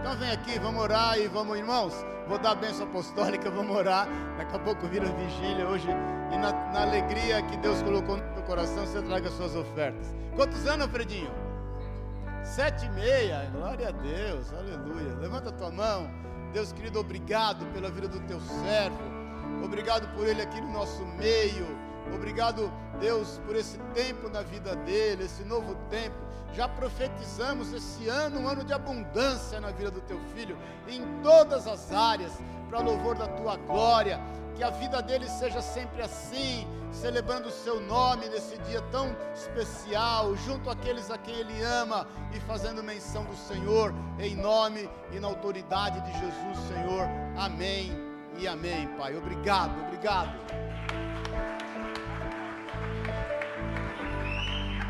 [0.00, 1.94] Então vem aqui, vamos orar e vamos, irmãos.
[2.26, 4.06] Vou dar a bênção apostólica, vamos orar.
[4.36, 5.88] Daqui a pouco vira vigília hoje.
[6.32, 10.14] E na, na alegria que Deus colocou no teu coração, você traga suas ofertas.
[10.36, 11.47] Quantos anos, Alfredinho?
[12.54, 15.14] Sete e meia, glória a Deus, aleluia.
[15.20, 16.10] Levanta a tua mão.
[16.52, 18.98] Deus querido, obrigado pela vida do teu servo.
[19.62, 21.66] Obrigado por ele aqui no nosso meio.
[22.12, 26.16] Obrigado, Deus, por esse tempo na vida dele, esse novo tempo.
[26.54, 30.56] Já profetizamos esse ano, um ano de abundância na vida do teu filho,
[30.88, 32.32] em todas as áreas,
[32.70, 34.18] para louvor da tua glória.
[34.58, 40.34] Que a vida dele seja sempre assim, celebrando o seu nome nesse dia tão especial,
[40.34, 45.28] junto àqueles a quem ele ama e fazendo menção do Senhor, em nome e na
[45.28, 47.06] autoridade de Jesus, Senhor.
[47.36, 47.96] Amém
[48.36, 49.16] e amém, Pai.
[49.16, 50.36] Obrigado, obrigado.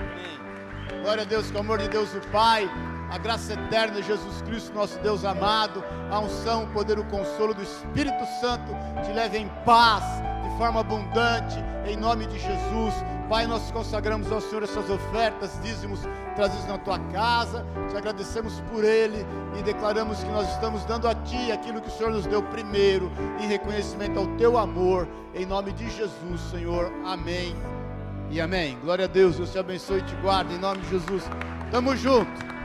[0.01, 1.03] Amém.
[1.03, 2.67] Glória a Deus, com o amor de Deus o Pai,
[3.11, 7.55] a graça eterna de Jesus Cristo, nosso Deus amado, a unção, o poder, o consolo
[7.55, 8.73] do Espírito Santo
[9.05, 10.05] te leve em paz,
[10.43, 11.57] de forma abundante,
[11.87, 12.95] em nome de Jesus.
[13.29, 16.01] Pai, nós consagramos ao Senhor essas ofertas, dízimos
[16.35, 19.27] trazidos na tua casa, te agradecemos por ele
[19.59, 23.11] e declaramos que nós estamos dando a ti aquilo que o Senhor nos deu primeiro,
[23.41, 26.91] em reconhecimento ao teu amor, em nome de Jesus, Senhor.
[27.05, 27.55] Amém
[28.31, 28.79] e amém.
[28.83, 31.25] Glória a Deus, Deus te abençoe e te guarde, em nome de Jesus.
[31.71, 32.58] Tamo junto.